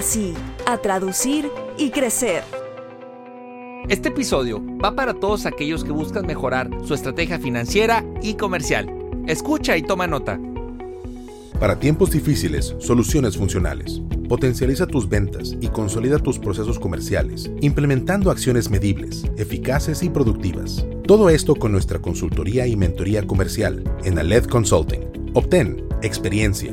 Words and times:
sí, 0.00 0.34
a 0.64 0.78
traducir 0.78 1.50
y 1.76 1.90
crecer. 1.90 2.44
Este 3.88 4.10
episodio 4.10 4.62
va 4.82 4.94
para 4.94 5.12
todos 5.12 5.44
aquellos 5.44 5.82
que 5.82 5.90
buscan 5.90 6.24
mejorar 6.24 6.70
su 6.84 6.94
estrategia 6.94 7.40
financiera 7.40 8.04
y 8.22 8.34
comercial. 8.34 8.86
Escucha 9.26 9.76
y 9.76 9.82
toma 9.82 10.06
nota. 10.06 10.38
Para 11.58 11.80
tiempos 11.80 12.12
difíciles, 12.12 12.76
soluciones 12.78 13.36
funcionales. 13.36 14.00
Potencializa 14.28 14.86
tus 14.86 15.08
ventas 15.08 15.56
y 15.60 15.68
consolida 15.68 16.18
tus 16.18 16.38
procesos 16.38 16.78
comerciales, 16.78 17.50
implementando 17.60 18.30
acciones 18.30 18.70
medibles, 18.70 19.24
eficaces 19.36 20.02
y 20.04 20.10
productivas. 20.10 20.86
Todo 21.06 21.28
esto 21.28 21.56
con 21.56 21.72
nuestra 21.72 21.98
consultoría 21.98 22.68
y 22.68 22.76
mentoría 22.76 23.26
comercial 23.26 23.82
en 24.04 24.18
Aled 24.18 24.44
Consulting. 24.44 25.30
Obtén 25.34 25.84
experiencia, 26.02 26.72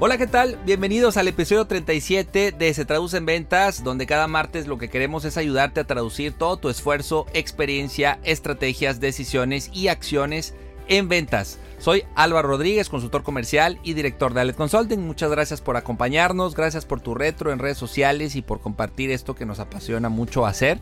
Hola, 0.00 0.16
¿qué 0.16 0.28
tal? 0.28 0.60
Bienvenidos 0.64 1.16
al 1.16 1.26
episodio 1.26 1.66
37 1.66 2.52
de 2.52 2.72
Se 2.72 2.84
Traduce 2.84 3.16
en 3.16 3.26
Ventas, 3.26 3.82
donde 3.82 4.06
cada 4.06 4.28
martes 4.28 4.68
lo 4.68 4.78
que 4.78 4.88
queremos 4.88 5.24
es 5.24 5.36
ayudarte 5.36 5.80
a 5.80 5.88
traducir 5.88 6.34
todo 6.34 6.56
tu 6.56 6.68
esfuerzo, 6.68 7.26
experiencia, 7.34 8.20
estrategias, 8.22 9.00
decisiones 9.00 9.72
y 9.74 9.88
acciones 9.88 10.54
en 10.86 11.08
ventas. 11.08 11.58
Soy 11.80 12.04
Álvaro 12.14 12.46
Rodríguez, 12.46 12.88
consultor 12.88 13.24
comercial 13.24 13.80
y 13.82 13.94
director 13.94 14.34
de 14.34 14.42
Alet 14.42 14.54
Consulting. 14.54 15.04
Muchas 15.04 15.32
gracias 15.32 15.60
por 15.60 15.76
acompañarnos, 15.76 16.54
gracias 16.54 16.86
por 16.86 17.00
tu 17.00 17.16
retro 17.16 17.50
en 17.50 17.58
redes 17.58 17.78
sociales 17.78 18.36
y 18.36 18.42
por 18.42 18.60
compartir 18.60 19.10
esto 19.10 19.34
que 19.34 19.46
nos 19.46 19.58
apasiona 19.58 20.08
mucho 20.08 20.46
hacer. 20.46 20.78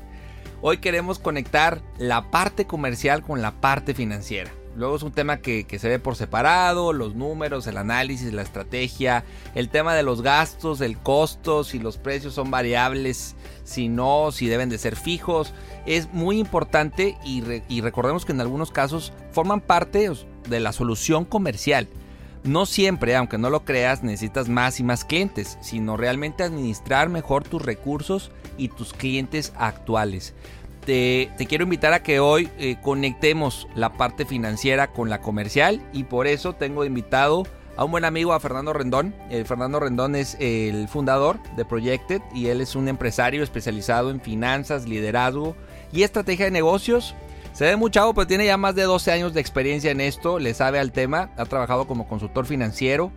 Hoy 0.61 0.77
queremos 0.77 1.19
conectar 1.19 1.81
la 1.97 2.31
parte 2.31 2.67
comercial 2.67 3.23
con 3.23 3.41
la 3.41 3.63
parte 3.63 3.95
financiera. 3.95 4.53
Luego 4.77 4.95
es 4.95 5.03
un 5.03 5.13
tema 5.13 5.39
que, 5.39 5.67
se 5.79 5.89
ve 5.89 5.99
por 5.99 6.17
separado, 6.17 6.93
los 6.93 7.15
números, 7.15 7.67
el 7.67 7.79
análisis, 7.79 8.33
la 8.35 8.43
estrategia, 8.43 9.25
el 9.55 9.71
tema 9.71 9.95
de 9.95 10.03
los 10.03 10.21
gastos, 10.21 10.83
el 10.83 10.99
costo, 10.99 11.65
si 11.65 11.79
los 11.79 11.97
precios 11.97 12.35
son 12.35 12.51
variables, 12.51 13.37
si 13.65 13.89
no, 13.89 14.33
si 14.33 14.49
deben 14.49 14.69
de 14.69 14.77
ser 14.77 14.95
fijos. 14.95 15.55
Es 15.87 16.13
muy 16.13 16.39
importante 16.39 17.17
y, 17.25 17.43
y 17.69 17.81
recordemos 17.81 18.27
que 18.27 18.33
en 18.33 18.43
algunos 18.43 18.71
casos 18.71 19.15
forman 19.33 19.63
parte 19.63 20.11
de 20.47 20.61
la 20.61 20.73
solución 20.73 21.25
comercial. 21.25 21.89
No 22.45 22.67
siempre, 22.67 23.17
aunque 23.17 23.39
no 23.39 23.49
lo 23.49 23.65
creas, 23.65 24.03
necesitas 24.03 24.49
más 24.49 24.79
y 24.79 24.85
más 24.85 25.07
clientes, 25.07 25.57
sino 25.63 25.97
realmente 25.97 26.45
administrar 26.45 27.09
mejor 27.09 27.45
tus 27.45 27.63
recursos 27.63 28.31
y 28.59 28.69
tus 28.69 28.93
clientes 28.93 29.55
actuales 29.57 30.35
te, 30.87 31.47
quiero 31.49 31.65
invitar 31.65 31.93
a 31.93 32.03
que 32.03 32.21
hoy 32.21 32.49
eh, 32.59 32.77
conectemos 32.81 33.69
la 33.75 33.93
parte 33.93 34.25
financiera 34.25 34.93
con 34.93 35.11
la 35.11 35.21
comercial 35.21 35.83
y 35.93 36.05
por 36.05 36.27
eso 36.29 36.55
tengo 36.55 36.85
invitado 36.85 37.43
a 37.77 37.85
un 37.85 37.91
buen 37.91 38.05
amigo, 38.05 38.33
a 38.33 38.41
Fernando 38.41 38.73
Rendón. 38.73 39.15
Eh, 39.29 39.45
Fernando 39.45 39.81
Rendón 39.81 40.15
es 40.15 40.37
el 40.41 40.89
fundador 40.89 41.43
de 41.57 41.65
Projected 41.65 42.23
y 42.33 42.47
él 42.47 42.61
es 42.61 42.77
un 42.77 42.89
empresario 42.89 43.43
especializado 43.43 44.11
en 44.11 44.21
finanzas, 44.21 44.89
liderazgo 44.89 45.57
y 45.93 46.05
estrategia 46.05 46.47
de 46.47 46.53
negocios. 46.53 47.15
Se 47.53 47.65
ve 47.65 47.77
muy 47.77 47.91
chavo, 47.91 48.15
pero 48.15 48.27
tiene 48.27 48.47
ya 48.47 48.57
más 48.57 48.75
de 48.77 48.83
12 48.83 49.11
años 49.11 49.35
de 49.35 49.41
experiencia 49.41 49.91
en 49.91 50.01
esto, 50.01 50.39
le 50.39 50.55
sabe 50.55 50.79
al 50.79 50.93
tema, 50.93 51.31
ha 51.37 51.47
trabajado 51.47 51.87
como 51.87 52.07
consultor 52.07 52.47
financiero 52.47 53.11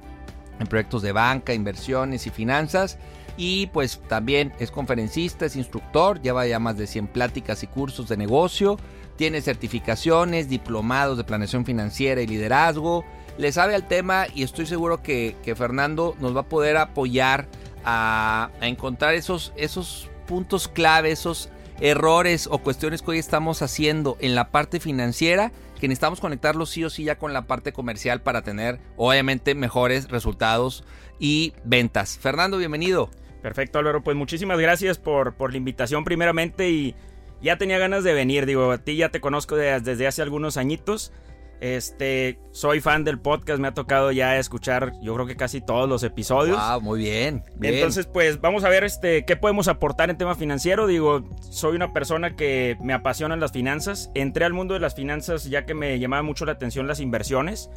en 0.60 0.68
proyectos 0.68 1.02
de 1.04 1.12
banca, 1.12 1.54
inversiones 1.54 2.26
y 2.26 2.30
finanzas 2.32 2.98
y 3.42 3.68
pues 3.68 4.02
también 4.10 4.52
es 4.60 4.70
conferencista, 4.70 5.46
es 5.46 5.56
instructor, 5.56 6.22
lleva 6.22 6.46
ya 6.46 6.60
más 6.60 6.78
de 6.78 6.88
100 6.88 7.08
pláticas 7.08 7.64
y 7.64 7.68
cursos 7.68 8.10
de 8.10 8.18
negocio, 8.18 8.78
tiene 9.16 9.40
certificaciones, 9.42 10.50
diplomados 10.50 11.18
de 11.18 11.24
planeación 11.24 11.64
financiera 11.64 12.22
y 12.22 12.28
liderazgo, 12.28 13.06
le 13.38 13.54
sabe 13.54 13.76
al 13.76 13.88
tema 13.88 14.26
y 14.36 14.44
estoy 14.44 14.66
seguro 14.66 15.02
que, 15.02 15.38
Fernando 15.56 16.18
nos 16.20 16.36
va 16.36 16.42
a 16.42 16.50
poder 16.50 16.76
apoyar 16.76 17.48
a, 17.86 18.50
encontrar 18.60 19.14
esos, 19.14 19.54
esos 19.56 20.10
puntos 20.28 20.68
clave, 20.68 21.12
esos 21.12 21.48
errores 21.80 22.46
o 22.52 22.58
cuestiones 22.58 23.02
que 23.02 23.12
hoy 23.12 23.20
estamos 23.20 23.62
haciendo 23.62 24.18
en 24.20 24.36
la 24.36 24.52
parte 24.52 24.82
financiera 24.82 25.54
que 25.80 25.88
necesitamos 25.88 26.20
conectarlos 26.20 26.72
sí 26.72 26.84
o 26.84 26.90
sí 26.90 27.06
ya 27.06 27.18
con 27.18 27.32
la 27.32 27.48
parte 27.48 27.72
comercial 27.72 28.22
para 28.22 28.42
tener 28.42 28.82
obviamente 28.98 29.56
mejores 29.56 30.10
resultados 30.10 30.84
y 31.20 31.54
ventas. 31.64 32.18
Fernando, 32.18 32.58
bienvenido. 32.58 33.10
Perfecto, 33.42 33.80
Álvaro. 33.80 34.04
Pues 34.04 34.18
muchísimas 34.18 34.60
gracias 34.60 34.98
por, 34.98 35.36
por 35.36 35.52
la 35.52 35.58
invitación 35.58 36.04
primeramente 36.04 36.70
y 36.70 36.96
ya 37.42 37.58
tenía 37.58 37.78
ganas 37.78 38.04
de 38.04 38.14
venir. 38.14 38.46
Digo, 38.46 38.72
a 38.72 38.78
ti 38.80 38.98
ya 38.98 39.10
te 39.10 39.22
conozco 39.22 39.56
desde 39.56 40.08
hace 40.08 40.22
algunos 40.22 40.58
añitos. 40.58 41.14
Este, 41.62 42.40
soy 42.52 42.80
fan 42.80 43.04
del 43.04 43.20
podcast, 43.20 43.60
me 43.60 43.68
ha 43.68 43.74
tocado 43.74 44.14
ya 44.14 44.38
escuchar, 44.38 44.94
yo 45.02 45.14
creo 45.16 45.26
que 45.26 45.36
casi 45.36 45.60
todos 45.60 45.90
los 45.90 46.04
episodios. 46.04 46.58
Wow, 46.58 46.80
muy 46.80 47.00
bien, 47.00 47.44
Entonces, 47.62 48.06
pues 48.06 48.40
vamos 48.40 48.64
a 48.64 48.70
ver 48.70 48.86
este 48.86 49.26
qué 49.26 49.36
podemos 49.36 49.68
aportar 49.68 50.10
en 50.10 50.18
tema 50.18 50.36
financiero. 50.36 50.88
Digo, 50.88 51.28
soy 51.42 51.76
una 51.76 51.92
persona 51.92 52.38
que 52.38 52.78
me 52.82 52.94
apasionan 52.94 53.42
las 53.42 53.52
finanzas. 53.52 54.10
Entré 54.16 54.46
al 54.46 54.54
mundo 54.54 54.74
de 54.74 54.80
las 54.80 54.96
finanzas 54.96 55.50
ya 55.50 55.66
que 55.66 55.74
me 55.74 56.00
llamaba 56.00 56.24
mucho 56.24 56.46
la 56.46 56.54
atención 56.54 56.88
las 56.88 57.02
inversiones 57.02 57.70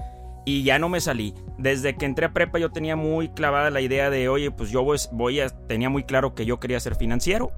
y 0.45 0.63
ya 0.63 0.79
no 0.79 0.89
me 0.89 1.01
salí. 1.01 1.35
Desde 1.59 1.97
que 1.97 2.07
entré 2.07 2.27
a 2.27 2.33
prepa 2.33 2.59
yo 2.59 2.71
tenía 2.71 2.97
muy 2.97 3.29
clavada 3.29 3.71
la 3.71 3.81
idea 3.81 4.11
de, 4.11 4.29
oye, 4.29 4.51
pues 4.51 4.71
yo 4.71 4.85
voy 5.13 5.41
a, 5.41 5.49
tenía 5.49 5.89
muy 5.89 6.05
claro 6.05 6.35
que 6.35 6.45
yo 6.45 6.59
quería 6.61 6.81
ser 6.81 6.97
financiero. 6.97 7.53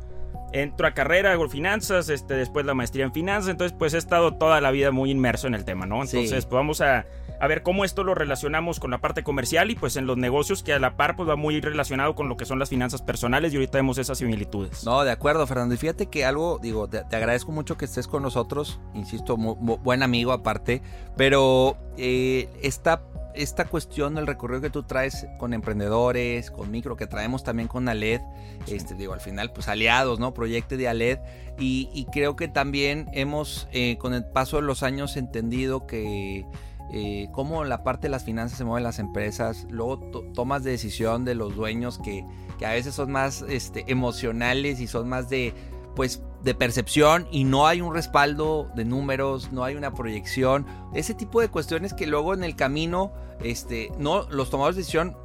Entro 0.52 0.86
a 0.86 0.92
carrera, 0.92 1.32
hago 1.32 1.48
finanzas, 1.48 2.08
este, 2.08 2.34
después 2.34 2.64
la 2.64 2.74
maestría 2.74 3.04
en 3.04 3.12
finanzas, 3.12 3.50
entonces 3.50 3.76
pues 3.76 3.92
he 3.94 3.98
estado 3.98 4.34
toda 4.34 4.60
la 4.60 4.70
vida 4.70 4.92
muy 4.92 5.10
inmerso 5.10 5.48
en 5.48 5.54
el 5.54 5.64
tema, 5.64 5.84
¿no? 5.84 6.02
Entonces 6.02 6.46
pues 6.46 6.54
vamos 6.54 6.80
a, 6.80 7.06
a 7.44 7.46
ver 7.46 7.62
cómo 7.62 7.84
esto 7.84 8.04
lo 8.04 8.14
relacionamos 8.14 8.80
con 8.80 8.90
la 8.90 8.98
parte 8.98 9.22
comercial 9.22 9.70
y 9.70 9.74
pues 9.74 9.96
en 9.96 10.06
los 10.06 10.16
negocios 10.16 10.62
que 10.62 10.72
a 10.72 10.78
la 10.78 10.96
par 10.96 11.14
pues 11.14 11.28
va 11.28 11.36
muy 11.36 11.60
relacionado 11.60 12.14
con 12.14 12.28
lo 12.28 12.36
que 12.36 12.46
son 12.46 12.58
las 12.58 12.70
finanzas 12.70 13.02
personales 13.02 13.52
y 13.52 13.56
ahorita 13.56 13.78
vemos 13.78 13.98
esas 13.98 14.18
similitudes. 14.18 14.84
No, 14.84 15.04
de 15.04 15.10
acuerdo, 15.10 15.46
Fernando. 15.46 15.74
Y 15.74 15.78
fíjate 15.78 16.06
que 16.06 16.24
algo, 16.24 16.58
digo, 16.62 16.88
te, 16.88 16.98
agradezco 17.14 17.52
mucho 17.52 17.76
que 17.76 17.84
estés 17.84 18.08
con 18.08 18.22
nosotros, 18.22 18.80
insisto, 18.94 19.36
buen 19.36 20.02
amigo 20.02 20.32
aparte, 20.32 20.80
pero 21.16 21.76
eh, 21.98 22.48
esta 22.62 23.02
esta 23.34 23.64
cuestión 23.64 24.14
del 24.14 24.26
recorrido 24.26 24.60
que 24.60 24.70
tú 24.70 24.84
traes 24.84 25.26
con 25.38 25.52
emprendedores, 25.52 26.50
con 26.50 26.70
micro, 26.70 26.96
que 26.96 27.08
traemos 27.08 27.42
también 27.42 27.68
con 27.68 27.88
Aled, 27.88 28.20
este, 28.68 28.94
digo, 28.94 29.12
al 29.12 29.20
final, 29.20 29.52
pues 29.52 29.68
aliados, 29.68 30.20
¿no? 30.20 30.32
Proyecto 30.32 30.76
de 30.76 30.88
Aled, 30.88 31.18
y, 31.58 32.06
creo 32.12 32.36
que 32.36 32.48
también 32.48 33.08
hemos, 33.12 33.68
eh, 33.72 33.96
con 33.98 34.14
el 34.14 34.24
paso 34.24 34.56
de 34.56 34.62
los 34.62 34.82
años, 34.82 35.16
entendido 35.16 35.86
que 35.86 36.46
eh, 36.90 37.28
cómo 37.32 37.64
la 37.64 37.82
parte 37.82 38.06
de 38.06 38.10
las 38.10 38.24
finanzas 38.24 38.58
se 38.58 38.64
mueven 38.64 38.84
las 38.84 38.98
empresas, 38.98 39.66
luego 39.70 39.98
tomas 40.34 40.62
de 40.62 40.72
decisión 40.72 41.24
de 41.24 41.34
los 41.34 41.56
dueños 41.56 41.98
que, 41.98 42.24
a 42.64 42.70
veces 42.70 42.94
son 42.94 43.12
más 43.12 43.42
este, 43.42 43.84
emocionales 43.88 44.80
y 44.80 44.86
son 44.86 45.08
más 45.08 45.28
de, 45.28 45.52
pues 45.94 46.22
de 46.42 46.54
percepción 46.54 47.26
y 47.30 47.44
no 47.44 47.66
hay 47.66 47.82
un 47.82 47.92
respaldo 47.92 48.70
de 48.74 48.86
números, 48.86 49.52
no 49.52 49.64
hay 49.64 49.74
una 49.74 49.92
proyección, 49.92 50.66
ese 50.94 51.14
tipo 51.14 51.40
de 51.40 51.48
cuestiones 51.48 51.92
que 51.92 52.06
luego 52.06 52.32
en 52.32 52.42
el 52.42 52.56
camino, 52.56 53.12
este, 53.42 53.92
no, 53.98 54.28
los 54.30 54.48
tomadores 54.50 54.76
de 54.76 54.80
decisión, 54.80 55.16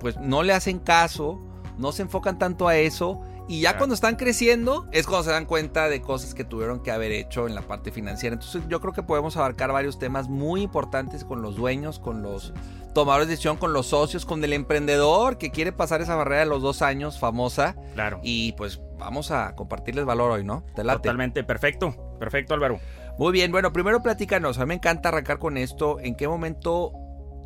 pues 0.00 0.18
no 0.18 0.42
le 0.42 0.52
hacen 0.52 0.80
caso, 0.80 1.40
no 1.78 1.92
se 1.92 2.02
enfocan 2.02 2.38
tanto 2.38 2.68
a 2.68 2.76
eso. 2.76 3.20
Y 3.48 3.60
ya 3.60 3.76
cuando 3.76 3.94
están 3.94 4.16
creciendo 4.16 4.86
es 4.92 5.06
cuando 5.06 5.24
se 5.24 5.30
dan 5.30 5.46
cuenta 5.46 5.88
de 5.88 6.00
cosas 6.00 6.32
que 6.32 6.44
tuvieron 6.44 6.80
que 6.80 6.90
haber 6.90 7.12
hecho 7.12 7.46
en 7.46 7.54
la 7.54 7.62
parte 7.62 7.90
financiera. 7.90 8.34
Entonces 8.34 8.62
yo 8.68 8.80
creo 8.80 8.92
que 8.92 9.02
podemos 9.02 9.36
abarcar 9.36 9.72
varios 9.72 9.98
temas 9.98 10.28
muy 10.28 10.62
importantes 10.62 11.24
con 11.24 11.42
los 11.42 11.56
dueños, 11.56 11.98
con 11.98 12.22
los 12.22 12.52
tomadores 12.94 13.26
de 13.26 13.32
decisión, 13.32 13.56
con 13.56 13.72
los 13.72 13.88
socios, 13.88 14.24
con 14.24 14.42
el 14.44 14.52
emprendedor 14.52 15.38
que 15.38 15.50
quiere 15.50 15.72
pasar 15.72 16.00
esa 16.00 16.14
barrera 16.14 16.40
de 16.40 16.46
los 16.46 16.62
dos 16.62 16.82
años 16.82 17.18
famosa. 17.18 17.76
Claro. 17.94 18.20
Y 18.22 18.52
pues 18.52 18.80
vamos 18.98 19.30
a 19.30 19.54
compartirles 19.54 20.04
valor 20.04 20.30
hoy, 20.30 20.44
¿no? 20.44 20.64
Te 20.74 20.84
late. 20.84 21.00
Totalmente, 21.00 21.42
perfecto, 21.44 22.16
perfecto 22.18 22.54
Álvaro. 22.54 22.78
Muy 23.18 23.32
bien, 23.32 23.52
bueno, 23.52 23.72
primero 23.72 24.02
platícanos, 24.02 24.58
a 24.58 24.62
mí 24.62 24.68
me 24.68 24.74
encanta 24.74 25.10
arrancar 25.10 25.38
con 25.38 25.58
esto, 25.58 26.00
¿en 26.00 26.14
qué 26.14 26.26
momento 26.28 26.92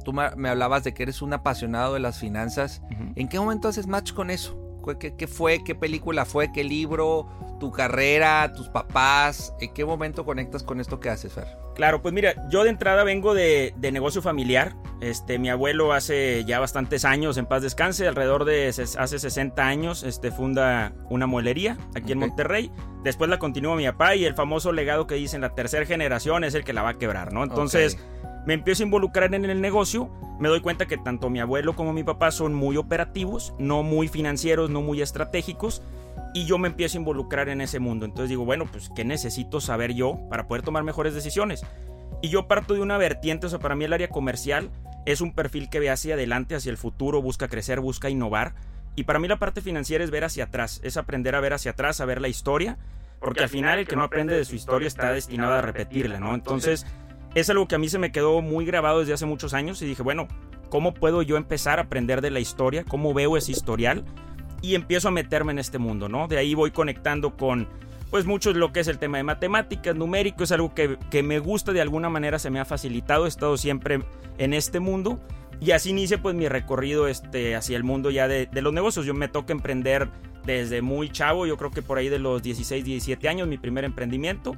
tú 0.04 0.12
me 0.12 0.48
hablabas 0.48 0.84
de 0.84 0.94
que 0.94 1.02
eres 1.02 1.22
un 1.22 1.32
apasionado 1.32 1.94
de 1.94 2.00
las 2.00 2.18
finanzas? 2.18 2.82
¿En 3.16 3.28
qué 3.28 3.40
momento 3.40 3.66
haces 3.66 3.88
match 3.88 4.12
con 4.12 4.30
eso? 4.30 4.56
¿Qué, 4.94 5.26
fue? 5.26 5.64
¿Qué 5.64 5.74
película 5.74 6.24
fue? 6.24 6.52
¿Qué 6.52 6.62
libro? 6.62 7.28
¿Tu 7.58 7.72
carrera? 7.72 8.52
¿Tus 8.54 8.68
papás? 8.68 9.52
¿En 9.60 9.72
qué 9.74 9.84
momento 9.84 10.24
conectas 10.24 10.62
con 10.62 10.80
esto 10.80 11.00
que 11.00 11.10
haces, 11.10 11.32
Fer? 11.32 11.46
Claro, 11.74 12.00
pues 12.00 12.14
mira, 12.14 12.48
yo 12.48 12.64
de 12.64 12.70
entrada 12.70 13.04
vengo 13.04 13.34
de, 13.34 13.74
negocio 13.92 14.22
familiar. 14.22 14.74
Este, 15.00 15.38
mi 15.38 15.50
abuelo 15.50 15.92
hace 15.92 16.44
ya 16.46 16.58
bastantes 16.58 17.04
años, 17.04 17.36
en 17.36 17.44
paz 17.44 17.62
descanse, 17.62 18.06
alrededor 18.06 18.46
de 18.46 18.68
hace 18.68 19.18
60 19.18 19.66
años, 19.66 20.02
este, 20.02 20.30
funda 20.30 20.94
una 21.10 21.26
muelería 21.26 21.76
aquí 21.94 22.12
en 22.12 22.18
Monterrey. 22.18 22.70
Después 23.02 23.28
la 23.28 23.38
continúa 23.38 23.76
mi 23.76 23.84
papá 23.86 24.16
y 24.16 24.24
el 24.24 24.34
famoso 24.34 24.72
legado 24.72 25.06
que 25.06 25.16
dicen 25.16 25.42
la 25.42 25.54
tercera 25.54 25.84
generación 25.84 26.44
es 26.44 26.54
el 26.54 26.64
que 26.64 26.72
la 26.72 26.82
va 26.82 26.90
a 26.90 26.98
quebrar, 26.98 27.32
¿no? 27.32 27.44
Entonces 27.44 27.98
me 28.46 28.54
empiezo 28.54 28.82
a 28.82 28.86
involucrar 28.86 29.34
en 29.34 29.44
el 29.44 29.60
negocio, 29.60 30.08
me 30.38 30.48
doy 30.48 30.60
cuenta 30.60 30.86
que 30.86 30.96
tanto 30.96 31.28
mi 31.30 31.40
abuelo 31.40 31.74
como 31.74 31.92
mi 31.92 32.04
papá 32.04 32.30
son 32.30 32.54
muy 32.54 32.76
operativos, 32.76 33.54
no 33.58 33.82
muy 33.82 34.08
financieros, 34.08 34.70
no 34.70 34.80
muy 34.82 35.02
estratégicos, 35.02 35.82
y 36.32 36.44
yo 36.46 36.56
me 36.56 36.68
empiezo 36.68 36.96
a 36.96 37.00
involucrar 37.00 37.48
en 37.48 37.60
ese 37.60 37.80
mundo. 37.80 38.06
Entonces 38.06 38.28
digo, 38.28 38.44
bueno, 38.44 38.66
pues 38.70 38.90
¿qué 38.94 39.04
necesito 39.04 39.60
saber 39.60 39.94
yo 39.94 40.20
para 40.30 40.46
poder 40.46 40.62
tomar 40.62 40.84
mejores 40.84 41.12
decisiones? 41.12 41.66
Y 42.22 42.28
yo 42.28 42.46
parto 42.46 42.74
de 42.74 42.80
una 42.80 42.98
vertiente, 42.98 43.46
o 43.46 43.50
sea, 43.50 43.58
para 43.58 43.74
mí 43.74 43.84
el 43.84 43.92
área 43.92 44.08
comercial 44.08 44.70
es 45.06 45.20
un 45.20 45.32
perfil 45.32 45.68
que 45.68 45.80
ve 45.80 45.90
hacia 45.90 46.14
adelante, 46.14 46.54
hacia 46.54 46.70
el 46.70 46.76
futuro, 46.76 47.22
busca 47.22 47.48
crecer, 47.48 47.80
busca 47.80 48.10
innovar. 48.10 48.54
Y 48.94 49.04
para 49.04 49.18
mí 49.18 49.28
la 49.28 49.38
parte 49.38 49.60
financiera 49.60 50.04
es 50.04 50.10
ver 50.10 50.24
hacia 50.24 50.44
atrás, 50.44 50.80
es 50.84 50.96
aprender 50.96 51.34
a 51.34 51.40
ver 51.40 51.52
hacia 51.52 51.72
atrás, 51.72 52.00
a 52.00 52.04
ver 52.04 52.20
la 52.20 52.28
historia, 52.28 52.78
porque 53.20 53.42
al 53.42 53.48
final 53.48 53.78
el 53.80 53.88
que 53.88 53.96
no 53.96 54.04
aprende 54.04 54.36
de 54.36 54.44
su 54.44 54.54
historia 54.54 54.86
está 54.86 55.10
destinado 55.12 55.54
a 55.54 55.62
repetirla, 55.62 56.20
¿no? 56.20 56.34
Entonces 56.34 56.86
es 57.36 57.50
algo 57.50 57.68
que 57.68 57.74
a 57.74 57.78
mí 57.78 57.90
se 57.90 57.98
me 57.98 58.12
quedó 58.12 58.40
muy 58.40 58.64
grabado 58.64 59.00
desde 59.00 59.12
hace 59.12 59.26
muchos 59.26 59.52
años 59.52 59.82
y 59.82 59.86
dije, 59.86 60.02
bueno, 60.02 60.26
¿cómo 60.70 60.94
puedo 60.94 61.20
yo 61.20 61.36
empezar 61.36 61.78
a 61.78 61.82
aprender 61.82 62.22
de 62.22 62.30
la 62.30 62.40
historia? 62.40 62.82
¿Cómo 62.82 63.12
veo 63.12 63.36
ese 63.36 63.52
historial? 63.52 64.04
Y 64.62 64.74
empiezo 64.74 65.08
a 65.08 65.10
meterme 65.10 65.52
en 65.52 65.58
este 65.58 65.76
mundo, 65.76 66.08
¿no? 66.08 66.28
De 66.28 66.38
ahí 66.38 66.54
voy 66.54 66.70
conectando 66.70 67.36
con, 67.36 67.68
pues 68.10 68.24
mucho 68.24 68.54
lo 68.54 68.72
que 68.72 68.80
es 68.80 68.88
el 68.88 68.98
tema 68.98 69.18
de 69.18 69.24
matemáticas, 69.24 69.94
numérico, 69.94 70.44
es 70.44 70.52
algo 70.52 70.72
que, 70.74 71.22
me 71.22 71.38
gusta, 71.38 71.74
de 71.74 71.82
alguna 71.82 72.08
manera 72.08 72.38
se 72.38 72.48
me 72.48 72.58
ha 72.58 72.64
facilitado, 72.64 73.26
he 73.26 73.28
estado 73.28 73.58
siempre 73.58 74.02
en 74.38 74.54
este 74.54 74.80
mundo. 74.80 75.20
Y 75.60 75.72
así 75.72 75.90
inicia 75.90 76.22
pues 76.22 76.34
mi 76.34 76.48
recorrido 76.48 77.06
este, 77.06 77.54
hacia 77.54 77.76
el 77.76 77.84
mundo 77.84 78.10
ya 78.10 78.28
de, 78.28 78.46
de 78.46 78.62
los 78.62 78.72
negocios. 78.72 79.04
Yo 79.04 79.12
me 79.12 79.28
toca 79.28 79.52
emprender 79.52 80.08
desde 80.46 80.80
muy 80.80 81.10
chavo, 81.10 81.46
yo 81.46 81.56
creo 81.56 81.70
que 81.70 81.82
por 81.82 81.98
ahí 81.98 82.08
de 82.08 82.18
los 82.18 82.42
16, 82.42 82.84
17 82.84 83.28
años, 83.28 83.48
mi 83.48 83.58
primer 83.58 83.84
emprendimiento. 83.84 84.56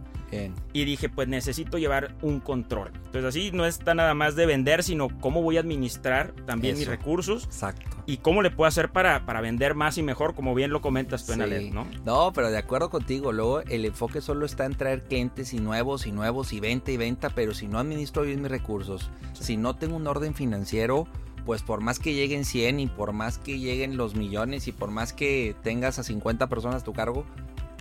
Y 0.74 0.84
dije, 0.84 1.08
pues 1.08 1.26
necesito 1.26 1.78
llevar 1.78 2.14
un 2.20 2.40
control. 2.40 2.90
Entonces 3.06 3.24
así 3.24 3.50
no 3.50 3.64
está 3.64 3.94
nada 3.94 4.12
más 4.12 4.36
de 4.36 4.44
vender, 4.44 4.82
sino 4.82 5.08
cómo 5.20 5.42
voy 5.42 5.56
a 5.56 5.60
administrar 5.60 6.32
también 6.44 6.76
mis 6.76 6.86
recursos. 6.86 7.44
Exacto. 7.44 7.96
Y 8.04 8.18
cómo 8.18 8.42
le 8.42 8.50
puedo 8.50 8.68
hacer 8.68 8.90
para, 8.90 9.24
para 9.24 9.40
vender 9.40 9.74
más 9.74 9.96
y 9.96 10.02
mejor, 10.02 10.34
como 10.34 10.54
bien 10.54 10.70
lo 10.70 10.82
comentas 10.82 11.24
tú 11.24 11.32
en 11.32 11.40
Aled, 11.42 11.72
¿no? 11.72 11.86
No, 12.04 12.32
pero 12.34 12.50
de 12.50 12.58
acuerdo 12.58 12.90
contigo, 12.90 13.32
luego 13.32 13.60
el 13.62 13.86
enfoque 13.86 14.20
solo 14.20 14.44
está 14.44 14.66
en 14.66 14.74
traer 14.74 15.02
clientes 15.04 15.54
y 15.54 15.60
nuevos 15.60 16.06
y 16.06 16.12
nuevos 16.12 16.52
y 16.52 16.60
venta 16.60 16.90
y 16.90 16.98
venta, 16.98 17.30
pero 17.30 17.54
si 17.54 17.66
no 17.66 17.78
administro 17.78 18.22
bien 18.22 18.42
mis 18.42 18.50
recursos, 18.50 19.10
si 19.32 19.56
no 19.56 19.76
tengo 19.76 19.96
un 19.96 20.06
orden 20.06 20.34
financiero, 20.34 21.06
pues 21.48 21.62
por 21.62 21.80
más 21.80 21.98
que 21.98 22.12
lleguen 22.12 22.44
100 22.44 22.78
y 22.78 22.86
por 22.88 23.14
más 23.14 23.38
que 23.38 23.58
lleguen 23.58 23.96
los 23.96 24.14
millones 24.14 24.68
y 24.68 24.72
por 24.72 24.90
más 24.90 25.14
que 25.14 25.56
tengas 25.62 25.98
a 25.98 26.02
50 26.02 26.46
personas 26.50 26.82
a 26.82 26.84
tu 26.84 26.92
cargo, 26.92 27.24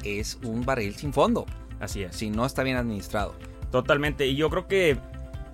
es 0.05 0.39
un 0.41 0.63
barril 0.63 0.95
sin 0.95 1.11
fondo. 1.11 1.45
Así 1.81 2.01
es. 2.01 2.15
Si 2.15 2.29
no 2.29 2.45
está 2.45 2.63
bien 2.63 2.77
administrado. 2.77 3.35
Totalmente. 3.69 4.25
Y 4.25 4.37
yo 4.37 4.49
creo 4.49 4.69
que 4.69 4.97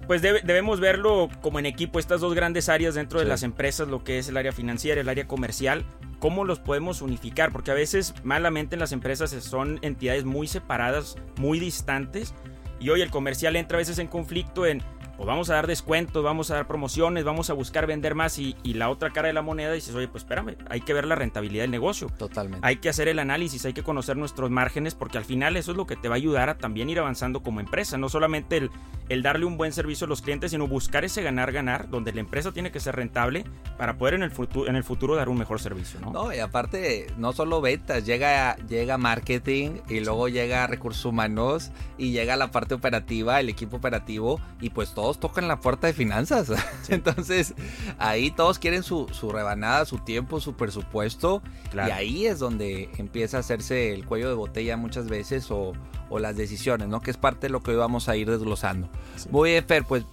pues 0.05 0.21
debemos 0.21 0.79
verlo 0.79 1.27
como 1.41 1.57
en 1.57 1.65
equipo, 1.65 1.97
estas 1.97 2.21
dos 2.21 2.35
grandes 2.35 2.69
áreas 2.69 2.93
dentro 2.93 3.17
de 3.19 3.25
las 3.25 3.41
empresas, 3.41 3.87
lo 3.87 4.03
que 4.03 4.19
es 4.19 4.29
el 4.29 4.37
área 4.37 4.51
financiera, 4.51 5.01
el 5.01 5.09
área 5.09 5.25
comercial, 5.25 5.83
cómo 6.19 6.45
los 6.45 6.59
podemos 6.59 7.01
unificar, 7.01 7.51
porque 7.51 7.71
a 7.71 7.73
veces 7.73 8.13
malamente 8.23 8.75
en 8.75 8.79
las 8.79 8.91
empresas 8.91 9.31
son 9.31 9.79
entidades 9.81 10.23
muy 10.23 10.45
separadas, 10.45 11.15
muy 11.39 11.59
distantes, 11.59 12.35
y 12.79 12.91
hoy 12.91 13.01
el 13.01 13.09
comercial 13.09 13.55
entra 13.55 13.77
a 13.77 13.79
veces 13.79 13.97
en 13.97 14.05
conflicto 14.05 14.67
en 14.67 14.83
pues 15.23 15.29
vamos 15.29 15.49
a 15.49 15.53
dar 15.53 15.67
descuentos, 15.67 16.21
vamos 16.21 16.51
a 16.51 16.55
dar 16.55 16.67
promociones, 16.67 17.23
vamos 17.23 17.49
a 17.49 17.53
buscar 17.53 17.87
vender 17.87 18.13
más 18.13 18.37
y, 18.39 18.57
la 18.65 18.89
otra 18.89 19.11
cara 19.11 19.29
de 19.29 19.33
la 19.33 19.41
moneda 19.41 19.71
dices, 19.71 19.95
oye, 19.95 20.09
pues 20.09 20.23
espérame, 20.23 20.57
hay 20.67 20.81
que 20.81 20.93
ver 20.93 21.05
la 21.05 21.15
rentabilidad 21.15 21.63
del 21.63 21.71
negocio. 21.71 22.09
Totalmente. 22.17 22.67
Hay 22.67 22.77
que 22.77 22.89
hacer 22.89 23.07
el 23.07 23.19
análisis, 23.19 23.63
hay 23.63 23.71
que 23.71 23.83
conocer 23.83 24.17
nuestros 24.17 24.49
márgenes 24.49 24.95
porque 24.95 25.17
al 25.17 25.23
final 25.23 25.55
eso 25.55 25.71
es 25.71 25.77
lo 25.77 25.87
que 25.87 25.95
te 25.95 26.09
va 26.09 26.15
a 26.15 26.17
ayudar 26.17 26.49
a 26.49 26.57
también 26.57 26.89
ir 26.89 26.99
avanzando 26.99 27.41
como 27.41 27.61
empresa, 27.61 27.97
no 27.97 28.09
solamente 28.09 28.57
el, 28.57 28.71
el 29.07 29.21
darle 29.21 29.45
un 29.45 29.55
buen 29.55 29.71
servicio 29.71 30.05
a 30.05 30.09
los 30.09 30.21
clientes, 30.21 30.51
sino 30.51 30.67
buscar 30.67 31.05
ese 31.05 31.23
ganar-ganar 31.23 31.89
donde 31.89 32.11
la 32.11 32.19
empresa 32.19 32.51
tiene 32.51 32.71
que 32.71 32.81
ser 32.81 32.97
rentable 32.97 33.45
para 33.77 33.97
poder 33.97 34.15
en 34.15 34.23
el, 34.23 34.31
futuro, 34.31 34.69
en 34.69 34.75
el 34.75 34.83
futuro 34.83 35.15
dar 35.15 35.29
un 35.29 35.37
mejor 35.37 35.61
servicio. 35.61 36.01
¿no? 36.01 36.11
no, 36.11 36.33
y 36.33 36.39
aparte, 36.39 37.07
no 37.15 37.31
solo 37.31 37.61
ventas, 37.61 38.05
llega, 38.05 38.57
llega 38.67 38.97
marketing 38.97 39.77
y 39.87 40.01
luego 40.01 40.27
llega 40.27 40.67
recursos 40.67 41.05
humanos 41.05 41.71
y 41.97 42.11
llega 42.11 42.35
la 42.35 42.51
parte 42.51 42.73
operativa, 42.73 43.39
el 43.39 43.47
equipo 43.47 43.77
operativo 43.77 44.41
y 44.59 44.69
pues 44.71 44.93
todo 44.93 45.12
todos 45.13 45.33
tocan 45.33 45.47
la 45.47 45.59
puerta 45.59 45.87
de 45.87 45.93
finanzas. 45.93 46.51
Entonces, 46.89 47.53
ahí 47.97 48.31
todos 48.31 48.59
quieren 48.59 48.83
su, 48.83 49.07
rebanada, 49.31 49.85
su 49.85 49.99
tiempo, 49.99 50.39
su 50.39 50.53
presupuesto. 50.53 51.41
Y 51.73 51.91
ahí 51.91 52.25
es 52.25 52.39
donde 52.39 52.89
empieza 52.97 53.37
a 53.37 53.39
hacerse 53.41 53.93
el 53.93 54.05
cuello 54.05 54.29
de 54.29 54.35
botella 54.35 54.77
muchas 54.77 55.07
veces 55.07 55.47
o, 55.49 55.73
las 56.19 56.37
decisiones, 56.37 56.87
¿no? 56.89 57.01
Que 57.01 57.09
es 57.09 57.17
parte 57.17 57.47
de 57.47 57.49
lo 57.49 57.63
que 57.63 57.71
hoy 57.71 57.77
vamos 57.77 58.07
a 58.07 58.15
ir 58.15 58.29
desglosando. 58.29 58.87
Muy 59.31 59.49
bien, 59.49 59.65
Fer, 59.65 59.83
pues 59.83 60.03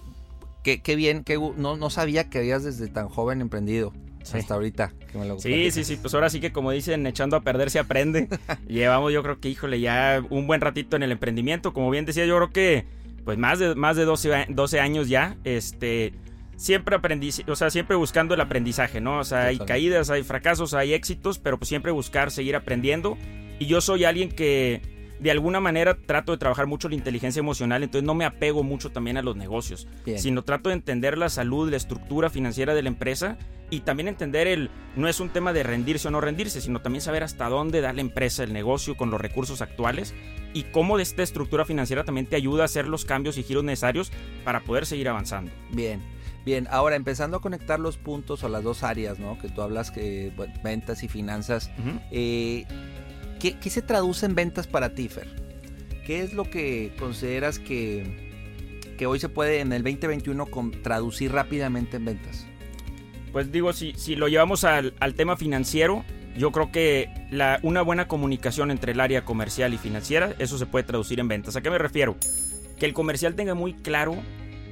qué, 0.63 0.95
bien, 0.95 1.23
que 1.23 1.37
no, 1.37 1.77
no 1.77 1.89
sabía 1.91 2.27
que 2.27 2.39
habías 2.39 2.63
desde 2.63 2.87
tan 2.87 3.07
joven 3.07 3.39
emprendido. 3.39 3.93
Hasta 4.33 4.53
ahorita. 4.53 4.93
sí, 5.37 5.71
sí, 5.71 5.83
sí. 5.83 5.97
Pues 5.97 6.13
ahora 6.13 6.29
sí 6.29 6.39
que 6.39 6.51
como 6.51 6.71
dicen, 6.71 7.05
echando 7.05 7.35
a 7.35 7.41
perder 7.41 7.69
se 7.69 7.79
aprende. 7.79 8.27
Llevamos 8.67 9.13
yo 9.13 9.21
creo 9.23 9.39
que, 9.39 9.49
híjole, 9.49 9.79
ya 9.79 10.23
un 10.29 10.47
buen 10.47 10.61
ratito 10.61 10.95
en 10.95 11.03
el 11.03 11.11
emprendimiento. 11.11 11.73
Como 11.73 11.89
bien 11.89 12.05
decía, 12.05 12.25
yo 12.25 12.35
creo 12.37 12.51
que 12.51 12.85
pues 13.23 13.37
más 13.37 13.59
de, 13.59 13.75
más 13.75 13.95
de 13.95 14.05
12, 14.05 14.47
12 14.49 14.79
años 14.79 15.09
ya, 15.09 15.37
este, 15.43 16.13
siempre 16.55 16.95
aprendí, 16.95 17.31
o 17.47 17.55
sea, 17.55 17.69
siempre 17.69 17.95
buscando 17.95 18.33
el 18.35 18.41
aprendizaje, 18.41 19.01
¿no? 19.01 19.19
O 19.19 19.23
sea, 19.23 19.45
hay 19.45 19.57
caídas, 19.57 20.09
hay 20.09 20.23
fracasos, 20.23 20.73
hay 20.73 20.93
éxitos, 20.93 21.39
pero 21.39 21.57
pues 21.57 21.69
siempre 21.69 21.91
buscar 21.91 22.31
seguir 22.31 22.55
aprendiendo. 22.55 23.17
Y 23.59 23.65
yo 23.67 23.81
soy 23.81 24.05
alguien 24.05 24.29
que 24.29 24.81
de 25.21 25.29
alguna 25.29 25.59
manera 25.59 25.95
trato 25.95 26.31
de 26.31 26.39
trabajar 26.39 26.65
mucho 26.65 26.89
la 26.89 26.95
inteligencia 26.95 27.39
emocional, 27.39 27.83
entonces 27.83 28.05
no 28.05 28.15
me 28.15 28.25
apego 28.25 28.63
mucho 28.63 28.89
también 28.89 29.17
a 29.17 29.21
los 29.21 29.35
negocios, 29.35 29.87
sino 30.17 30.43
trato 30.43 30.69
de 30.69 30.75
entender 30.75 31.15
la 31.15 31.29
salud, 31.29 31.69
la 31.69 31.77
estructura 31.77 32.31
financiera 32.31 32.73
de 32.73 32.81
la 32.81 32.89
empresa 32.89 33.37
y 33.69 33.81
también 33.81 34.07
entender 34.07 34.47
el, 34.47 34.71
no 34.95 35.07
es 35.07 35.19
un 35.19 35.29
tema 35.29 35.53
de 35.53 35.61
rendirse 35.61 36.07
o 36.07 36.11
no 36.11 36.21
rendirse, 36.21 36.59
sino 36.59 36.81
también 36.81 37.03
saber 37.03 37.23
hasta 37.23 37.47
dónde 37.49 37.81
da 37.81 37.93
la 37.93 38.01
empresa, 38.01 38.43
el 38.43 38.51
negocio 38.51 38.97
con 38.97 39.11
los 39.11 39.21
recursos 39.21 39.61
actuales 39.61 40.15
y 40.55 40.63
cómo 40.63 40.97
de 40.97 41.03
esta 41.03 41.21
estructura 41.21 41.65
financiera 41.65 42.03
también 42.03 42.25
te 42.25 42.35
ayuda 42.35 42.63
a 42.63 42.65
hacer 42.65 42.87
los 42.87 43.05
cambios 43.05 43.37
y 43.37 43.43
giros 43.43 43.63
necesarios 43.63 44.11
para 44.43 44.61
poder 44.61 44.87
seguir 44.87 45.07
avanzando. 45.07 45.51
Bien. 45.69 46.01
Bien, 46.43 46.67
ahora 46.71 46.95
empezando 46.95 47.37
a 47.37 47.41
conectar 47.41 47.79
los 47.79 47.97
puntos 47.97 48.43
o 48.43 48.49
las 48.49 48.63
dos 48.63 48.81
áreas, 48.81 49.19
¿no? 49.19 49.37
Que 49.37 49.49
tú 49.49 49.61
hablas 49.61 49.91
que 49.91 50.33
ventas 50.63 51.03
y 51.03 51.07
finanzas. 51.07 51.69
¿Qué, 53.41 53.69
se 53.69 53.81
traduce 53.81 54.25
en 54.25 54.35
ventas 54.35 54.67
para 54.67 54.93
ti, 54.93 55.07
Fer? 55.07 55.27
¿Qué 56.05 56.21
es 56.21 56.33
lo 56.33 56.49
que 56.49 56.93
consideras 56.99 57.59
que, 57.59 58.83
que 58.97 59.05
hoy 59.05 59.19
se 59.19 59.29
puede 59.29 59.59
en 59.59 59.73
el 59.73 59.83
2021 59.83 60.47
traducir 60.83 61.31
rápidamente 61.31 61.97
en 61.97 62.05
ventas? 62.05 62.45
Pues 63.31 63.51
digo, 63.51 63.73
si, 63.73 63.93
si 63.93 64.15
lo 64.15 64.27
llevamos 64.27 64.63
al, 64.63 64.93
tema 65.15 65.37
financiero, 65.37 66.03
yo 66.37 66.51
creo 66.51 66.71
que 66.71 67.09
la, 67.31 67.59
una 67.63 67.81
buena 67.81 68.07
comunicación 68.07 68.71
entre 68.71 68.91
el 68.91 68.99
área 68.99 69.23
comercial 69.23 69.73
y 69.73 69.77
financiera, 69.77 70.35
eso 70.37 70.57
se 70.57 70.65
puede 70.65 70.83
traducir 70.83 71.19
en 71.19 71.27
ventas. 71.27 71.55
¿A 71.55 71.61
qué 71.61 71.69
me 71.69 71.77
refiero? 71.77 72.17
Que 72.77 72.85
el 72.85 72.93
comercial 72.93 73.35
tenga 73.35 73.53
muy 73.53 73.73
claro 73.73 74.17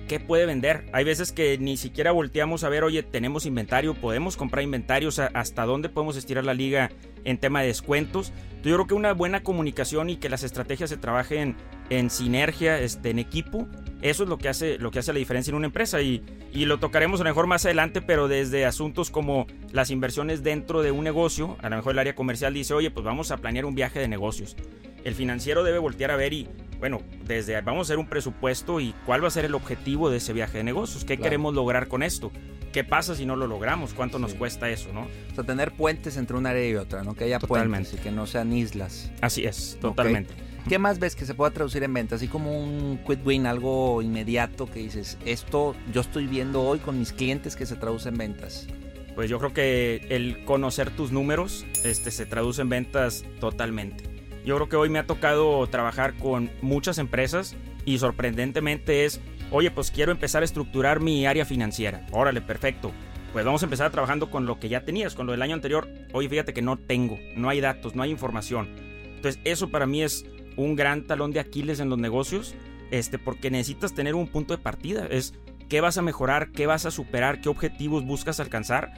qué 0.10 0.20
puede 0.20 0.48
vender. 0.48 0.86
Hay 0.92 1.06
veces 1.06 1.32
que 1.32 1.58
ni 1.60 1.78
siquiera 1.78 2.12
volteamos 2.12 2.64
a 2.64 2.70
ver, 2.70 2.84
oye, 2.84 3.04
tenemos 3.04 3.46
inventario, 3.46 3.94
podemos 3.94 4.36
comprar 4.36 4.64
inventarios, 4.64 5.20
hasta 5.20 5.66
dónde 5.66 5.88
podemos 5.88 6.18
estirar 6.18 6.44
la 6.44 6.56
liga 6.56 6.90
en 7.24 7.38
tema 7.38 7.62
de 7.62 7.68
descuentos. 7.68 8.34
Yo 8.64 8.74
creo 8.74 8.88
que 8.88 8.96
una 8.96 9.14
buena 9.14 9.44
comunicación 9.44 10.10
y 10.10 10.18
que 10.18 10.28
las 10.28 10.42
estrategias 10.42 10.90
se 10.90 10.98
trabajen 10.98 11.56
en 11.92 12.10
sinergia, 12.10 12.80
este, 12.80 13.12
en 13.12 13.20
equipo, 13.20 13.68
eso 14.02 14.24
es 14.24 14.30
lo 14.30 14.38
que 14.38 14.50
hace, 14.50 14.78
lo 14.78 14.92
que 14.92 15.00
hace 15.00 15.12
la 15.14 15.20
diferencia 15.20 15.52
en 15.52 15.56
una 15.56 15.68
empresa 15.68 16.02
y, 16.02 16.24
y 16.54 16.66
lo 16.66 16.80
tocaremos 16.80 17.20
a 17.20 17.24
lo 17.24 17.30
mejor 17.30 17.48
más 17.48 17.66
adelante, 17.66 18.02
pero 18.02 18.28
desde 18.28 18.66
asuntos 18.66 19.12
como 19.12 19.46
las 19.72 19.92
inversiones 19.92 20.44
dentro 20.44 20.82
de 20.82 20.92
un 20.92 21.04
negocio, 21.04 21.58
a 21.62 21.70
lo 21.70 21.76
mejor 21.76 21.94
el 21.94 22.00
área 22.00 22.16
comercial 22.16 22.54
dice, 22.54 22.74
oye, 22.74 22.92
pues 22.92 23.06
vamos 23.06 23.32
a 23.32 23.38
planear 23.38 23.66
un 23.66 23.76
viaje 23.76 24.00
de 24.00 24.08
negocios. 24.08 24.56
El 25.04 25.16
financiero 25.16 25.64
debe 25.64 25.80
voltear 25.80 26.12
a 26.12 26.16
ver 26.16 26.34
y, 26.34 26.48
bueno, 26.80 27.02
desde 27.26 27.60
vamos 27.62 27.80
a 27.80 27.94
hacer 27.94 28.00
un 28.00 28.08
presupuesto 28.08 28.80
y 28.80 28.94
cuál 29.06 29.24
va 29.24 29.28
a 29.28 29.32
ser 29.32 29.46
el 29.46 29.56
objetivo 29.56 30.10
de 30.10 30.18
ese 30.18 30.34
viaje 30.34 30.58
de 30.60 30.64
negocios, 30.64 31.06
qué 31.06 31.18
queremos 31.18 31.54
lograr 31.54 31.88
con 31.88 32.04
esto. 32.04 32.32
¿Qué 32.72 32.84
pasa 32.84 33.16
si 33.16 33.26
no 33.26 33.36
lo 33.36 33.48
logramos? 33.48 33.96
¿Cuánto 33.96 34.20
nos 34.20 34.36
cuesta 34.36 34.70
eso, 34.70 34.94
no? 34.94 35.08
O 35.32 35.36
sea, 35.36 35.44
tener 35.44 35.72
puentes 35.72 36.18
entre 36.18 36.38
una 36.38 36.52
área 36.52 36.70
y 36.70 36.76
otra, 36.76 37.04
¿no? 37.04 37.16
Que 37.16 37.24
haya 37.24 37.40
puentes 37.40 37.94
y 37.96 37.98
que 37.98 38.12
no 38.12 38.28
sean 38.28 38.54
islas. 38.54 39.12
Así 39.22 39.44
es, 39.44 39.80
totalmente. 39.82 40.36
¿Qué 40.68 40.78
más 40.78 41.00
ves 41.00 41.16
que 41.16 41.26
se 41.26 41.34
pueda 41.34 41.52
traducir 41.52 41.84
en 41.84 41.94
ventas? 41.94 42.18
Así 42.18 42.28
como 42.28 42.60
un 42.60 43.00
quick 43.08 43.26
win, 43.26 43.48
algo 43.48 44.02
inmediato 44.02 44.70
que 44.70 44.80
dices, 44.80 45.18
esto 45.26 45.76
yo 45.94 46.02
estoy 46.02 46.28
viendo 46.28 46.62
hoy 46.62 46.80
con 46.80 47.00
mis 47.00 47.14
clientes 47.14 47.56
que 47.56 47.66
se 47.66 47.76
traduce 47.76 48.10
en 48.10 48.18
ventas. 48.18 48.68
Pues 49.16 49.30
yo 49.30 49.40
creo 49.40 49.54
que 49.54 50.08
el 50.10 50.46
conocer 50.46 50.92
tus 50.92 51.12
números 51.12 51.66
este, 51.84 52.12
se 52.12 52.26
traduce 52.26 52.62
en 52.62 52.70
ventas 52.70 53.26
totalmente. 53.40 54.04
Yo 54.46 54.56
creo 54.56 54.70
que 54.70 54.76
hoy 54.76 54.90
me 54.90 55.00
ha 55.00 55.08
tocado 55.08 55.66
trabajar 55.68 56.16
con 56.18 56.52
muchas 56.62 56.98
empresas 56.98 57.56
y 57.86 57.98
sorprendentemente 57.98 59.06
es, 59.06 59.22
oye, 59.52 59.72
pues 59.72 59.92
quiero 59.92 60.12
empezar 60.12 60.44
a 60.44 60.46
estructurar 60.46 61.00
mi 61.00 61.26
área 61.26 61.46
financiera. 61.46 62.06
Órale, 62.12 62.42
perfecto. 62.42 62.92
Pues 63.34 63.46
vamos 63.46 63.62
a 63.62 63.66
empezar 63.66 63.92
trabajando 63.92 64.32
con 64.32 64.46
lo 64.46 64.60
que 64.60 64.70
ya 64.70 64.86
tenías, 64.86 65.16
con 65.16 65.26
lo 65.26 65.34
del 65.34 65.42
año 65.42 65.54
anterior. 65.54 65.88
Oye, 66.14 66.30
fíjate 66.30 66.54
que 66.54 66.62
no 66.62 66.78
tengo, 66.78 67.18
no 67.36 67.50
hay 67.50 67.62
datos, 67.62 67.96
no 67.96 68.04
hay 68.04 68.12
información. 68.12 68.70
Entonces, 69.16 69.42
eso 69.44 69.70
para 69.70 69.86
mí 69.86 70.02
es 70.02 70.26
un 70.60 70.76
gran 70.76 71.04
talón 71.04 71.32
de 71.32 71.40
Aquiles 71.40 71.80
en 71.80 71.90
los 71.90 71.98
negocios, 71.98 72.54
este, 72.92 73.18
porque 73.18 73.50
necesitas 73.50 73.94
tener 73.94 74.16
un 74.16 74.28
punto 74.28 74.56
de 74.56 74.62
partida. 74.62 75.08
Es 75.10 75.34
qué 75.70 75.82
vas 75.82 75.98
a 75.98 76.02
mejorar, 76.02 76.52
qué 76.52 76.68
vas 76.68 76.86
a 76.86 76.92
superar, 76.92 77.42
qué 77.42 77.50
objetivos 77.50 78.06
buscas 78.06 78.40
alcanzar 78.40 78.92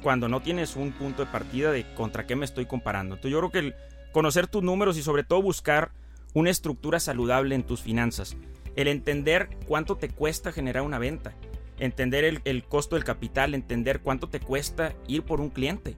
cuando 0.00 0.28
no 0.28 0.40
tienes 0.40 0.76
un 0.76 0.92
punto 0.92 1.24
de 1.24 1.30
partida 1.30 1.72
de 1.72 1.84
contra 1.94 2.26
qué 2.26 2.36
me 2.36 2.44
estoy 2.44 2.66
comparando. 2.66 3.16
Entonces 3.16 3.32
yo 3.32 3.38
creo 3.38 3.50
que 3.50 3.58
el 3.58 3.74
conocer 4.12 4.46
tus 4.46 4.62
números 4.62 4.96
y 4.96 5.02
sobre 5.02 5.24
todo 5.24 5.42
buscar 5.42 5.90
una 6.34 6.50
estructura 6.50 6.98
saludable 6.98 7.54
en 7.54 7.64
tus 7.64 7.82
finanzas. 7.82 8.36
El 8.74 8.88
entender 8.88 9.50
cuánto 9.66 9.96
te 9.96 10.08
cuesta 10.08 10.52
generar 10.52 10.82
una 10.82 10.98
venta. 10.98 11.34
Entender 11.78 12.24
el, 12.24 12.40
el 12.44 12.64
costo 12.64 12.94
del 12.94 13.04
capital, 13.04 13.54
entender 13.54 14.00
cuánto 14.00 14.28
te 14.28 14.40
cuesta 14.40 14.94
ir 15.08 15.24
por 15.24 15.40
un 15.40 15.50
cliente. 15.50 15.96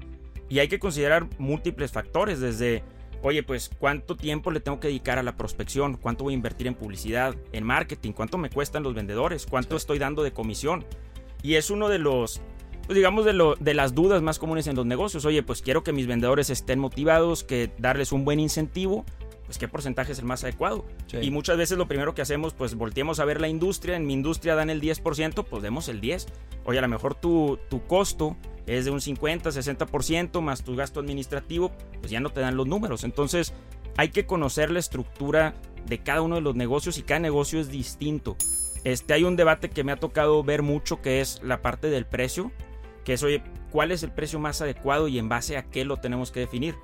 Y 0.49 0.59
hay 0.59 0.68
que 0.68 0.78
considerar 0.78 1.28
múltiples 1.38 1.92
factores, 1.92 2.40
desde 2.40 2.83
oye, 3.28 3.43
pues 3.43 3.71
cuánto 3.78 4.16
tiempo 4.16 4.50
le 4.50 4.61
tengo 4.61 4.81
que 4.81 4.88
dedicar 4.88 5.19
a 5.19 5.23
la 5.23 5.37
prospección, 5.37 5.97
cuánto 5.97 6.25
voy 6.25 6.35
a 6.35 6.37
invertir 6.37 6.66
en 6.66 6.75
publicidad, 6.75 7.35
en 7.52 7.64
marketing, 7.64 8.12
cuánto 8.12 8.38
me 8.38 8.50
cuestan 8.50 8.83
los 8.83 8.95
vendedores, 8.95 9.47
cuánto 9.47 9.76
estoy 9.76 9.99
dando 9.99 10.23
de 10.23 10.33
comisión. 10.33 10.85
Y 11.43 11.54
es 11.54 11.71
uno 11.71 11.88
de 11.88 11.99
los, 11.99 12.40
pues 12.87 12.97
digamos, 12.97 13.25
de, 13.25 13.33
lo, 13.33 13.54
de 13.57 13.75
las 13.75 13.95
dudas 13.95 14.23
más 14.23 14.38
comunes 14.38 14.66
en 14.66 14.76
los 14.76 14.87
negocios. 14.87 15.25
Oye, 15.25 15.43
pues 15.43 15.62
quiero 15.62 15.83
que 15.83 15.93
mis 15.93 16.07
vendedores 16.07 16.50
estén 16.50 16.78
motivados, 16.78 17.45
que 17.45 17.71
darles 17.78 18.12
un 18.12 18.25
buen 18.25 18.40
incentivo, 18.40 19.04
pues 19.46 19.58
qué 19.58 19.68
porcentaje 19.68 20.12
es 20.12 20.18
el 20.18 20.24
más 20.24 20.44
adecuado. 20.44 20.84
Y 21.20 21.30
muchas 21.30 21.56
veces 21.56 21.78
lo 21.78 21.86
primero 21.86 22.14
que 22.14 22.22
hacemos, 22.22 22.54
pues 22.54 22.74
volteemos 22.74 23.20
a 23.20 23.24
ver 23.24 23.40
la 23.40 23.48
industria, 23.48 23.96
en 23.96 24.06
mi 24.06 24.14
industria 24.14 24.54
dan 24.54 24.70
el 24.70 24.80
10%, 24.80 25.44
pues 25.44 25.62
demos 25.62 25.88
el 25.88 26.00
10%. 26.00 26.26
Oye, 26.64 26.78
a 26.78 26.82
lo 26.82 26.88
mejor 26.88 27.14
tu, 27.14 27.58
tu 27.68 27.86
costo 27.86 28.36
es 28.66 28.86
de 28.86 28.90
un 28.90 29.00
50, 29.00 29.50
60% 29.50 30.40
más 30.40 30.64
tu 30.64 30.74
gasto 30.74 31.00
administrativo, 31.00 31.72
pues 32.00 32.10
ya 32.10 32.20
no 32.20 32.30
te 32.30 32.40
dan 32.40 32.56
los 32.56 32.66
números. 32.66 33.04
Entonces 33.04 33.52
hay 33.96 34.08
que 34.08 34.26
conocer 34.26 34.70
la 34.70 34.78
estructura 34.78 35.54
de 35.86 35.98
cada 35.98 36.22
uno 36.22 36.36
de 36.36 36.40
los 36.40 36.56
negocios 36.56 36.98
y 36.98 37.02
cada 37.02 37.20
negocio 37.20 37.60
es 37.60 37.68
distinto. 37.68 38.36
Este, 38.84 39.14
hay 39.14 39.24
un 39.24 39.36
debate 39.36 39.70
que 39.70 39.84
me 39.84 39.92
ha 39.92 39.96
tocado 39.96 40.42
ver 40.42 40.62
mucho 40.62 41.00
que 41.00 41.20
es 41.20 41.42
la 41.42 41.62
parte 41.62 41.88
del 41.88 42.06
precio, 42.06 42.52
que 43.04 43.14
es, 43.14 43.22
oye, 43.22 43.42
¿cuál 43.70 43.92
es 43.92 44.02
el 44.02 44.12
precio 44.12 44.38
más 44.38 44.60
adecuado 44.60 45.08
y 45.08 45.18
en 45.18 45.28
base 45.28 45.56
a 45.56 45.64
qué 45.64 45.84
lo 45.84 45.98
tenemos 45.98 46.30
que 46.30 46.40
definir? 46.40 46.74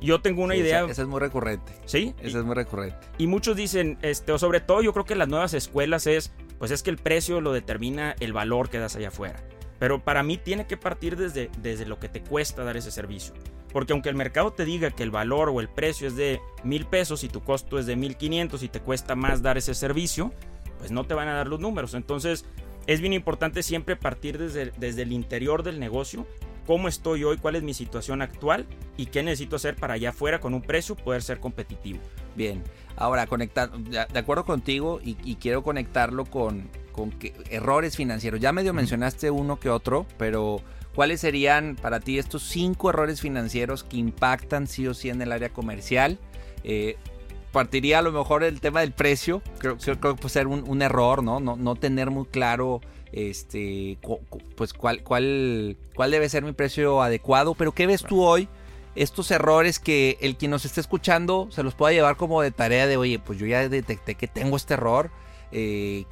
Yo 0.00 0.20
tengo 0.20 0.42
una 0.42 0.56
idea. 0.56 0.84
Esa, 0.84 1.02
es 1.02 1.08
muy 1.08 1.20
recurrente. 1.20 1.72
Sí. 1.86 2.14
Esa 2.20 2.38
es 2.38 2.44
muy 2.44 2.54
recurrente. 2.54 2.98
Y 3.18 3.26
muchos 3.26 3.56
dicen, 3.56 3.98
este, 4.02 4.32
o 4.32 4.38
sobre 4.38 4.60
todo 4.60 4.82
yo 4.82 4.92
creo 4.92 5.04
que 5.04 5.14
las 5.14 5.28
nuevas 5.28 5.54
escuelas 5.54 6.06
es, 6.06 6.32
pues 6.58 6.70
es 6.70 6.82
que 6.82 6.90
el 6.90 6.98
precio 6.98 7.40
lo 7.40 7.52
determina 7.52 8.14
el 8.20 8.32
valor 8.32 8.68
que 8.68 8.78
das 8.78 8.96
allá 8.96 9.08
afuera. 9.08 9.42
Pero 9.78 10.02
para 10.02 10.22
mí 10.22 10.38
tiene 10.38 10.66
que 10.66 10.76
partir 10.76 11.16
desde, 11.16 11.50
desde 11.60 11.86
lo 11.86 11.98
que 11.98 12.08
te 12.08 12.22
cuesta 12.22 12.64
dar 12.64 12.76
ese 12.76 12.90
servicio. 12.90 13.34
Porque 13.72 13.92
aunque 13.92 14.08
el 14.08 14.14
mercado 14.14 14.52
te 14.52 14.64
diga 14.64 14.90
que 14.90 15.02
el 15.02 15.10
valor 15.10 15.50
o 15.50 15.60
el 15.60 15.68
precio 15.68 16.08
es 16.08 16.16
de 16.16 16.40
mil 16.64 16.86
pesos 16.86 17.24
y 17.24 17.28
tu 17.28 17.42
costo 17.42 17.78
es 17.78 17.86
de 17.86 17.96
mil 17.96 18.16
quinientos 18.16 18.62
y 18.62 18.68
te 18.68 18.80
cuesta 18.80 19.14
más 19.14 19.42
dar 19.42 19.58
ese 19.58 19.74
servicio, 19.74 20.32
pues 20.78 20.90
no 20.90 21.04
te 21.04 21.14
van 21.14 21.28
a 21.28 21.34
dar 21.34 21.48
los 21.48 21.60
números. 21.60 21.94
Entonces 21.94 22.46
es 22.86 23.00
bien 23.00 23.12
importante 23.12 23.62
siempre 23.62 23.96
partir 23.96 24.38
desde, 24.38 24.72
desde 24.78 25.02
el 25.02 25.12
interior 25.12 25.62
del 25.62 25.80
negocio, 25.80 26.26
cómo 26.66 26.88
estoy 26.88 27.24
hoy, 27.24 27.38
cuál 27.38 27.56
es 27.56 27.62
mi 27.62 27.74
situación 27.74 28.22
actual 28.22 28.66
y 28.96 29.06
qué 29.06 29.22
necesito 29.22 29.56
hacer 29.56 29.76
para 29.76 29.94
allá 29.94 30.10
afuera 30.10 30.40
con 30.40 30.54
un 30.54 30.62
precio 30.62 30.96
poder 30.96 31.22
ser 31.22 31.40
competitivo. 31.40 32.00
Bien, 32.34 32.62
ahora 32.96 33.26
conectar, 33.26 33.70
de 33.70 34.18
acuerdo 34.18 34.44
contigo 34.44 35.00
y 35.02 35.36
quiero 35.36 35.62
conectarlo 35.62 36.24
con, 36.24 36.68
con 36.96 37.14
errores 37.50 37.94
financieros. 37.94 38.40
Ya 38.40 38.52
medio 38.52 38.72
mencionaste 38.72 39.30
uno 39.30 39.60
que 39.60 39.68
otro, 39.68 40.06
pero 40.16 40.62
¿cuáles 40.94 41.20
serían 41.20 41.76
para 41.80 42.00
ti 42.00 42.18
estos 42.18 42.42
cinco 42.42 42.90
errores 42.90 43.20
financieros 43.20 43.84
que 43.84 43.98
impactan 43.98 44.66
sí 44.66 44.88
o 44.88 44.94
sí 44.94 45.10
en 45.10 45.20
el 45.20 45.30
área 45.30 45.50
comercial? 45.50 46.18
Eh, 46.64 46.96
partiría 47.52 48.00
a 48.00 48.02
lo 48.02 48.12
mejor 48.12 48.42
el 48.42 48.60
tema 48.60 48.80
del 48.80 48.92
precio, 48.92 49.42
creo, 49.58 49.76
que 49.76 49.94
puede 49.94 50.28
ser 50.30 50.46
un, 50.46 50.82
error, 50.82 51.22
¿no? 51.22 51.38
¿no? 51.38 51.56
No 51.56 51.76
tener 51.76 52.10
muy 52.10 52.24
claro 52.24 52.80
este 53.12 53.98
pues 54.56 54.72
cuál, 54.72 55.02
cuál, 55.02 55.76
cuál 55.94 56.10
debe 56.10 56.28
ser 56.28 56.42
mi 56.42 56.52
precio 56.52 57.02
adecuado, 57.02 57.54
pero 57.54 57.72
¿qué 57.72 57.86
ves 57.86 58.02
tú 58.02 58.22
hoy? 58.22 58.48
Estos 58.94 59.30
errores 59.30 59.78
que 59.78 60.16
el 60.20 60.36
quien 60.36 60.50
nos 60.50 60.64
esté 60.64 60.80
escuchando 60.80 61.48
se 61.50 61.62
los 61.62 61.74
pueda 61.74 61.92
llevar 61.92 62.16
como 62.16 62.40
de 62.40 62.50
tarea 62.50 62.86
de, 62.86 62.96
oye, 62.96 63.18
pues 63.18 63.38
yo 63.38 63.46
ya 63.46 63.68
detecté 63.68 64.14
que 64.14 64.26
tengo 64.26 64.56
este 64.56 64.74
error, 64.74 65.10
eh, 65.52 66.04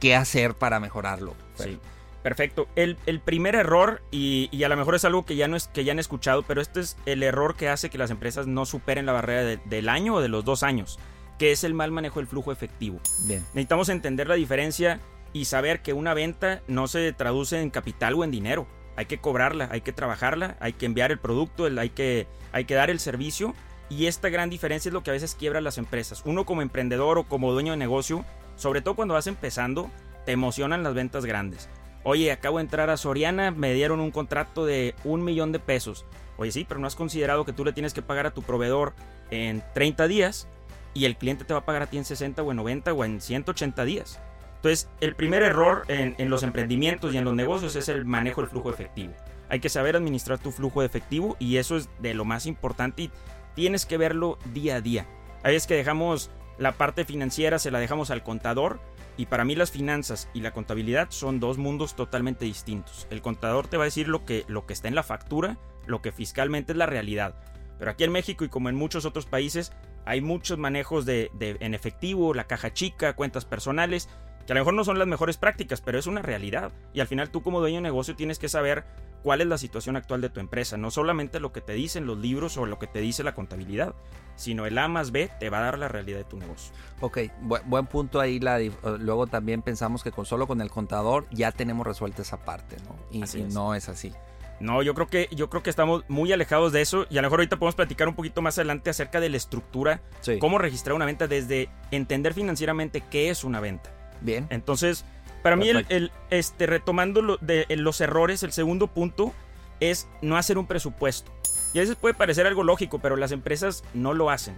qué 0.00 0.16
hacer 0.16 0.54
para 0.54 0.80
mejorarlo. 0.80 1.34
Sí. 1.54 1.78
Perfecto. 2.22 2.68
El, 2.76 2.96
primer 3.24 3.54
error, 3.54 4.02
y, 4.10 4.62
a 4.62 4.68
lo 4.68 4.76
mejor 4.76 4.94
es 4.94 5.04
algo 5.04 5.24
que 5.24 5.36
ya, 5.36 5.48
no 5.48 5.56
es, 5.56 5.68
que 5.68 5.84
ya 5.84 5.92
han 5.92 5.98
escuchado, 5.98 6.42
pero 6.42 6.60
este 6.60 6.80
es 6.80 6.96
el 7.06 7.22
error 7.22 7.56
que 7.56 7.68
hace 7.68 7.88
que 7.88 7.98
las 7.98 8.10
empresas 8.10 8.46
no 8.46 8.66
superen 8.66 9.06
la 9.06 9.12
barrera 9.12 9.60
del 9.64 9.88
año 9.88 10.14
o 10.16 10.20
de 10.20 10.28
los 10.28 10.44
dos 10.44 10.62
años, 10.62 10.98
que 11.38 11.52
es 11.52 11.64
el 11.64 11.72
mal 11.72 11.92
manejo 11.92 12.20
del 12.20 12.26
flujo 12.26 12.52
efectivo. 12.52 13.00
Bien. 13.26 13.40
Necesitamos 13.54 13.88
entender 13.88 14.28
la 14.28 14.34
diferencia 14.34 15.00
y 15.32 15.44
saber 15.46 15.82
que 15.82 15.92
una 15.92 16.14
venta 16.14 16.62
no 16.66 16.88
se 16.88 17.12
traduce 17.12 17.60
en 17.60 17.70
capital 17.70 18.14
o 18.14 18.24
en 18.24 18.30
dinero. 18.30 18.66
Hay 18.96 19.06
que 19.06 19.18
cobrarla, 19.18 19.68
hay 19.70 19.80
que 19.80 19.92
trabajarla, 19.92 20.56
hay 20.60 20.72
que 20.72 20.86
enviar 20.86 21.10
el 21.12 21.18
producto, 21.18 21.66
hay, 21.66 21.90
que, 21.90 22.26
hay 22.52 22.64
que 22.64 22.74
dar 22.74 22.90
el 22.90 23.00
servicio. 23.00 23.54
Y 23.88 24.06
esta 24.06 24.28
gran 24.28 24.50
diferencia 24.50 24.88
es 24.88 24.92
lo 24.92 25.02
que 25.02 25.10
a 25.10 25.14
veces 25.14 25.34
quiebra 25.34 25.60
las 25.60 25.78
empresas. 25.78 26.22
Uno 26.24 26.44
como 26.44 26.62
emprendedor 26.62 27.18
o 27.18 27.24
como 27.24 27.52
dueño 27.52 27.72
de 27.72 27.78
negocio 27.78 28.24
sobre 28.60 28.82
todo 28.82 28.94
cuando 28.94 29.14
vas 29.14 29.26
empezando, 29.26 29.90
te 30.26 30.32
emocionan 30.32 30.82
las 30.82 30.92
ventas 30.92 31.24
grandes. 31.24 31.70
Oye, 32.04 32.30
acabo 32.30 32.58
de 32.58 32.64
entrar 32.64 32.90
a 32.90 32.98
Soriana, 32.98 33.50
me 33.50 33.72
dieron 33.72 34.00
un 34.00 34.10
contrato 34.10 34.66
de 34.66 34.94
un 35.02 35.24
millón 35.24 35.50
de 35.50 35.58
pesos. 35.58 36.04
Oye, 36.36 36.52
sí, 36.52 36.66
pero 36.68 36.78
no 36.78 36.86
has 36.86 36.94
considerado 36.94 37.46
que 37.46 37.54
tú 37.54 37.64
le 37.64 37.72
tienes 37.72 37.94
que 37.94 38.02
pagar 38.02 38.26
a 38.26 38.34
tu 38.34 38.42
proveedor 38.42 38.92
en 39.30 39.64
30 39.72 40.08
días 40.08 40.46
y 40.92 41.06
el 41.06 41.16
cliente 41.16 41.46
te 41.46 41.54
va 41.54 41.60
a 41.60 41.64
pagar 41.64 41.80
a 41.80 41.86
ti 41.86 41.96
en 41.96 42.04
60 42.04 42.42
o 42.42 42.50
en 42.50 42.58
90 42.58 42.92
o 42.92 43.02
en 43.02 43.22
180 43.22 43.82
días. 43.86 44.20
Entonces, 44.60 44.90
el 45.00 45.14
primer 45.14 45.42
error 45.42 45.84
en, 45.88 46.28
los 46.28 46.42
emprendimientos 46.42 47.14
y 47.14 47.16
en 47.16 47.24
los 47.24 47.32
negocios 47.34 47.76
es 47.76 47.88
el 47.88 48.04
manejo 48.04 48.42
del 48.42 48.50
flujo 48.50 48.68
efectivo. 48.68 49.14
Hay 49.48 49.58
que 49.58 49.70
saber 49.70 49.96
administrar 49.96 50.38
tu 50.38 50.52
flujo 50.52 50.82
efectivo 50.82 51.34
y 51.38 51.56
eso 51.56 51.78
es 51.78 51.88
de 52.00 52.12
lo 52.12 52.26
más 52.26 52.44
importante 52.44 53.04
y 53.04 53.10
tienes 53.54 53.86
que 53.86 53.96
verlo 53.96 54.38
día 54.52 54.76
a 54.76 54.80
día. 54.82 55.06
Hay 55.42 55.54
veces 55.54 55.66
que 55.66 55.76
dejamos 55.76 56.30
la 56.58 56.72
parte 56.72 57.06
financiera 57.06 57.58
se 57.58 57.70
la 57.70 57.78
dejamos 57.78 58.10
al 58.10 58.22
contador 58.22 58.80
y 59.16 59.26
para 59.26 59.46
mí 59.46 59.54
las 59.54 59.70
finanzas 59.70 60.28
y 60.34 60.42
la 60.42 60.52
contabilidad 60.52 61.06
son 61.08 61.40
dos 61.40 61.56
mundos 61.56 61.96
totalmente 61.96 62.44
distintos. 62.44 63.06
El 63.08 63.22
contador 63.22 63.66
te 63.66 63.78
va 63.78 63.84
a 63.84 63.86
decir 63.86 64.08
lo 64.08 64.26
que, 64.26 64.44
lo 64.46 64.66
que 64.66 64.74
está 64.74 64.88
en 64.88 64.94
la 64.94 65.02
factura, 65.02 65.56
lo 65.86 66.02
que 66.02 66.12
fiscalmente 66.12 66.72
es 66.72 66.78
la 66.78 66.84
realidad. 66.84 67.34
Pero 67.78 67.92
aquí 67.92 68.04
en 68.04 68.12
México 68.12 68.44
y 68.44 68.50
como 68.50 68.68
en 68.68 68.76
muchos 68.76 69.06
otros 69.06 69.24
países 69.24 69.72
hay 70.04 70.20
muchos 70.20 70.58
manejos 70.58 71.06
de, 71.06 71.30
en 71.40 71.74
efectivo, 71.74 72.34
la 72.34 72.44
caja 72.44 72.74
chica, 72.74 73.14
cuentas 73.14 73.46
personales 73.46 74.10
que 74.46 74.52
a 74.52 74.54
lo 74.54 74.60
mejor 74.60 74.74
no 74.74 74.84
son 74.84 74.98
las 74.98 75.08
mejores 75.08 75.36
prácticas, 75.36 75.80
pero 75.80 75.98
es 75.98 76.06
una 76.06 76.22
realidad. 76.22 76.72
Y 76.92 77.00
al 77.00 77.06
final 77.06 77.30
tú 77.30 77.42
como 77.42 77.60
dueño 77.60 77.76
de 77.76 77.82
negocio 77.82 78.16
tienes 78.16 78.38
que 78.38 78.48
saber 78.48 78.84
cuál 79.22 79.40
es 79.40 79.46
la 79.46 79.58
situación 79.58 79.96
actual 79.96 80.20
de 80.20 80.30
tu 80.30 80.40
empresa, 80.40 80.76
no 80.76 80.90
solamente 80.90 81.40
lo 81.40 81.52
que 81.52 81.60
te 81.60 81.72
dicen 81.72 82.06
los 82.06 82.18
libros 82.18 82.56
o 82.56 82.66
lo 82.66 82.78
que 82.78 82.86
te 82.86 83.00
dice 83.00 83.22
la 83.22 83.34
contabilidad, 83.34 83.94
sino 84.36 84.66
el 84.66 84.78
A 84.78 84.88
más 84.88 85.10
B 85.10 85.30
te 85.38 85.50
va 85.50 85.58
a 85.58 85.62
dar 85.62 85.78
la 85.78 85.88
realidad 85.88 86.18
de 86.18 86.24
tu 86.24 86.38
negocio. 86.38 86.72
Ok, 87.00 87.18
buen, 87.40 87.86
punto 87.86 88.20
ahí. 88.20 88.40
La, 88.40 88.60
eh, 88.60 88.72
luego 88.98 89.26
también 89.26 89.62
pensamos 89.62 90.02
que 90.02 90.12
con 90.12 90.24
solo 90.26 90.46
con 90.46 90.60
el 90.60 90.70
contador 90.70 91.26
ya 91.30 91.52
tenemos 91.52 91.86
resuelta 91.86 92.22
esa 92.22 92.38
parte, 92.44 92.76
¿no? 92.84 92.96
Y, 93.10 93.20
no 93.52 93.74
es 93.74 93.88
así. 93.88 94.12
No, 94.60 94.82
yo 94.82 94.94
creo 94.94 95.06
que 95.06 95.28
yo 95.32 95.48
creo 95.48 95.62
que 95.62 95.70
estamos 95.70 96.04
muy 96.08 96.32
alejados 96.32 96.72
de 96.72 96.82
eso 96.82 97.06
y 97.08 97.16
a 97.16 97.22
lo 97.22 97.26
mejor 97.26 97.40
ahorita 97.40 97.58
podemos 97.58 97.74
platicar 97.74 98.08
un 98.08 98.14
poquito 98.14 98.42
más 98.42 98.58
adelante 98.58 98.90
acerca 98.90 99.18
de 99.18 99.30
la 99.30 99.38
estructura, 99.38 100.02
cómo 100.38 100.58
registrar 100.58 100.94
una 100.94 101.06
venta 101.06 101.26
desde 101.26 101.70
entender 101.90 102.34
financieramente 102.34 103.02
qué 103.10 103.30
es 103.30 103.42
una 103.42 103.60
venta. 103.60 103.90
Bien. 104.20 104.46
Entonces, 104.50 105.04
para 105.42 105.56
mí 105.56 105.68
el, 105.68 106.12
este 106.30 106.66
retomando 106.66 107.38
de, 107.40 107.66
los 107.76 108.00
errores, 108.00 108.42
el 108.42 108.52
segundo 108.52 108.88
punto 108.88 109.32
es 109.80 110.08
no 110.22 110.36
hacer 110.36 110.58
un 110.58 110.66
presupuesto. 110.66 111.32
Y 111.72 111.78
a 111.78 111.82
veces 111.82 111.96
puede 111.96 112.14
parecer 112.14 112.46
algo 112.46 112.64
lógico, 112.64 112.98
pero 112.98 113.16
las 113.16 113.32
empresas 113.32 113.84
no 113.94 114.12
lo 114.12 114.30
hacen. 114.30 114.56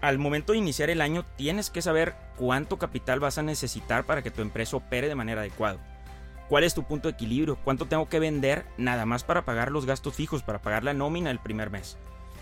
Al 0.00 0.18
momento 0.18 0.52
de 0.52 0.58
iniciar 0.58 0.90
el 0.90 1.00
año 1.00 1.24
tienes 1.36 1.70
que 1.70 1.82
saber 1.82 2.14
cuánto 2.36 2.78
capital 2.78 3.20
vas 3.20 3.38
a 3.38 3.42
necesitar 3.42 4.04
para 4.04 4.22
que 4.22 4.30
tu 4.30 4.42
empresa 4.42 4.76
opere 4.76 5.08
de 5.08 5.14
manera 5.14 5.42
adecuada. 5.42 5.78
¿Cuál 6.48 6.64
es 6.64 6.74
tu 6.74 6.82
punto 6.82 7.08
de 7.08 7.14
equilibrio? 7.14 7.56
¿Cuánto 7.62 7.86
tengo 7.86 8.08
que 8.08 8.18
vender 8.18 8.66
nada 8.76 9.06
más 9.06 9.22
para 9.24 9.44
pagar 9.44 9.70
los 9.70 9.86
gastos 9.86 10.14
fijos, 10.14 10.42
para 10.42 10.60
pagar 10.60 10.82
la 10.82 10.94
nómina 10.94 11.30
el 11.30 11.38
primer 11.38 11.70
mes? 11.70 11.96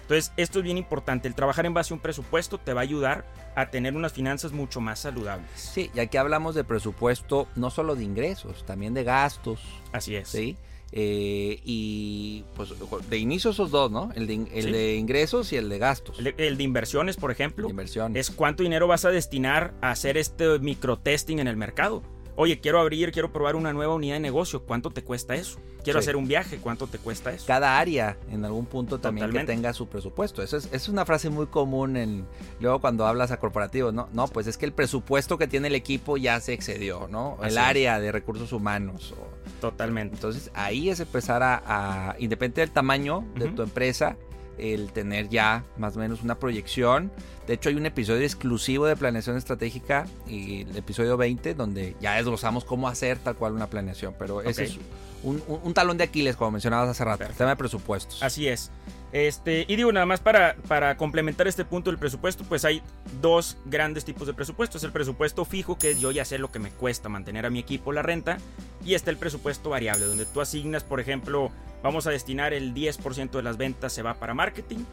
Entonces, 0.09 0.33
esto 0.39 0.61
es 0.61 0.65
bien 0.65 0.79
importante. 0.79 1.29
El 1.29 1.35
trabajar 1.35 1.67
en 1.67 1.75
base 1.75 1.93
a 1.93 1.97
un 1.97 2.01
presupuesto 2.01 2.57
te 2.57 2.73
va 2.73 2.81
a 2.81 2.83
ayudar 2.83 3.27
a 3.55 3.69
tener 3.69 3.95
unas 3.95 4.15
finanzas 4.15 4.53
mucho 4.53 4.81
más 4.81 5.01
saludables. 5.01 5.51
Sí, 5.55 5.91
y 5.95 6.01
aquí 6.01 6.17
hablamos 6.17 6.55
de 6.55 6.65
presupuesto 6.65 7.47
no 7.57 7.69
solo 7.69 7.95
de 7.95 8.05
ingresos, 8.05 8.65
también 8.65 8.95
de 8.95 9.05
gastos. 9.05 9.61
Así 9.93 10.17
es. 10.17 10.29
Sí. 10.29 10.57
Eh, 10.93 11.61
y 11.63 12.43
pues 12.57 12.71
de 13.11 13.19
inicio 13.19 13.51
esos 13.51 13.71
dos, 13.71 13.91
¿no? 13.91 14.11
El, 14.15 14.27
de, 14.27 14.97
ingresos 14.97 15.53
y 15.53 15.57
el 15.57 15.69
de 15.69 15.77
gastos. 15.77 16.19
El 16.19 16.57
de, 16.57 16.65
inversiones, 16.65 17.19
por 17.19 17.31
ejemplo. 17.31 17.69
Inversiones. 17.69 18.19
Es 18.31 18.35
cuánto 18.35 18.63
dinero 18.63 18.87
vas 18.87 19.05
a 19.05 19.11
destinar 19.11 19.75
a 19.83 19.91
hacer 19.91 20.17
este 20.17 20.59
microtesting 20.59 21.39
en 21.39 21.49
el 21.49 21.59
mercado. 21.59 22.03
Oye, 22.41 22.61
quiero 22.61 22.79
abrir, 22.79 23.11
quiero 23.11 23.33
probar 23.33 23.57
una 23.57 23.73
nueva 23.73 23.97
unidad 23.97 24.15
de 24.15 24.21
negocio. 24.21 24.63
¿Cuánto 24.63 24.91
te 24.91 25.03
cuesta 25.03 25.35
eso? 25.35 25.59
Quiero 25.83 25.99
hacer 25.99 26.15
un 26.15 26.29
viaje. 26.29 26.59
¿Cuánto 26.59 26.87
te 26.87 26.99
cuesta 26.99 27.33
eso? 27.33 27.45
Cada 27.49 27.81
área 27.81 28.17
en 28.31 28.45
algún 28.45 28.65
punto 28.65 29.01
también 29.01 29.29
que 29.33 29.43
tenga 29.43 29.73
su 29.73 29.89
presupuesto. 29.89 30.41
Eso 30.41 30.57
es, 30.57 30.69
es, 30.71 30.89
una 30.89 31.05
frase 31.05 31.31
muy 31.31 31.47
común 31.49 31.97
en 31.97 32.29
luego 32.61 32.81
cuando 32.81 33.09
hablas 33.09 33.33
a 33.33 33.41
corporativos. 33.41 33.93
No, 33.93 34.09
no, 34.13 34.29
pues 34.29 34.47
es 34.47 34.57
que 34.57 34.67
el 34.67 34.73
presupuesto 34.73 35.37
que 35.37 35.49
tiene 35.49 35.67
el 35.67 35.75
equipo 35.75 36.17
ya 36.17 36.39
se 36.39 36.53
excedió, 36.53 37.09
¿no? 37.11 37.39
el 37.43 37.59
área 37.59 37.99
de 37.99 38.13
recursos 38.13 38.53
humanos. 38.53 39.15
Totalmente. 39.61 40.15
Entonces 40.15 40.53
ahí 40.55 40.91
es 40.91 41.01
empezar 41.01 41.43
a, 41.43 41.63
a 41.67 42.21
independiente 42.21 42.61
del 42.61 42.71
tamaño 42.71 43.25
de 43.35 43.49
tu 43.49 43.63
empresa, 43.63 44.17
el 44.59 44.93
tener 44.93 45.29
ya 45.29 45.65
más 45.77 45.97
o 45.97 46.01
menos 46.01 46.23
una 46.23 46.39
proyección. 46.39 47.11
De 47.47 47.55
hecho, 47.55 47.69
hay 47.69 47.77
un 47.77 47.87
episodio 47.87 48.23
exclusivo 48.23 48.87
de 48.87 48.97
planeación 48.97 49.37
estratégica, 49.37 50.07
y 50.27 50.63
el 50.63 50.77
episodio 50.77 51.17
20, 51.17 51.55
donde 51.55 51.97
ya 52.01 52.15
desglosamos 52.15 52.65
cómo 52.65 52.89
hacer 52.89 53.19
tal 53.19 53.37
cual 53.37 53.53
una 53.53 53.69
planeación. 53.69 54.15
Pero 54.19 54.43
ese 54.43 54.65
es 54.65 54.79
un, 55.23 55.75
talón 55.75 55.97
de 55.97 56.05
Aquiles, 56.05 56.37
como 56.37 56.53
mencionabas 56.53 56.91
hace 56.91 57.05
rato, 57.05 57.25
el 57.25 57.35
tema 57.35 57.51
de 57.51 57.57
presupuestos. 57.57 58.23
Así 58.23 58.49
es. 58.49 58.71
Este, 59.13 59.65
y 59.69 59.77
digo, 59.77 59.91
nada 59.91 60.07
más 60.07 60.21
para, 60.21 60.57
para 60.69 60.97
complementar 60.97 61.49
este 61.49 61.65
punto 61.65 61.91
del 61.91 61.99
presupuesto, 61.99 62.45
pues 62.45 62.65
hay 62.65 62.83
dos 63.21 63.57
grandes 63.65 64.05
tipos 64.05 64.27
de 64.27 64.35
presupuestos. 64.35 64.85
El 64.85 64.93
presupuesto 64.93 65.45
fijo, 65.45 65.79
que 65.79 65.93
es 65.93 66.01
yo 66.01 66.11
ya 66.11 66.25
sé 66.25 66.39
lo 66.39 66.51
que 66.51 66.59
me 66.59 66.71
cuesta 66.71 67.09
mantener 67.09 67.47
a 67.47 67.51
mi 67.51 67.59
equipo 67.59 67.93
la 67.93 68.03
renta, 68.03 68.39
y 68.85 68.95
está 68.95 69.11
el 69.11 69.17
presupuesto 69.17 69.71
variable, 69.71 70.07
donde 70.07 70.27
tú 70.27 70.41
asignas, 70.41 70.85
por 70.85 71.01
ejemplo, 71.01 71.51
vamos 71.83 72.07
a 72.07 72.11
destinar 72.11 72.53
el 72.53 72.75
10% 72.75 73.31
de 73.31 73.43
las 73.43 73.57
ventas 73.57 73.93
se 73.93 74.03
va 74.03 74.15
para 74.15 74.35
marketing 74.35 74.85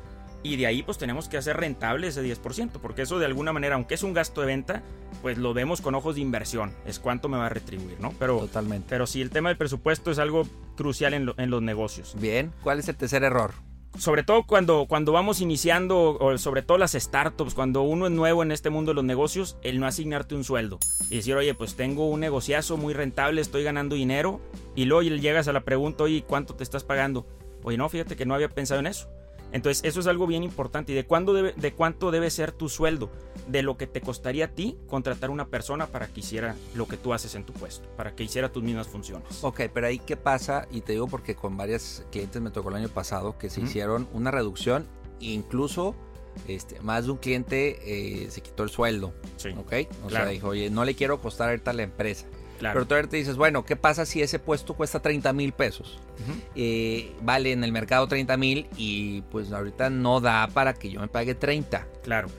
y 0.46 0.58
de 0.58 0.68
ahí 0.68 0.84
pues 0.84 1.00
tenemos 1.00 1.28
que 1.28 1.38
hacer 1.38 1.58
rentable 1.58 2.08
ese 2.08 2.24
10%, 2.24 2.80
porque 2.80 3.02
eso 3.02 3.18
de 3.18 3.26
alguna 3.26 3.52
manera, 3.52 3.76
aunque 3.76 3.96
es 3.96 4.04
un 4.04 4.14
gasto 4.14 4.42
de 4.42 4.48
venta, 4.48 4.84
pues 5.24 5.40
lo 5.40 5.56
vemos 5.56 5.82
con 5.82 5.96
ojos 5.96 6.16
de 6.16 6.22
inversión, 6.22 6.72
es 6.86 7.00
cuánto 7.00 7.28
me 7.30 7.38
va 7.38 7.48
a 7.48 7.50
retribuir, 7.50 8.00
¿no? 8.00 8.14
Pero, 8.20 8.42
Totalmente. 8.42 8.86
Pero 8.90 9.08
sí, 9.08 9.24
el 9.24 9.32
tema 9.32 9.50
del 9.50 9.58
presupuesto 9.58 10.12
es 10.12 10.20
algo 10.20 10.48
crucial 10.78 11.16
en, 11.16 11.34
en 11.38 11.50
los 11.50 11.64
negocios. 11.64 12.16
Bien, 12.20 12.54
¿cuál 12.62 12.78
es 12.78 12.88
el 12.88 12.96
tercer 12.96 13.24
error? 13.24 13.56
Sobre 13.98 14.24
todo 14.24 14.44
cuando, 14.44 14.86
cuando 14.88 15.12
vamos 15.12 15.42
iniciando, 15.42 16.18
o 16.20 16.38
sobre 16.38 16.62
todo 16.62 16.78
las 16.78 16.94
startups, 16.94 17.54
cuando 17.54 17.82
uno 17.82 18.08
es 18.08 18.12
nuevo 18.12 18.44
en 18.44 18.52
este 18.52 18.70
mundo 18.70 18.92
de 18.92 18.96
los 18.96 19.04
negocios, 19.04 19.58
el 19.62 19.80
no 19.80 19.88
asignarte 19.88 20.36
un 20.36 20.44
sueldo. 20.44 20.80
Y 21.10 21.18
decir, 21.18 21.36
oye, 21.36 21.54
pues 21.54 21.76
tengo 21.76 22.10
un 22.10 22.20
negociazo 22.20 22.78
muy 22.78 22.94
rentable, 22.94 23.42
estoy 23.42 23.64
ganando 23.64 23.96
dinero. 23.96 24.42
Y 24.76 24.86
luego 24.86 25.02
llegas 25.04 25.48
a 25.48 25.54
la 25.54 25.62
pregunta, 25.62 26.04
oye, 26.04 26.24
¿cuánto 26.28 26.56
te 26.56 26.64
estás 26.64 26.84
pagando? 26.84 27.26
Oye, 27.64 27.78
no, 27.78 27.90
fíjate 27.90 28.16
que 28.16 28.26
no 28.26 28.36
había 28.36 28.50
pensado 28.50 28.80
en 28.80 28.88
eso. 28.88 29.10
Entonces, 29.52 29.84
eso 29.86 30.00
es 30.00 30.08
algo 30.08 30.28
bien 30.28 30.44
importante. 30.44 30.92
¿Y 30.92 30.96
de, 30.96 31.06
cuándo 31.06 31.34
debe, 31.34 31.54
de 31.56 31.74
cuánto 31.74 32.12
debe 32.12 32.30
ser 32.30 32.52
tu 32.52 32.68
sueldo? 32.68 33.10
De 33.48 33.62
lo 33.62 33.78
que 33.78 33.88
te 33.88 34.02
costaría 34.02 34.46
a 34.46 34.48
ti 34.50 34.78
contratar 34.88 35.30
una 35.30 35.48
persona 35.48 35.88
para 35.88 36.08
que 36.08 36.22
hiciera 36.22 36.56
lo 36.74 36.88
que 36.88 36.98
tú 36.98 37.14
haces 37.14 37.36
en 37.36 37.44
tu 37.44 37.54
puesto, 37.54 37.88
para 37.96 38.16
que 38.16 38.24
hiciera 38.24 38.52
tus 38.52 38.64
mismas 38.64 38.88
funciones. 38.88 39.44
Ok, 39.44 39.62
pero 39.74 39.88
ahí 39.88 40.00
qué 40.00 40.18
pasa, 40.18 40.68
y 40.72 40.82
te 40.82 40.94
digo 40.94 41.08
porque 41.08 41.36
con 41.36 41.56
varios 41.56 42.04
clientes 42.12 42.42
me 42.42 42.50
tocó 42.50 42.70
el 42.70 42.76
año 42.76 42.90
pasado 42.90 43.38
que 43.38 43.50
se 43.50 43.62
hicieron 43.62 44.08
una 44.14 44.32
reducción, 44.32 44.86
incluso 45.20 45.96
este, 46.48 46.80
más 46.82 47.06
de 47.06 47.12
un 47.12 47.18
cliente 47.18 47.80
eh, 47.86 48.32
se 48.32 48.42
quitó 48.42 48.64
el 48.64 48.70
sueldo. 48.70 49.14
Sí. 49.38 49.50
Ok, 49.50 49.74
o 50.06 50.10
sea, 50.10 50.26
dijo, 50.28 50.50
oye, 50.50 50.70
no 50.70 50.84
le 50.86 50.96
quiero 50.96 51.22
costar 51.22 51.50
ahorita 51.50 51.72
a 51.72 51.74
la 51.74 51.84
empresa. 51.84 52.26
Pero 52.60 52.86
tú 52.86 52.96
te 53.08 53.18
dices, 53.18 53.36
bueno, 53.36 53.66
¿qué 53.66 53.76
pasa 53.76 54.06
si 54.06 54.22
ese 54.22 54.40
puesto 54.40 54.76
cuesta 54.76 55.02
30 55.02 55.34
mil 55.34 55.52
pesos? 55.52 56.00
Eh, 56.56 57.12
vale 57.22 57.52
en 57.52 57.64
el 57.64 57.72
mercado 57.72 58.08
30 58.08 58.38
mil 58.38 58.68
y 58.78 59.22
pues 59.24 59.52
ahorita 59.52 59.90
no 59.90 60.22
da 60.22 60.48
para 60.48 60.74
que 60.74 60.90
yo 60.90 61.02
me 61.02 61.08
pague 61.08 61.36
30. 61.36 61.86
Claro. 62.04 62.30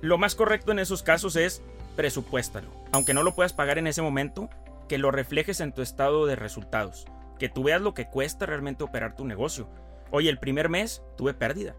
Lo 0.00 0.18
más 0.18 0.34
correcto 0.34 0.72
en 0.72 0.78
esos 0.78 1.02
casos 1.02 1.36
es 1.36 1.62
presupuéstalo. 1.96 2.70
Aunque 2.92 3.14
no 3.14 3.22
lo 3.22 3.34
puedas 3.34 3.52
pagar 3.52 3.78
en 3.78 3.86
ese 3.86 4.02
momento, 4.02 4.48
que 4.88 4.98
lo 4.98 5.10
reflejes 5.10 5.60
en 5.60 5.72
tu 5.72 5.82
estado 5.82 6.26
de 6.26 6.36
resultados. 6.36 7.06
Que 7.38 7.48
tú 7.48 7.64
veas 7.64 7.80
lo 7.80 7.94
que 7.94 8.08
cuesta 8.08 8.46
realmente 8.46 8.84
operar 8.84 9.16
tu 9.16 9.24
negocio. 9.24 9.68
Oye, 10.10 10.30
el 10.30 10.38
primer 10.38 10.68
mes 10.68 11.02
tuve 11.16 11.34
pérdida. 11.34 11.74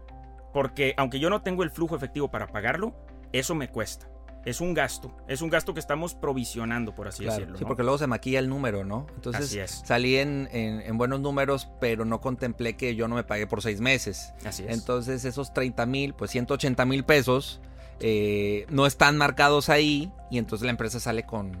Porque 0.52 0.94
aunque 0.96 1.20
yo 1.20 1.30
no 1.30 1.42
tengo 1.42 1.62
el 1.62 1.70
flujo 1.70 1.96
efectivo 1.96 2.30
para 2.30 2.48
pagarlo, 2.48 2.94
eso 3.32 3.54
me 3.54 3.68
cuesta 3.68 4.08
es 4.48 4.60
un 4.60 4.72
gasto, 4.72 5.14
es 5.28 5.42
un 5.42 5.50
gasto 5.50 5.74
que 5.74 5.80
estamos 5.80 6.14
provisionando, 6.14 6.94
por 6.94 7.08
así 7.08 7.24
decirlo. 7.24 7.58
Sí, 7.58 7.64
porque 7.64 7.82
luego 7.82 7.98
se 7.98 8.06
maquilla 8.06 8.38
el 8.38 8.48
número, 8.48 8.84
¿no? 8.84 9.06
Entonces 9.14 9.82
salí 9.84 10.16
en, 10.16 10.48
buenos 10.96 11.20
números, 11.20 11.68
pero 11.80 12.04
no 12.04 12.20
contemplé 12.20 12.76
que 12.76 12.94
yo 12.94 13.08
no 13.08 13.14
me 13.14 13.24
pagué 13.24 13.46
por 13.46 13.62
seis 13.62 13.80
meses. 13.80 14.32
Así 14.44 14.64
es. 14.64 14.72
Entonces 14.72 15.24
esos 15.24 15.52
30 15.52 15.84
mil, 15.86 16.14
pues 16.14 16.30
180 16.30 16.84
mil 16.86 17.04
pesos 17.04 17.60
eh, 18.00 18.66
no 18.68 18.86
están 18.86 19.16
marcados 19.16 19.68
ahí 19.68 20.12
y 20.30 20.38
entonces 20.38 20.64
la 20.64 20.70
empresa 20.70 21.00
sale 21.00 21.24
con, 21.24 21.52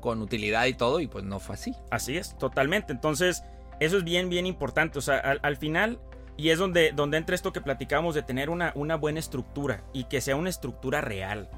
con 0.00 0.22
utilidad 0.22 0.66
y 0.66 0.74
todo 0.74 1.00
y 1.00 1.06
pues 1.06 1.24
no 1.24 1.40
fue 1.40 1.54
así. 1.54 1.74
Así 1.90 2.16
es, 2.16 2.36
totalmente. 2.38 2.92
Entonces 2.92 3.44
eso 3.80 3.96
es 3.96 4.04
bien, 4.04 4.28
bien 4.28 4.46
importante. 4.46 4.98
O 4.98 5.02
sea, 5.02 5.18
al, 5.18 5.56
final... 5.56 5.98
Y 6.34 6.48
es 6.48 6.58
donde, 6.58 6.92
donde 6.92 7.18
entra 7.18 7.34
esto 7.34 7.52
que 7.52 7.60
platicamos 7.60 8.14
de 8.14 8.22
tener 8.22 8.48
una, 8.48 8.72
una 8.74 8.96
buena 8.96 9.20
estructura 9.20 9.84
y 9.92 10.04
que 10.04 10.22
sea 10.22 10.34
una 10.34 10.48
estructura 10.48 11.02
real 11.02 11.50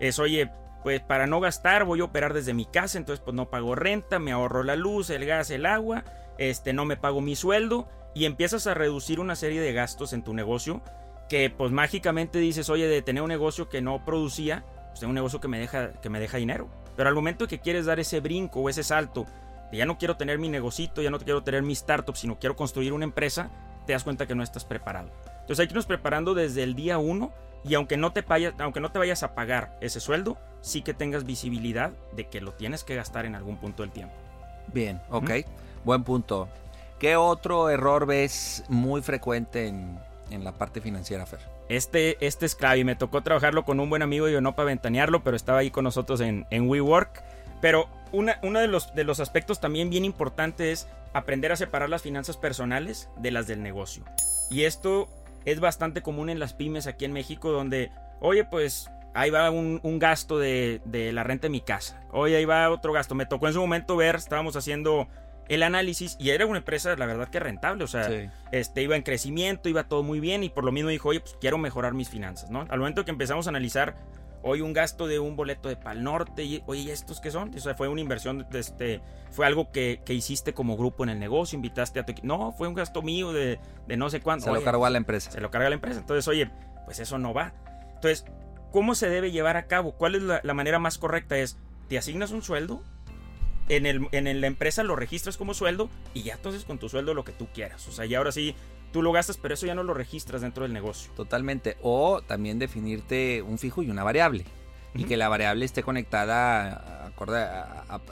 es, 0.00 0.18
oye, 0.18 0.50
pues 0.82 1.00
para 1.00 1.26
no 1.26 1.40
gastar 1.40 1.84
voy 1.84 2.00
a 2.00 2.04
operar 2.04 2.34
desde 2.34 2.54
mi 2.54 2.64
casa, 2.64 2.98
entonces 2.98 3.22
pues 3.24 3.34
no 3.34 3.50
pago 3.50 3.74
renta, 3.74 4.18
me 4.18 4.32
ahorro 4.32 4.62
la 4.62 4.76
luz, 4.76 5.10
el 5.10 5.26
gas, 5.26 5.50
el 5.50 5.66
agua, 5.66 6.04
este 6.38 6.72
no 6.72 6.84
me 6.84 6.96
pago 6.96 7.20
mi 7.20 7.36
sueldo 7.36 7.88
y 8.14 8.24
empiezas 8.24 8.66
a 8.66 8.74
reducir 8.74 9.20
una 9.20 9.36
serie 9.36 9.60
de 9.60 9.72
gastos 9.72 10.12
en 10.12 10.22
tu 10.22 10.34
negocio 10.34 10.82
que 11.28 11.50
pues 11.50 11.72
mágicamente 11.72 12.38
dices, 12.38 12.70
oye, 12.70 12.86
de 12.86 13.02
tener 13.02 13.22
un 13.22 13.28
negocio 13.28 13.68
que 13.68 13.82
no 13.82 14.04
producía, 14.04 14.64
pues 14.88 15.00
tengo 15.00 15.10
un 15.10 15.16
negocio 15.16 15.40
que 15.40 15.48
me 15.48 15.58
deja 15.58 15.92
que 15.94 16.08
me 16.08 16.20
deja 16.20 16.38
dinero. 16.38 16.68
Pero 16.96 17.08
al 17.08 17.14
momento 17.14 17.46
que 17.46 17.60
quieres 17.60 17.86
dar 17.86 18.00
ese 18.00 18.20
brinco 18.20 18.60
o 18.60 18.68
ese 18.68 18.82
salto, 18.82 19.26
de 19.70 19.78
ya 19.78 19.86
no 19.86 19.98
quiero 19.98 20.16
tener 20.16 20.38
mi 20.38 20.48
negocito, 20.48 21.02
ya 21.02 21.10
no 21.10 21.18
quiero 21.18 21.42
tener 21.42 21.62
mi 21.62 21.72
startup, 21.72 22.16
sino 22.16 22.38
quiero 22.38 22.56
construir 22.56 22.92
una 22.92 23.04
empresa, 23.04 23.50
te 23.86 23.92
das 23.92 24.04
cuenta 24.04 24.26
que 24.26 24.34
no 24.34 24.42
estás 24.42 24.64
preparado. 24.64 25.10
Entonces 25.40 25.60
hay 25.60 25.66
que 25.66 25.72
irnos 25.72 25.86
preparando 25.86 26.34
desde 26.34 26.62
el 26.62 26.74
día 26.74 26.98
uno 26.98 27.32
y 27.64 27.74
aunque 27.74 27.96
no, 27.96 28.12
te 28.12 28.22
vayas, 28.22 28.54
aunque 28.58 28.80
no 28.80 28.90
te 28.90 28.98
vayas 28.98 29.22
a 29.22 29.34
pagar 29.34 29.76
ese 29.80 30.00
sueldo, 30.00 30.38
sí 30.60 30.82
que 30.82 30.94
tengas 30.94 31.24
visibilidad 31.24 31.92
de 32.14 32.28
que 32.28 32.40
lo 32.40 32.52
tienes 32.52 32.84
que 32.84 32.94
gastar 32.94 33.26
en 33.26 33.34
algún 33.34 33.56
punto 33.56 33.82
del 33.82 33.92
tiempo. 33.92 34.14
Bien, 34.72 35.00
ok. 35.10 35.30
Buen 35.84 36.02
punto. 36.04 36.48
¿Qué 36.98 37.16
otro 37.16 37.68
error 37.68 38.06
ves 38.06 38.64
muy 38.68 39.02
frecuente 39.02 39.68
en, 39.68 39.98
la 40.30 40.52
parte 40.52 40.80
financiera, 40.80 41.26
Fer? 41.26 41.40
Este, 41.68 42.16
este 42.24 42.46
es 42.46 42.54
clave 42.54 42.78
y 42.78 42.84
me 42.84 42.96
tocó 42.96 43.22
trabajarlo 43.22 43.64
con 43.64 43.80
un 43.80 43.90
buen 43.90 44.02
amigo, 44.02 44.28
yo 44.28 44.40
no 44.40 44.54
para 44.54 44.66
ventanearlo, 44.66 45.22
pero 45.22 45.36
estaba 45.36 45.60
ahí 45.60 45.70
con 45.70 45.84
nosotros 45.84 46.20
en, 46.20 46.46
en 46.50 46.68
WeWork. 46.68 47.22
Pero 47.60 47.88
uno 48.12 48.60
de 48.60 48.68
los, 48.68 48.94
de 48.94 49.04
los 49.04 49.20
aspectos 49.20 49.60
también 49.60 49.90
bien 49.90 50.04
importante 50.04 50.72
es 50.72 50.88
aprender 51.12 51.52
a 51.52 51.56
separar 51.56 51.88
las 51.88 52.02
finanzas 52.02 52.36
personales 52.36 53.08
de 53.16 53.30
las 53.30 53.46
del 53.46 53.62
negocio. 53.62 54.04
Y 54.50 54.64
esto 54.64 55.08
es 55.44 55.60
bastante 55.60 56.02
común 56.02 56.28
en 56.28 56.38
las 56.38 56.52
pymes 56.52 56.86
aquí 56.86 57.04
en 57.04 57.12
México 57.12 57.50
donde, 57.50 57.90
oye, 58.20 58.44
pues 58.44 58.90
ahí 59.14 59.30
va 59.30 59.50
un, 59.50 59.98
gasto 59.98 60.38
de, 60.38 60.80
de, 60.84 61.12
la 61.12 61.24
renta 61.24 61.46
de 61.46 61.50
mi 61.50 61.60
casa. 61.60 62.00
Oye, 62.12 62.36
ahí 62.36 62.44
va 62.44 62.70
otro 62.70 62.92
gasto. 62.92 63.14
Me 63.14 63.26
tocó 63.26 63.46
en 63.46 63.54
su 63.54 63.60
momento 63.60 63.96
ver, 63.96 64.16
estábamos 64.16 64.56
haciendo 64.56 65.08
el 65.48 65.62
análisis 65.62 66.16
y 66.18 66.30
era 66.30 66.46
una 66.46 66.58
empresa, 66.58 66.94
la 66.96 67.06
verdad 67.06 67.28
que 67.28 67.40
rentable. 67.40 67.84
O 67.84 67.88
sea, 67.88 68.08
este, 68.52 68.82
iba 68.82 68.96
en 68.96 69.02
crecimiento, 69.02 69.68
iba 69.68 69.88
todo 69.88 70.02
muy 70.02 70.20
bien 70.20 70.42
y 70.44 70.48
por 70.48 70.64
lo 70.64 70.72
mismo 70.72 70.90
dijo, 70.90 71.08
oye, 71.08 71.20
pues 71.20 71.36
quiero 71.40 71.58
mejorar 71.58 71.94
mis 71.94 72.08
finanzas, 72.08 72.50
¿no? 72.50 72.66
Al 72.68 72.78
momento 72.78 73.04
que 73.04 73.10
empezamos 73.10 73.46
a 73.46 73.50
analizar 73.50 73.96
hoy 74.46 74.60
un 74.60 74.72
gasto 74.72 75.08
de 75.08 75.18
un 75.18 75.34
boleto 75.34 75.68
de 75.68 75.76
Pal 75.76 76.04
Norte, 76.04 76.44
y, 76.44 76.62
oye, 76.66 76.92
¿estos 76.92 77.20
qué 77.20 77.32
son? 77.32 77.52
O 77.54 77.58
sea, 77.58 77.74
fue 77.74 77.88
una 77.88 78.00
inversión, 78.00 78.46
este, 78.52 79.00
fue 79.30 79.44
algo 79.44 79.72
que, 79.72 80.00
hiciste 80.08 80.54
como 80.54 80.76
grupo 80.76 81.02
en 81.02 81.10
el 81.10 81.18
negocio, 81.18 81.56
invitaste 81.56 81.98
a 81.98 82.06
tu 82.06 82.12
equipo. 82.12 82.28
No, 82.28 82.52
fue 82.52 82.68
un 82.68 82.74
gasto 82.74 83.02
mío 83.02 83.32
de, 83.32 83.58
no 83.96 84.08
sé 84.08 84.20
cuánto. 84.20 84.46
Se 84.46 84.52
lo 84.52 84.62
cargó 84.62 84.86
a 84.86 84.90
la 84.90 84.98
empresa. 84.98 85.32
Se 85.32 85.40
lo 85.40 85.50
carga 85.50 85.66
a 85.66 85.70
la 85.70 85.74
empresa. 85.74 85.98
Entonces, 85.98 86.28
oye, 86.28 86.50
pues 86.84 87.00
eso 87.00 87.18
no 87.18 87.34
va. 87.34 87.54
Entonces, 87.94 88.24
¿cómo 88.70 88.94
se 88.94 89.08
debe 89.08 89.32
llevar 89.32 89.56
a 89.56 89.66
cabo? 89.66 89.96
¿Cuál 89.96 90.14
es 90.14 90.22
la, 90.22 90.54
manera 90.54 90.78
más 90.78 90.96
correcta? 90.98 91.36
Es, 91.36 91.58
te 91.88 91.98
asignas 91.98 92.30
un 92.30 92.42
sueldo, 92.42 92.82
en, 93.68 93.86
el, 93.86 94.08
en 94.12 94.40
la 94.40 94.46
empresa 94.46 94.82
lo 94.82 94.96
registras 94.96 95.36
como 95.36 95.54
sueldo 95.54 95.90
y 96.14 96.22
ya 96.22 96.34
entonces 96.34 96.64
con 96.64 96.78
tu 96.78 96.88
sueldo 96.88 97.14
lo 97.14 97.24
que 97.24 97.32
tú 97.32 97.48
quieras. 97.52 97.86
O 97.88 97.92
sea, 97.92 98.04
ya 98.06 98.18
ahora 98.18 98.32
sí 98.32 98.54
tú 98.92 99.02
lo 99.02 99.12
gastas, 99.12 99.36
pero 99.36 99.54
eso 99.54 99.66
ya 99.66 99.74
no 99.74 99.82
lo 99.82 99.94
registras 99.94 100.40
dentro 100.40 100.62
del 100.62 100.72
negocio. 100.72 101.12
Totalmente. 101.14 101.76
O 101.82 102.22
también 102.22 102.58
definirte 102.58 103.42
un 103.42 103.58
fijo 103.58 103.82
y 103.82 103.90
una 103.90 104.04
variable. 104.04 104.44
Y 104.94 105.04
que 105.04 105.18
la 105.18 105.28
variable 105.28 105.66
esté 105.66 105.82
conectada 105.82 107.10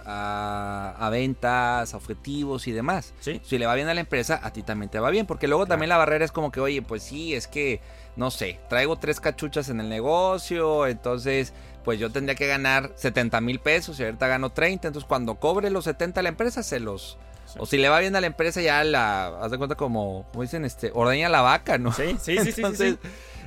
a, 0.06 0.96
a, 0.98 1.08
ventas, 1.08 1.94
a 1.94 1.96
objetivos 1.96 2.68
y 2.68 2.72
demás. 2.72 3.14
¿Sí? 3.20 3.40
Si 3.42 3.56
le 3.56 3.64
va 3.64 3.74
bien 3.74 3.88
a 3.88 3.94
la 3.94 4.00
empresa, 4.00 4.38
a 4.42 4.52
ti 4.52 4.62
también 4.62 4.90
te 4.90 4.98
va 4.98 5.08
bien. 5.08 5.24
Porque 5.24 5.48
luego 5.48 5.64
también 5.64 5.88
la 5.88 5.96
barrera 5.96 6.26
es 6.26 6.32
como 6.32 6.52
que, 6.52 6.60
oye, 6.60 6.82
pues 6.82 7.02
sí, 7.02 7.34
es 7.34 7.48
que, 7.48 7.80
no 8.16 8.30
sé, 8.30 8.60
traigo 8.68 8.98
tres 8.98 9.18
cachuchas 9.18 9.70
en 9.70 9.80
el 9.80 9.88
negocio, 9.88 10.86
entonces 10.86 11.54
pues 11.84 11.98
yo 11.98 12.10
tendría 12.10 12.34
que 12.34 12.46
ganar 12.46 12.92
70 12.96 13.40
mil 13.40 13.60
pesos 13.60 14.00
y 14.00 14.04
ahorita 14.04 14.26
gano 14.26 14.50
30. 14.50 14.88
Entonces 14.88 15.06
cuando 15.06 15.36
cobre 15.36 15.70
los 15.70 15.84
70 15.84 16.20
a 16.20 16.22
la 16.22 16.30
empresa, 16.30 16.62
se 16.62 16.80
los 16.80 17.18
o 17.58 17.66
si 17.66 17.78
le 17.78 17.88
va 17.88 18.00
bien 18.00 18.16
a 18.16 18.20
la 18.20 18.26
empresa, 18.26 18.60
ya 18.60 18.82
la, 18.84 19.28
haz 19.40 19.50
de 19.50 19.58
cuenta 19.58 19.76
como, 19.76 20.26
como 20.30 20.42
dicen, 20.42 20.64
este, 20.64 20.90
ordeña 20.92 21.28
la 21.28 21.40
vaca, 21.40 21.78
¿no? 21.78 21.92
Sí, 21.92 22.16
sí, 22.20 22.38
sí, 22.38 22.52
Entonces, 22.56 22.96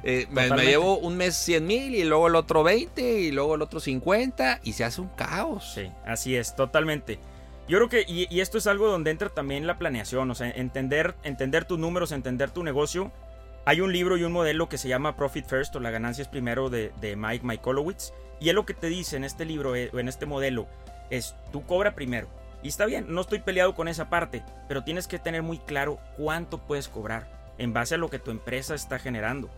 eh, 0.03 0.27
me, 0.29 0.49
llevo 0.49 0.97
un 0.97 1.17
mes 1.17 1.35
100 1.35 1.65
mil 1.65 1.95
y 1.95 2.03
luego 2.03 2.27
el 2.27 2.35
otro 2.35 2.63
20 2.63 3.19
y 3.19 3.31
luego 3.31 3.55
el 3.55 3.61
otro 3.61 3.79
50 3.79 4.61
y 4.63 4.73
se 4.73 4.83
hace 4.83 5.01
un 5.01 5.09
caos. 5.09 5.73
Sí, 5.73 5.91
así 6.05 6.35
es, 6.35 6.55
totalmente. 6.55 7.19
Yo 7.67 7.77
creo 7.79 7.89
que, 7.89 8.05
y, 8.07 8.39
esto 8.39 8.57
es 8.57 8.67
algo 8.67 8.87
donde 8.87 9.11
entra 9.11 9.29
también 9.29 9.67
la 9.67 9.77
planeación, 9.77 10.31
o 10.31 10.35
sea, 10.35 10.49
entender, 10.49 11.15
entender 11.23 11.65
tus 11.65 11.77
números, 11.77 12.11
entender 12.11 12.51
tu 12.51 12.63
negocio. 12.63 13.11
Hay 13.65 13.81
un 13.81 13.91
libro 13.91 14.15
y 14.15 14.23
un 14.23 14.31
modelo 14.31 14.69
que 14.69 14.77
se 14.77 14.87
llama 14.87 15.17
Profit 15.17 15.45
First 15.45 15.75
o 15.75 15.81
La 15.81 15.91
ganancia 15.91 16.21
es 16.21 16.29
primero 16.29 16.69
de, 16.69 16.93
de 17.01 17.17
Mike 17.17 17.45
Mikolowitz. 17.45 18.13
Y 18.39 18.49
él 18.49 18.55
lo 18.55 18.65
que 18.65 18.73
te 18.73 18.87
dice 18.87 19.17
en 19.17 19.23
este 19.23 19.45
libro 19.45 19.75
eh, 19.75 19.89
o 19.93 19.99
en 19.99 20.07
este 20.07 20.25
modelo 20.25 20.67
es, 21.09 21.35
tú 21.51 21.65
cobra 21.65 21.95
primero 21.95 22.27
y 22.63 22.69
está 22.69 22.85
bien, 22.85 23.05
no 23.07 23.21
estoy 23.21 23.39
peleado 23.39 23.75
con 23.75 23.87
esa 23.87 24.09
parte, 24.09 24.43
pero 24.67 24.83
tienes 24.83 25.07
que 25.07 25.19
tener 25.19 25.43
muy 25.43 25.59
claro 25.59 25.99
cuánto 26.17 26.57
puedes 26.57 26.87
cobrar 26.87 27.27
en 27.57 27.73
base 27.73 27.95
a 27.95 27.97
lo 27.97 28.09
que 28.09 28.19
tu 28.19 28.31
empresa 28.31 28.75
está 28.75 28.99
generando. 28.99 29.49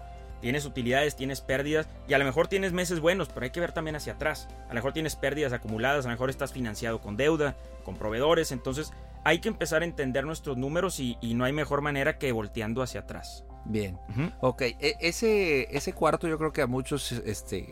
Tienes 0.41 0.65
utilidades, 0.65 1.15
tienes 1.15 1.41
pérdidas 1.41 1.87
y 2.07 2.13
a 2.13 2.17
lo 2.17 2.23
mejor 2.23 2.47
tienes 2.47 2.71
meses 2.71 2.99
buenos, 2.99 3.27
pero 3.29 3.43
hay 3.43 3.49
que 3.49 3.59
ver 3.59 3.73
también 3.73 3.95
hacia 3.95 4.13
atrás. 4.13 4.47
A 4.65 4.69
lo 4.69 4.75
mejor 4.75 4.93
tienes 4.93 5.15
pérdidas 5.15 5.51
acumuladas, 5.51 6.05
a 6.05 6.09
lo 6.09 6.13
mejor 6.13 6.29
estás 6.29 6.53
financiado 6.53 7.01
con 7.01 7.17
deuda, 7.17 7.55
con 7.83 7.95
proveedores, 7.95 8.51
entonces 8.51 8.93
hay 9.23 9.39
que 9.39 9.49
empezar 9.49 9.81
a 9.81 9.85
entender 9.85 10.25
nuestros 10.25 10.55
números 10.57 10.99
y, 10.99 11.17
no 11.21 11.43
hay 11.43 11.51
mejor 11.51 11.81
manera 11.81 12.17
que 12.17 12.31
volteando 12.31 12.81
hacia 12.81 13.01
atrás. 13.01 13.43
Bien, 13.69 13.99
ok, 14.41 14.61
e, 14.63 14.95
ese, 14.99 15.75
ese 15.75 15.93
cuarto 15.93 16.27
yo 16.27 16.39
creo 16.39 16.51
que 16.51 16.63
a 16.63 16.67
muchos 16.67 17.11
este, 17.11 17.71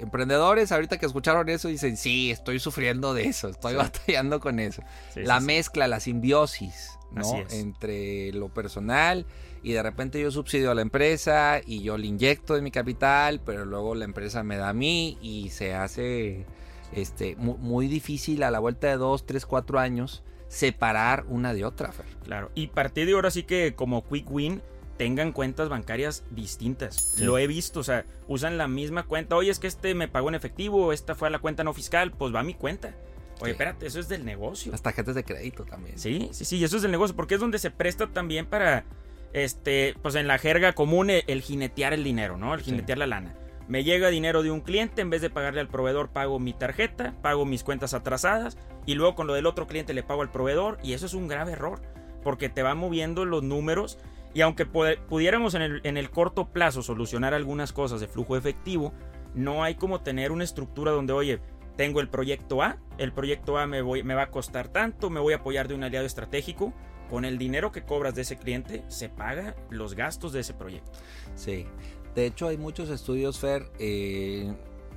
emprendedores 0.00 0.72
ahorita 0.72 0.98
que 0.98 1.06
escucharon 1.06 1.48
eso 1.48 1.68
dicen, 1.68 1.96
sí, 1.96 2.32
estoy 2.32 2.58
sufriendo 2.58 3.14
de 3.14 3.26
eso, 3.26 3.48
estoy 3.48 3.74
batallando 3.76 4.40
con 4.40 4.58
eso. 4.58 4.82
la 5.14 5.38
mezcla, 5.38 5.86
la 5.86 6.00
simbiosis, 6.00 6.98
¿no? 7.12 7.44
Entre 7.50 8.32
lo 8.32 8.52
personal 8.52 9.26
y 9.62 9.72
de 9.72 9.82
repente 9.82 10.20
yo 10.20 10.32
subsidio 10.32 10.72
a 10.72 10.74
la 10.74 10.82
empresa 10.82 11.60
y 11.64 11.82
yo 11.82 11.96
le 11.98 12.08
inyecto 12.08 12.54
de 12.54 12.62
mi 12.62 12.72
capital, 12.72 13.40
pero 13.44 13.64
luego 13.64 13.94
la 13.94 14.06
empresa 14.06 14.42
me 14.42 14.56
da 14.56 14.70
a 14.70 14.74
mí 14.74 15.18
y 15.22 15.50
se 15.50 15.72
hace 15.72 16.46
este, 16.92 17.36
muy, 17.36 17.86
difícil 17.86 18.42
a 18.42 18.50
la 18.50 18.58
vuelta 18.58 18.88
de 18.88 18.96
dos, 18.96 19.24
tres, 19.24 19.46
cuatro 19.46 19.78
años 19.78 20.24
separar 20.48 21.26
una 21.28 21.54
de 21.54 21.64
otra. 21.64 21.92
Claro, 22.24 22.50
y 22.56 22.68
partir 22.68 23.06
de 23.06 23.12
ahora 23.12 23.30
sí 23.30 23.44
que 23.44 23.74
como 23.76 24.04
quick 24.04 24.28
win 24.30 24.62
tengan 24.98 25.32
cuentas 25.32 25.68
bancarias 25.68 26.24
distintas. 26.30 27.14
Lo 27.18 27.38
he 27.38 27.46
visto, 27.46 27.80
o 27.80 27.84
sea, 27.84 28.04
usan 28.26 28.58
la 28.58 28.68
misma 28.68 29.04
cuenta. 29.04 29.36
Oye, 29.36 29.50
es 29.50 29.58
que 29.58 29.66
este 29.68 29.94
me 29.94 30.08
pagó 30.08 30.28
en 30.28 30.34
efectivo, 30.34 30.92
esta 30.92 31.14
fue 31.14 31.28
a 31.28 31.30
la 31.30 31.38
cuenta 31.38 31.64
no 31.64 31.72
fiscal, 31.72 32.10
pues 32.10 32.34
va 32.34 32.40
a 32.40 32.42
mi 32.44 32.54
cuenta. 32.54 32.94
Oye, 33.40 33.52
espérate, 33.52 33.86
eso 33.86 34.00
es 34.00 34.08
del 34.08 34.24
negocio. 34.24 34.72
Las 34.72 34.82
tarjetas 34.82 35.14
de 35.14 35.24
crédito 35.24 35.64
también. 35.64 35.98
Sí, 35.98 36.28
sí, 36.32 36.44
sí, 36.44 36.62
eso 36.62 36.76
es 36.76 36.82
del 36.82 36.90
negocio, 36.90 37.14
porque 37.14 37.34
es 37.36 37.40
donde 37.40 37.58
se 37.58 37.70
presta 37.70 38.08
también 38.08 38.46
para, 38.46 38.84
este, 39.32 39.94
pues 40.02 40.16
en 40.16 40.26
la 40.26 40.38
jerga 40.38 40.72
común, 40.72 41.10
el, 41.10 41.42
jinetear 41.42 41.94
el 41.94 42.02
dinero, 42.02 42.36
¿no? 42.36 42.52
El 42.52 42.60
jinetear 42.60 42.98
la 42.98 43.06
lana. 43.06 43.34
Me 43.68 43.84
llega 43.84 44.08
dinero 44.08 44.42
de 44.42 44.50
un 44.50 44.62
cliente, 44.62 45.02
en 45.02 45.10
vez 45.10 45.22
de 45.22 45.30
pagarle 45.30 45.60
al 45.60 45.68
proveedor, 45.68 46.08
pago 46.08 46.40
mi 46.40 46.54
tarjeta, 46.54 47.14
pago 47.22 47.44
mis 47.44 47.62
cuentas 47.62 47.94
atrasadas 47.94 48.56
y 48.86 48.94
luego 48.94 49.14
con 49.14 49.26
lo 49.26 49.34
del 49.34 49.46
otro 49.46 49.66
cliente 49.66 49.92
le 49.92 50.02
pago 50.02 50.22
al 50.22 50.32
proveedor 50.32 50.78
y 50.82 50.94
eso 50.94 51.06
es 51.06 51.14
un 51.14 51.28
grave 51.28 51.52
error 51.52 51.82
porque 52.22 52.48
te 52.48 52.62
va 52.62 52.74
moviendo 52.74 53.24
los 53.24 53.42
números 53.42 53.98
y 54.34 54.40
aunque 54.40 54.66
pudiéramos 54.66 55.54
en 55.54 55.62
el, 55.62 55.80
en 55.84 55.96
el 55.96 56.10
corto 56.10 56.48
plazo 56.48 56.82
solucionar 56.82 57.34
algunas 57.34 57.72
cosas 57.72 58.00
de 58.00 58.08
flujo 58.08 58.36
efectivo, 58.36 58.92
no 59.34 59.62
hay 59.62 59.74
como 59.74 60.00
tener 60.00 60.32
una 60.32 60.44
estructura 60.44 60.92
donde, 60.92 61.12
oye, 61.12 61.40
tengo 61.76 62.00
el 62.00 62.08
proyecto 62.08 62.62
A, 62.62 62.78
el 62.98 63.12
proyecto 63.12 63.56
A 63.56 63.66
me, 63.66 63.82
va 63.82 64.22
a 64.22 64.30
costar 64.30 64.68
tanto, 64.68 65.10
me 65.10 65.20
voy 65.20 65.32
a 65.32 65.36
apoyar 65.36 65.68
de 65.68 65.74
un 65.74 65.84
aliado 65.84 66.06
estratégico, 66.06 66.72
con 67.08 67.24
el 67.24 67.38
dinero 67.38 67.72
que 67.72 67.84
cobras 67.84 68.14
de 68.14 68.22
ese 68.22 68.36
cliente 68.36 68.84
se 68.88 69.08
paga 69.08 69.54
los 69.70 69.94
gastos 69.94 70.32
de 70.32 70.40
ese 70.40 70.54
proyecto. 70.54 70.90
Sí, 71.36 71.66
de 72.14 72.26
hecho, 72.26 72.48
hay 72.48 72.58
muchos 72.58 72.90
estudios, 72.90 73.38
Fer, 73.38 73.70
eh, 73.78 74.52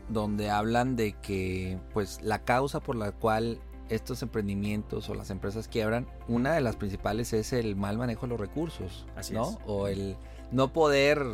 donde 0.09 0.49
hablan 0.49 0.95
de 0.95 1.13
que 1.21 1.77
pues 1.93 2.19
la 2.21 2.43
causa 2.43 2.79
por 2.79 2.95
la 2.95 3.11
cual 3.11 3.59
estos 3.91 4.23
emprendimientos 4.23 5.09
o 5.09 5.15
las 5.15 5.29
empresas 5.29 5.67
quiebran, 5.67 6.07
una 6.27 6.53
de 6.53 6.61
las 6.61 6.75
principales 6.75 7.33
es 7.33 7.53
el 7.53 7.75
mal 7.75 7.97
manejo 7.97 8.25
de 8.25 8.29
los 8.29 8.39
recursos, 8.39 9.05
Así 9.15 9.33
¿no? 9.33 9.59
O 9.65 9.87
el 9.87 10.15
no 10.51 10.73
poder, 10.73 11.25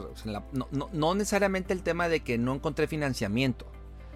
no, 0.72 1.16
necesariamente 1.16 1.74
el 1.74 1.84
tema 1.84 2.10
de 2.10 2.22
que 2.22 2.38
no 2.38 2.54
encontré 2.54 2.88
financiamiento, 2.88 3.66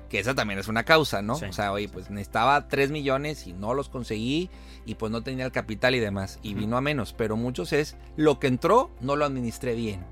que 0.10 0.19
esa 0.19 0.36
también 0.36 0.60
es 0.60 0.67
una 0.67 0.84
causa, 0.84 1.21
¿no? 1.21 1.34
O 1.34 1.54
sea, 1.54 1.71
oye, 1.71 1.88
pues 1.88 2.10
necesitaba 2.10 2.67
3 2.67 2.91
millones 2.91 3.47
y 3.47 3.54
no 3.54 3.73
los 3.73 3.89
conseguí 3.89 4.49
y 4.86 4.95
pues 4.95 5.12
no 5.12 5.23
tenía 5.23 5.45
el 5.45 5.51
capital 5.51 5.95
y 5.95 5.99
demás 5.99 6.39
y 6.43 6.54
vino 6.54 6.77
a 6.77 6.82
menos, 6.82 7.13
pero 7.13 7.38
muchos 7.38 7.73
es 7.73 7.95
lo 8.17 8.39
que 8.39 8.47
entró 8.47 8.91
no 8.99 9.15
lo 9.15 9.25
administré 9.25 9.75
bien. 9.75 10.04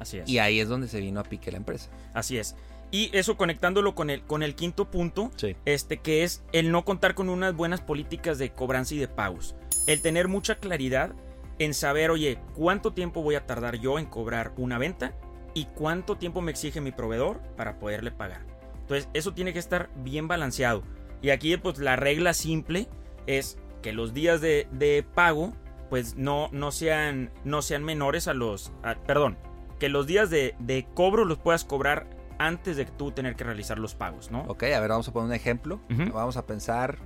Así 0.00 0.18
es. 0.18 0.28
Y 0.28 0.38
ahí 0.38 0.58
es 0.58 0.68
donde 0.68 0.88
se 0.88 1.00
vino 1.00 1.20
a 1.20 1.22
pique 1.22 1.52
la 1.52 1.58
empresa. 1.58 1.88
Así 2.14 2.36
es. 2.36 2.56
Y 2.94 3.10
eso 3.12 3.36
conectándolo 3.36 3.96
con 3.96 4.08
el, 4.08 4.22
con 4.22 4.44
el 4.44 4.54
quinto 4.54 4.88
punto, 4.88 5.32
este, 5.64 5.96
que 5.98 6.22
es 6.22 6.44
el 6.52 6.70
no 6.70 6.84
contar 6.84 7.16
con 7.16 7.28
unas 7.28 7.52
buenas 7.52 7.80
políticas 7.80 8.38
de 8.38 8.52
cobranza 8.52 8.94
y 8.94 8.98
de 8.98 9.08
pagos. 9.08 9.56
El 9.88 10.00
tener 10.00 10.28
mucha 10.28 10.54
claridad 10.54 11.12
en 11.58 11.74
saber, 11.74 12.12
oye, 12.12 12.38
cuánto 12.54 12.92
tiempo 12.92 13.20
voy 13.20 13.34
a 13.34 13.46
tardar 13.46 13.80
yo 13.80 13.98
en 13.98 14.06
cobrar 14.06 14.52
una 14.58 14.78
venta 14.78 15.12
y 15.54 15.64
cuánto 15.64 16.18
tiempo 16.18 16.40
me 16.40 16.52
exige 16.52 16.80
mi 16.80 16.92
proveedor 16.92 17.40
para 17.56 17.80
poderle 17.80 18.12
pagar. 18.12 18.46
Entonces, 18.82 19.08
eso 19.12 19.34
tiene 19.34 19.52
que 19.52 19.58
estar 19.58 19.90
bien 19.96 20.28
balanceado. 20.28 20.84
Y 21.20 21.30
aquí, 21.30 21.56
pues, 21.56 21.78
la 21.78 21.96
regla 21.96 22.32
simple 22.32 22.86
es 23.26 23.58
que 23.82 23.92
los 23.92 24.14
días 24.14 24.40
de, 24.40 25.04
pago, 25.16 25.52
pues, 25.90 26.14
no, 26.14 26.48
no, 26.52 26.70
sean, 26.70 27.32
no 27.42 27.60
sean 27.60 27.82
menores 27.82 28.28
a 28.28 28.34
los... 28.34 28.70
perdón, 29.04 29.36
que 29.78 29.88
los 29.88 30.06
días 30.06 30.30
de, 30.30 30.86
cobro 30.94 31.24
los 31.24 31.38
puedas 31.38 31.64
cobrar 31.64 32.08
antes 32.38 32.76
de 32.76 32.84
tú 32.84 33.10
tener 33.10 33.36
que 33.36 33.44
realizar 33.44 33.78
los 33.78 33.94
pagos, 33.94 34.30
¿no? 34.30 34.42
Ok, 34.48 34.64
a 34.64 34.80
ver, 34.80 34.88
vamos 34.88 35.08
a 35.08 35.12
poner 35.12 35.28
un 35.28 35.34
ejemplo. 35.34 35.80
Vamos 35.88 36.36
a 36.36 36.46
pensar 36.46 36.98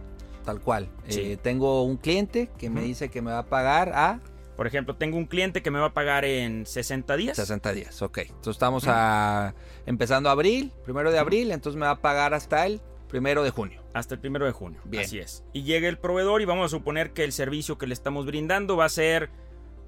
tal 0.45 0.61
cual. 0.61 0.89
Eh, 1.07 1.37
tengo 1.43 1.83
un 1.83 1.97
cliente 1.97 2.51
que 2.59 2.71
me 2.71 2.81
dice 2.81 3.11
que 3.11 3.23
me 3.23 3.31
va 3.31 3.41
a 3.41 3.47
pagar 3.47 3.93
a... 3.95 4.21
Por 4.57 4.67
ejemplo, 4.67 4.97
tengo 4.97 5.17
un 5.17 5.27
cliente 5.27 5.63
que 5.63 5.71
me 5.71 5.79
va 5.79 5.87
a 5.87 5.95
pagar 5.95 6.25
en 6.25 6.67
60 6.67 7.17
días. 7.17 7.37
60 7.37 7.73
días, 7.75 8.03
ok. 8.03 8.19
Entonces 8.19 8.57
estamos 8.57 8.85
a, 8.89 9.55
empezando 9.87 10.31
abril, 10.31 10.73
primero 10.85 11.13
de 11.13 11.19
abril, 11.19 11.53
entonces 11.53 11.79
me 11.79 11.87
va 11.87 11.93
a 11.93 12.01
pagar 12.01 12.35
hasta 12.35 12.67
el 12.67 12.81
primero 13.09 13.45
de 13.45 13.51
junio. 13.51 13.83
Hasta 13.95 14.15
el 14.15 14.21
primero 14.21 14.47
de 14.47 14.53
junio. 14.53 14.81
Bien. 14.85 15.05
Así 15.05 15.19
es. 15.19 15.45
Y 15.53 15.63
llega 15.63 15.89
el 15.89 15.99
proveedor 15.99 16.43
y 16.43 16.45
vamos 16.45 16.67
a 16.67 16.69
suponer 16.71 17.13
que 17.13 17.25
el 17.25 17.33
servicio 17.33 17.79
que 17.79 17.87
le 17.87 17.95
estamos 17.95 18.27
brindando 18.27 18.77
va 18.77 18.87
a 18.87 18.89
ser 18.89 19.31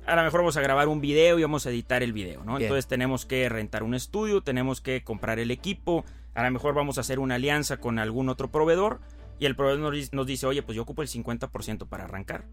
a 0.07 0.17
lo 0.17 0.23
mejor 0.23 0.41
vamos 0.41 0.57
a 0.57 0.61
grabar 0.61 0.89
un 0.89 1.01
video 1.01 1.39
y 1.39 1.43
vamos 1.43 1.67
a 1.67 1.71
editar 1.71 2.03
el 2.03 2.13
video, 2.13 2.45
¿no? 2.45 2.59
Entonces 2.59 2.87
tenemos 2.87 3.27
que 3.27 3.49
rentar 3.49 3.83
un 3.83 3.95
estudio, 3.95 4.43
tenemos 4.43 4.81
que 4.81 5.03
comprar 5.05 5.39
el 5.39 5.51
equipo, 5.51 6.05
a 6.35 6.43
lo 6.43 6.51
mejor 6.51 6.75
vamos 6.75 6.99
a 6.99 7.03
hacer 7.03 7.19
una 7.19 7.37
alianza 7.37 7.79
con 7.79 7.99
algún 7.99 8.29
otro 8.29 8.51
proveedor 8.51 9.01
y 9.39 9.47
el 9.47 9.57
proveedor 9.57 9.95
nos, 10.13 10.27
dice, 10.27 10.47
oye, 10.47 10.63
pues 10.63 10.77
yo 10.77 10.83
ocupo 10.83 11.03
el 11.03 11.09
50% 11.09 11.87
para 11.89 12.05
arrancar 12.05 12.45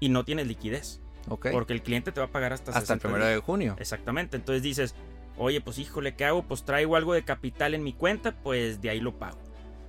y 0.00 0.08
no 0.08 0.24
tienes 0.24 0.46
liquidez. 0.46 1.00
Okay. 1.28 1.52
Porque 1.52 1.74
el 1.74 1.82
cliente 1.82 2.10
te 2.10 2.20
va 2.20 2.26
a 2.26 2.30
pagar 2.30 2.54
hasta, 2.54 2.70
hasta 2.72 2.94
el 2.94 3.00
primero 3.00 3.26
de 3.26 3.36
junio. 3.36 3.76
Exactamente. 3.78 4.38
Entonces 4.38 4.62
dices, 4.62 4.94
Oye, 5.38 5.60
pues 5.60 5.78
híjole, 5.78 6.14
¿qué 6.16 6.24
hago? 6.24 6.42
Pues 6.42 6.64
traigo 6.64 6.96
algo 6.96 7.14
de 7.14 7.22
capital 7.22 7.74
en 7.74 7.84
mi 7.84 7.92
cuenta, 7.92 8.32
pues 8.42 8.80
de 8.80 8.90
ahí 8.90 9.00
lo 9.00 9.18
pago. 9.18 9.38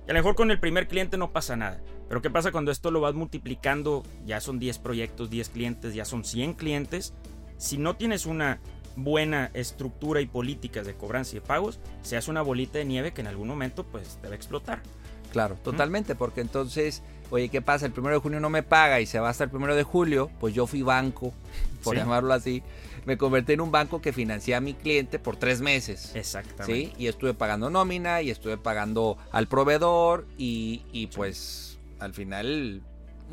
Y 0.06 0.10
a 0.10 0.14
lo 0.14 0.20
mejor 0.20 0.36
con 0.36 0.50
el 0.50 0.60
primer 0.60 0.86
cliente 0.86 1.16
no 1.16 1.32
pasa 1.32 1.56
nada. 1.56 1.80
Pero 2.10 2.22
¿qué 2.22 2.28
pasa 2.28 2.50
cuando 2.50 2.72
esto 2.72 2.90
lo 2.90 3.00
vas 3.00 3.14
multiplicando? 3.14 4.02
Ya 4.26 4.40
son 4.40 4.58
10 4.58 4.78
proyectos, 4.80 5.30
10 5.30 5.48
clientes, 5.50 5.94
ya 5.94 6.04
son 6.04 6.24
100 6.24 6.54
clientes. 6.54 7.14
Si 7.56 7.78
no 7.78 7.94
tienes 7.94 8.26
una 8.26 8.58
buena 8.96 9.52
estructura 9.54 10.20
y 10.20 10.26
políticas 10.26 10.88
de 10.88 10.94
cobranza 10.96 11.36
y 11.36 11.38
de 11.38 11.46
pagos, 11.46 11.78
se 12.02 12.16
hace 12.16 12.28
una 12.28 12.42
bolita 12.42 12.78
de 12.78 12.84
nieve 12.84 13.12
que 13.12 13.20
en 13.20 13.28
algún 13.28 13.46
momento 13.46 13.84
pues 13.84 14.18
debe 14.22 14.34
explotar. 14.34 14.82
Claro, 15.30 15.54
totalmente, 15.62 16.16
porque 16.16 16.40
entonces, 16.40 17.04
oye, 17.30 17.48
¿qué 17.48 17.62
pasa? 17.62 17.86
El 17.86 17.92
primero 17.92 18.16
de 18.16 18.20
junio 18.20 18.40
no 18.40 18.50
me 18.50 18.64
paga 18.64 19.00
y 19.00 19.06
se 19.06 19.20
va 19.20 19.28
hasta 19.28 19.44
el 19.44 19.50
primero 19.50 19.76
de 19.76 19.84
julio, 19.84 20.32
pues 20.40 20.52
yo 20.52 20.66
fui 20.66 20.82
banco, 20.82 21.32
por 21.84 21.94
Sí. 21.94 22.00
llamarlo 22.00 22.34
así, 22.34 22.64
me 23.06 23.16
convertí 23.18 23.52
en 23.52 23.60
un 23.60 23.70
banco 23.70 24.02
que 24.02 24.12
financia 24.12 24.56
a 24.56 24.60
mi 24.60 24.74
cliente 24.74 25.20
por 25.20 25.36
tres 25.36 25.60
meses. 25.60 26.10
Exactamente. 26.16 26.74
¿Sí? 26.88 26.92
Y 26.98 27.06
estuve 27.06 27.34
pagando 27.34 27.70
nómina 27.70 28.20
y 28.20 28.30
estuve 28.30 28.58
pagando 28.58 29.16
al 29.30 29.46
proveedor 29.46 30.26
y, 30.36 30.82
y 30.90 31.06
pues 31.06 31.69
al 32.00 32.14
final 32.14 32.82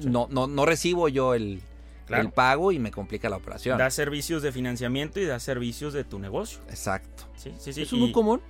no, 0.04 0.28
no, 0.30 0.48
no 0.48 0.66
recibo 0.66 1.10
yo 1.10 1.34
el, 1.34 1.62
Claro. 2.06 2.24
el 2.24 2.32
pago 2.32 2.72
y 2.72 2.80
me 2.80 2.90
complica 2.92 3.28
la 3.30 3.36
operación. 3.38 3.78
Da 3.78 3.90
servicios 3.90 4.42
de 4.42 4.52
financiamiento 4.54 5.20
y 5.20 5.26
da 5.26 5.40
servicios 5.40 5.92
de 5.94 6.04
tu 6.06 6.20
negocio. 6.20 6.60
Exacto. 6.70 7.24
Sí, 7.36 7.52
sí, 7.60 7.74
sí. 7.74 7.82
Eso 7.82 7.96
es 7.96 8.00
y 8.00 8.04
muy 8.04 8.12
común. 8.14 8.42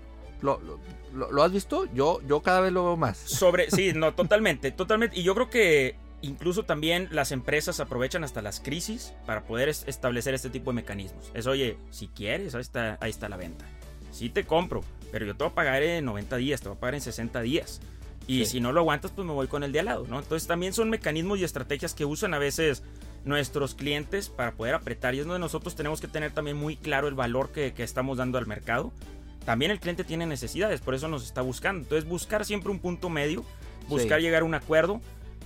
¿Lo, 0.41 0.60
lo, 0.62 0.80
lo- 1.13 1.32
lo 1.32 1.41
has 1.43 1.51
visto? 1.51 1.86
Yo, 1.95 2.19
yo 2.27 2.41
cada 2.41 2.60
vez 2.62 2.71
lo 2.71 2.84
veo 2.84 2.97
más. 2.97 3.17
Sobre, 3.17 3.71
sí, 3.71 3.93
no, 3.95 4.13
totalmente, 4.13 4.69
totalmente. 4.71 5.19
Y 5.19 5.23
yo 5.23 5.34
creo 5.34 5.49
que 5.49 5.95
incluso 6.21 6.63
también 6.65 7.08
las 7.12 7.32
empresas 7.32 7.80
aprovechan 7.80 8.23
hasta 8.23 8.43
las 8.43 8.60
crisis 8.60 9.13
para 9.25 9.43
poder 9.47 9.69
es- 9.69 9.86
establecer 9.88 10.36
este 10.36 10.51
tipo 10.51 10.69
de 10.69 10.75
mecanismos. 10.75 11.32
Es, 11.34 11.47
oye, 11.47 11.77
si 11.89 12.08
quieres, 12.10 12.53
ahí 12.53 12.62
está, 12.62 12.99
ahí 13.01 13.10
está 13.10 13.27
la 13.27 13.38
venta. 13.38 13.65
Sí 14.12 14.30
te 14.30 14.43
compro, 14.45 14.82
pero 15.12 15.25
yo 15.25 15.36
te 15.36 15.43
voy 15.43 15.51
a 15.51 15.56
pagar 15.56 15.82
en 15.82 16.06
90 16.06 16.38
días, 16.38 16.62
te 16.62 16.69
voy 16.69 16.77
a 16.77 16.80
pagar 16.80 16.93
en 16.93 17.01
60 17.01 17.41
días. 17.41 17.82
Y 18.27 18.39
Sí. 18.39 18.45
si 18.53 18.59
no 18.59 18.71
lo 18.73 18.81
aguantas, 18.81 19.11
pues 19.11 19.25
me 19.25 19.33
voy 19.33 19.47
con 19.47 19.63
el 19.63 19.71
de 19.71 19.79
al 19.79 19.85
lado, 19.85 20.05
¿no? 20.09 20.19
Entonces 20.19 20.47
también 20.47 20.73
son 20.73 20.89
mecanismos 20.89 21.39
y 21.39 21.43
estrategias 21.45 21.93
que 21.93 22.03
usan 22.05 22.33
a 22.33 22.39
veces 22.39 22.83
nuestros 23.23 23.73
clientes 23.73 24.29
para 24.29 24.51
poder 24.53 24.73
apretar. 24.75 25.15
Y 25.15 25.19
es 25.19 25.25
donde 25.25 25.39
nosotros 25.39 25.75
tenemos 25.75 26.01
que 26.01 26.07
tener 26.07 26.31
también 26.31 26.57
muy 26.57 26.75
claro 26.75 27.07
el 27.07 27.13
valor 27.15 27.51
que, 27.51 27.73
que 27.73 27.83
estamos 27.83 28.17
dando 28.17 28.37
al 28.37 28.45
mercado. 28.47 28.91
También 29.45 29.71
el 29.71 29.79
cliente 29.79 30.03
tiene 30.03 30.25
necesidades, 30.25 30.81
por 30.81 30.93
eso 30.93 31.07
nos 31.07 31.23
está 31.23 31.41
buscando. 31.41 31.83
Entonces 31.83 32.07
buscar 32.09 32.43
siempre 32.45 32.69
un 32.69 32.79
punto 32.79 33.09
medio, 33.09 33.45
buscar 33.87 34.19
Sí. 34.19 34.25
llegar 34.25 34.41
a 34.41 34.45
un 34.45 34.53
acuerdo. 34.55 35.01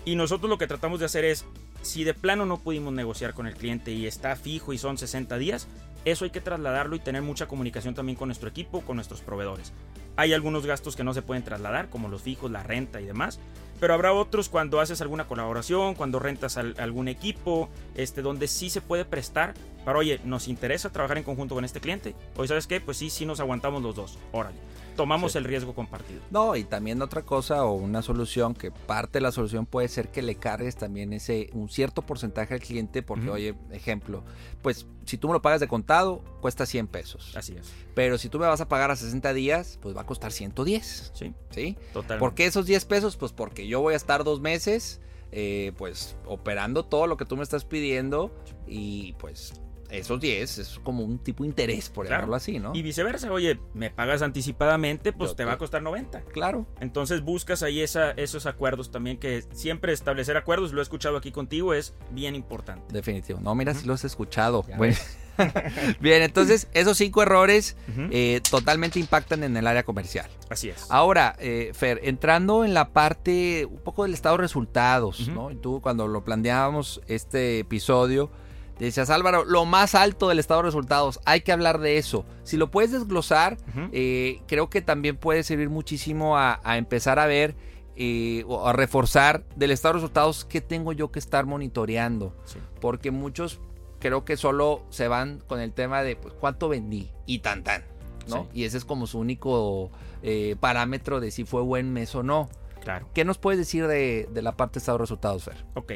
Y 0.05 0.15
nosotros 0.15 0.49
lo 0.49 0.57
que 0.57 0.67
tratamos 0.67 0.99
de 0.99 1.05
hacer 1.05 1.25
es, 1.25 1.45
si 1.81 2.03
de 2.03 2.13
plano 2.13 2.45
no 2.45 2.57
pudimos 2.59 2.93
negociar 2.93 3.33
con 3.33 3.47
el 3.47 3.55
cliente 3.55 3.91
y 3.91 4.07
está 4.07 4.35
fijo 4.35 4.73
y 4.73 4.77
son 4.77 4.97
60 4.97 5.37
días, 5.37 5.67
eso 6.05 6.25
hay 6.25 6.31
que 6.31 6.41
trasladarlo 6.41 6.95
y 6.95 6.99
tener 6.99 7.21
mucha 7.21 7.47
comunicación 7.47 7.93
también 7.93 8.15
con 8.17 8.27
nuestro 8.27 8.49
equipo, 8.49 8.81
con 8.81 8.95
nuestros 8.95 9.21
proveedores. 9.21 9.71
Hay 10.17 10.33
algunos 10.33 10.65
gastos 10.65 10.95
que 10.95 11.03
no 11.03 11.13
se 11.13 11.21
pueden 11.21 11.43
trasladar, 11.43 11.89
como 11.89 12.07
los 12.09 12.21
fijos, 12.23 12.49
la 12.51 12.63
renta 12.63 12.99
y 12.99 13.05
demás. 13.05 13.39
Pero 13.79 13.93
habrá 13.93 14.13
otros 14.13 14.49
cuando 14.49 14.79
haces 14.79 15.01
alguna 15.01 15.25
colaboración, 15.27 15.95
cuando 15.95 16.19
rentas 16.19 16.57
al- 16.57 16.75
algún 16.79 17.07
equipo, 17.07 17.69
este, 17.95 18.21
donde 18.21 18.47
sí 18.47 18.69
se 18.69 18.81
puede 18.81 19.05
prestar 19.05 19.53
para, 19.85 19.97
oye, 19.97 20.19
nos 20.23 20.47
interesa 20.47 20.91
trabajar 20.91 21.17
en 21.17 21.23
conjunto 21.23 21.55
con 21.55 21.65
este 21.65 21.79
cliente. 21.79 22.13
Oye, 22.35 22.47
¿sabes 22.47 22.67
qué? 22.67 22.81
Pues 22.81 22.97
sí, 22.97 23.09
sí 23.09 23.25
nos 23.25 23.39
aguantamos 23.39 23.81
los 23.81 23.95
dos. 23.95 24.19
Órale. 24.31 24.57
Tomamos 24.95 25.31
Sí. 25.31 25.37
el 25.37 25.43
riesgo 25.45 25.73
compartido. 25.73 26.21
No, 26.29 26.55
y 26.55 26.63
también 26.63 27.01
otra 27.01 27.21
cosa 27.23 27.63
o 27.65 27.73
una 27.73 28.01
solución 28.01 28.53
que 28.53 28.71
parte 28.71 29.13
de 29.19 29.21
la 29.21 29.31
solución 29.31 29.65
puede 29.65 29.87
ser 29.87 30.09
que 30.09 30.21
le 30.21 30.35
cargues 30.35 30.75
también 30.75 31.13
ese 31.13 31.49
un 31.53 31.69
cierto 31.69 32.01
porcentaje 32.01 32.53
al 32.53 32.59
cliente 32.59 33.01
porque 33.01 33.29
oye, 33.29 33.55
ejemplo, 33.71 34.23
pues 34.61 34.85
si 35.05 35.17
tú 35.17 35.27
me 35.27 35.33
lo 35.33 35.41
pagas 35.41 35.59
de 35.59 35.67
contado 35.67 36.21
cuesta 36.41 36.65
100 36.65 36.87
pesos, 36.87 37.35
Así 37.35 37.53
es. 37.57 37.71
pero 37.95 38.17
si 38.17 38.29
tú 38.29 38.37
me 38.39 38.45
vas 38.47 38.61
a 38.61 38.67
pagar 38.67 38.91
a 38.91 38.95
60 38.95 39.33
días, 39.33 39.79
pues 39.81 39.95
va 39.95 40.01
a 40.01 40.05
costar 40.05 40.31
110, 40.31 41.11
Sí, 41.15 41.33
¿sí? 41.49 41.77
totalmente. 41.93 42.19
¿Por 42.19 42.33
qué 42.35 42.45
esos 42.45 42.65
10 42.65 42.85
pesos? 42.85 43.15
Pues 43.17 43.31
porque 43.31 43.67
yo 43.67 43.81
voy 43.81 43.93
a 43.93 43.97
estar 43.97 44.23
dos 44.23 44.41
meses 44.41 44.99
eh, 45.31 45.71
pues 45.77 46.17
operando 46.25 46.83
todo 46.83 47.07
lo 47.07 47.15
que 47.15 47.23
tú 47.25 47.37
me 47.37 47.43
estás 47.43 47.63
pidiendo 47.63 48.31
y 48.67 49.13
pues 49.13 49.53
esos 49.91 50.19
10 50.19 50.57
es 50.57 50.79
como 50.83 51.03
un 51.03 51.19
tipo 51.19 51.43
de 51.43 51.49
interés, 51.49 51.89
por 51.89 52.05
Claro. 52.05 52.21
llamarlo 52.21 52.35
así, 52.35 52.59
¿no? 52.59 52.71
Y 52.73 52.81
viceversa, 52.81 53.31
oye, 53.31 53.59
me 53.73 53.89
pagas 53.89 54.21
anticipadamente, 54.21 55.13
pues 55.13 55.31
Yo 55.31 55.35
te 55.35 55.45
va 55.45 55.53
a 55.53 55.57
costar 55.57 55.81
90. 55.81 56.21
Claro. 56.31 56.65
Entonces 56.79 57.21
buscas 57.21 57.61
ahí 57.63 57.81
esa, 57.81 58.11
esos 58.11 58.45
acuerdos 58.45 58.91
también, 58.91 59.17
que 59.17 59.43
siempre 59.53 59.93
establecer 59.93 60.37
acuerdos, 60.37 60.73
lo 60.73 60.79
he 60.79 60.83
escuchado 60.83 61.17
aquí 61.17 61.31
contigo, 61.31 61.73
es 61.73 61.93
bien 62.11 62.35
importante. 62.35 62.93
Definitivo. 62.93 63.39
No, 63.41 63.53
mira, 63.55 63.73
si 63.73 63.85
lo 63.85 63.93
has 63.93 64.03
escuchado. 64.03 64.63
Bueno. 64.77 64.95
Bien, 65.99 66.21
entonces 66.21 66.67
esos 66.73 66.97
cinco 66.97 67.23
errores 67.23 67.75
eh, 68.11 68.41
totalmente 68.49 68.99
impactan 68.99 69.43
en 69.43 69.55
el 69.57 69.65
área 69.65 69.83
comercial. 69.83 70.29
Así 70.49 70.69
es. 70.69 70.85
Ahora, 70.89 71.35
eh, 71.39 71.71
Fer, 71.73 71.99
entrando 72.03 72.63
en 72.65 72.73
la 72.73 72.89
parte 72.89 73.65
un 73.65 73.79
poco 73.79 74.03
del 74.03 74.13
estado 74.13 74.35
de 74.37 74.41
resultados, 74.43 75.21
Ujú. 75.21 75.31
¿no? 75.31 75.51
Y 75.51 75.55
tú 75.55 75.81
cuando 75.81 76.07
lo 76.07 76.23
planeábamos 76.23 77.01
este 77.07 77.59
episodio, 77.59 78.29
decías, 78.79 79.09
Álvaro, 79.09 79.45
lo 79.45 79.65
más 79.65 79.93
alto 79.95 80.29
del 80.29 80.39
estado 80.39 80.61
de 80.61 80.65
resultados, 80.67 81.19
hay 81.25 81.41
que 81.41 81.51
hablar 81.51 81.79
de 81.79 81.97
eso. 81.97 82.25
Si 82.43 82.57
lo 82.57 82.71
puedes 82.71 82.91
desglosar, 82.91 83.57
eh, 83.91 84.41
creo 84.47 84.69
que 84.69 84.81
también 84.81 85.17
puede 85.17 85.43
servir 85.43 85.69
muchísimo 85.69 86.37
a, 86.37 86.59
a 86.63 86.77
empezar 86.77 87.19
a 87.19 87.25
ver 87.27 87.55
eh, 87.95 88.43
o 88.47 88.67
a 88.67 88.73
reforzar 88.73 89.43
del 89.55 89.71
estado 89.71 89.93
de 89.93 89.99
resultados 89.99 90.45
qué 90.45 90.61
tengo 90.61 90.93
yo 90.93 91.11
que 91.11 91.19
estar 91.19 91.45
monitoreando 91.45 92.33
Sí. 92.45 92.57
porque 92.79 93.11
muchos 93.11 93.59
creo 93.99 94.25
que 94.25 94.37
solo 94.37 94.81
se 94.89 95.07
van 95.07 95.41
con 95.45 95.59
el 95.59 95.73
tema 95.73 96.01
de 96.01 96.15
pues, 96.15 96.33
cuánto 96.33 96.69
vendí 96.69 97.11
y 97.27 97.39
tan 97.39 97.63
tan, 97.63 97.83
¿no? 98.27 98.43
Sí. 98.51 98.61
Y 98.61 98.63
ese 98.63 98.77
es 98.77 98.85
como 98.85 99.05
su 99.07 99.19
único 99.19 99.91
eh, 100.23 100.55
parámetro 100.59 101.19
de 101.19 101.29
si 101.31 101.43
fue 101.43 101.61
buen 101.61 101.91
mes 101.93 102.15
o 102.15 102.23
no. 102.23 102.49
Claro. 102.81 103.07
¿Qué 103.13 103.25
nos 103.25 103.37
puedes 103.37 103.59
decir 103.59 103.85
de, 103.85 104.27
de 104.33 104.41
la 104.41 104.57
parte 104.57 104.75
de 104.75 104.79
estado 104.79 104.97
de 104.97 105.03
resultados, 105.03 105.43
Fer? 105.43 105.65
Ok. 105.75 105.91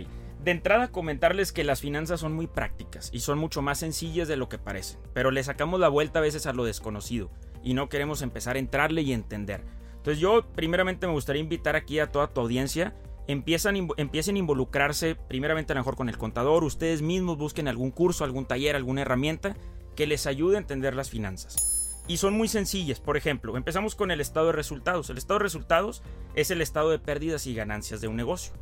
De 0.46 0.52
entrada, 0.52 0.92
comentarles 0.92 1.52
que 1.52 1.64
las 1.64 1.82
finanzas 1.82 2.20
son 2.20 2.34
muy 2.34 2.46
prácticas 2.46 3.10
y 3.12 3.22
son 3.22 3.40
mucho 3.40 3.64
más 3.64 3.80
sencillas 3.80 4.28
de 4.28 4.38
lo 4.38 4.48
que 4.48 4.60
parecen, 4.60 5.00
pero 5.12 5.32
le 5.32 5.44
sacamos 5.44 5.80
la 5.80 5.90
vuelta 5.90 6.20
a 6.20 6.22
veces 6.22 6.46
a 6.46 6.54
lo 6.54 6.66
desconocido 6.66 7.32
y 7.64 7.74
no 7.74 7.90
queremos 7.90 8.22
empezar 8.22 8.56
a 8.56 8.60
entrarle 8.60 9.02
y 9.02 9.12
entender. 9.12 9.64
Entonces 9.96 10.20
yo 10.20 10.46
primeramente 10.54 11.08
me 11.08 11.14
gustaría 11.14 11.42
invitar 11.42 11.76
aquí 11.76 11.98
a 11.98 12.12
toda 12.12 12.28
tu 12.28 12.42
audiencia, 12.42 12.94
empiezan, 13.26 13.88
empiecen 13.98 14.36
a 14.36 14.38
involucrarse 14.38 15.16
primeramente 15.16 15.74
a 15.74 15.76
lo 15.78 15.82
mejor 15.82 15.96
con 15.96 16.10
el 16.10 16.18
contador, 16.20 16.64
ustedes 16.64 17.02
mismos 17.02 17.40
busquen 17.40 17.68
algún 17.68 17.90
curso, 17.90 18.24
algún 18.24 18.46
taller, 18.46 18.76
alguna 18.76 19.02
herramienta 19.02 19.56
que 19.96 20.06
les 20.06 20.28
ayude 20.28 20.58
a 20.58 20.60
entender 20.60 20.94
las 20.96 21.10
finanzas. 21.10 22.04
Y 22.08 22.18
son 22.18 22.38
muy 22.38 22.50
sencillas, 22.50 23.00
por 23.00 23.18
ejemplo, 23.18 23.58
empezamos 23.58 23.96
con 23.96 24.12
el 24.12 24.22
estado 24.22 24.46
de 24.46 24.52
resultados. 24.52 25.10
El 25.10 25.18
estado 25.18 25.40
de 25.40 25.44
resultados 25.44 26.04
es 26.36 26.52
el 26.52 26.62
estado 26.62 26.92
de 26.92 27.00
pérdidas 27.00 27.48
y 27.48 27.56
ganancias 27.56 28.00
de 28.00 28.08
un 28.08 28.16
negocio. 28.16 28.54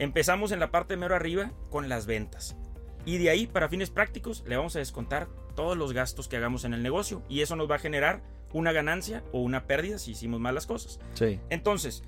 Empezamos 0.00 0.50
en 0.50 0.58
la 0.60 0.70
parte 0.72 0.96
mero 0.96 1.14
arriba 1.14 1.52
con 1.70 1.88
las 1.88 2.06
ventas. 2.06 2.56
Y 3.04 3.18
de 3.18 3.30
ahí, 3.30 3.46
para 3.46 3.68
fines 3.68 3.90
prácticos, 3.90 4.42
le 4.46 4.56
vamos 4.56 4.74
a 4.74 4.80
descontar 4.80 5.28
todos 5.54 5.76
los 5.76 5.92
gastos 5.92 6.26
que 6.26 6.36
hagamos 6.36 6.64
en 6.64 6.74
el 6.74 6.82
negocio. 6.82 7.22
Y 7.28 7.40
eso 7.42 7.54
nos 7.54 7.70
va 7.70 7.76
a 7.76 7.78
generar 7.78 8.22
una 8.52 8.72
ganancia 8.72 9.22
o 9.32 9.40
una 9.40 9.66
pérdida 9.66 9.98
si 9.98 10.10
hicimos 10.12 10.40
mal 10.40 10.54
las 10.54 10.66
cosas. 10.66 10.98
Sí. 11.14 11.38
Entonces, 11.50 12.02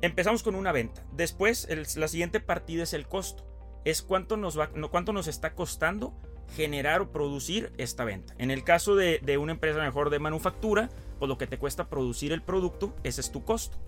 empezamos 0.00 0.42
con 0.42 0.54
una 0.54 0.72
venta. 0.72 1.04
Después, 1.12 1.66
el- 1.68 1.86
la 1.96 2.06
siguiente 2.08 2.38
partida 2.40 2.84
es 2.84 2.92
el 2.92 3.06
costo. 3.08 3.44
Es 3.84 4.02
cuánto 4.02 4.36
nos, 4.36 4.58
va, 4.58 4.70
no, 4.74 4.90
cuánto 4.90 5.12
nos 5.12 5.26
está 5.26 5.54
costando 5.54 6.14
generar 6.56 7.00
o 7.02 7.12
producir 7.12 7.72
esta 7.78 8.04
venta. 8.04 8.34
En 8.38 8.50
el 8.50 8.64
caso 8.64 8.94
de, 8.96 9.20
de 9.22 9.38
una 9.38 9.52
empresa 9.52 9.80
mejor 9.82 10.10
de 10.10 10.18
manufactura, 10.18 10.88
pues 11.18 11.28
lo 11.28 11.36
que 11.38 11.46
te 11.46 11.58
cuesta 11.58 11.88
producir 11.88 12.32
el 12.32 12.42
producto, 12.42 12.94
ese 13.04 13.20
es 13.20 13.30
tu 13.32 13.44
costo. 13.44 13.78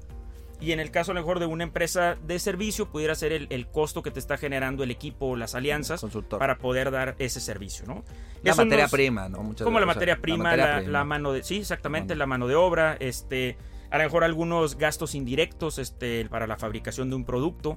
Y 0.60 0.72
en 0.72 0.80
el 0.80 0.90
caso 0.90 1.12
a 1.12 1.14
lo 1.14 1.20
mejor 1.20 1.38
de 1.38 1.46
una 1.46 1.64
empresa 1.64 2.16
de 2.26 2.38
servicio, 2.38 2.90
pudiera 2.90 3.14
ser 3.14 3.32
el, 3.32 3.46
el 3.50 3.66
costo 3.66 4.02
que 4.02 4.10
te 4.10 4.18
está 4.18 4.36
generando 4.36 4.84
el 4.84 4.90
equipo 4.90 5.28
o 5.28 5.36
las 5.36 5.54
alianzas 5.54 6.04
para 6.38 6.58
poder 6.58 6.90
dar 6.90 7.14
ese 7.18 7.40
servicio, 7.40 7.86
¿no? 7.86 8.04
la 8.42 8.52
Eso 8.52 8.62
materia 8.64 8.84
nos- 8.84 8.90
prima, 8.92 9.28
¿no? 9.30 9.42
Muchas 9.42 9.64
como 9.64 9.80
la 9.80 9.86
veces, 9.86 9.96
materia 9.96 10.20
prima, 10.20 10.44
la, 10.44 10.50
materia 10.50 10.74
la 10.76 10.82
prima. 10.82 11.04
mano 11.04 11.32
de. 11.32 11.42
Sí, 11.42 11.56
exactamente, 11.58 12.14
la 12.14 12.26
mano 12.26 12.46
de 12.46 12.54
obra, 12.56 12.96
este. 13.00 13.56
A 13.90 13.98
lo 13.98 14.04
mejor 14.04 14.22
algunos 14.22 14.76
gastos 14.78 15.14
indirectos 15.16 15.78
este, 15.78 16.24
para 16.28 16.46
la 16.46 16.56
fabricación 16.56 17.10
de 17.10 17.16
un 17.16 17.24
producto. 17.24 17.76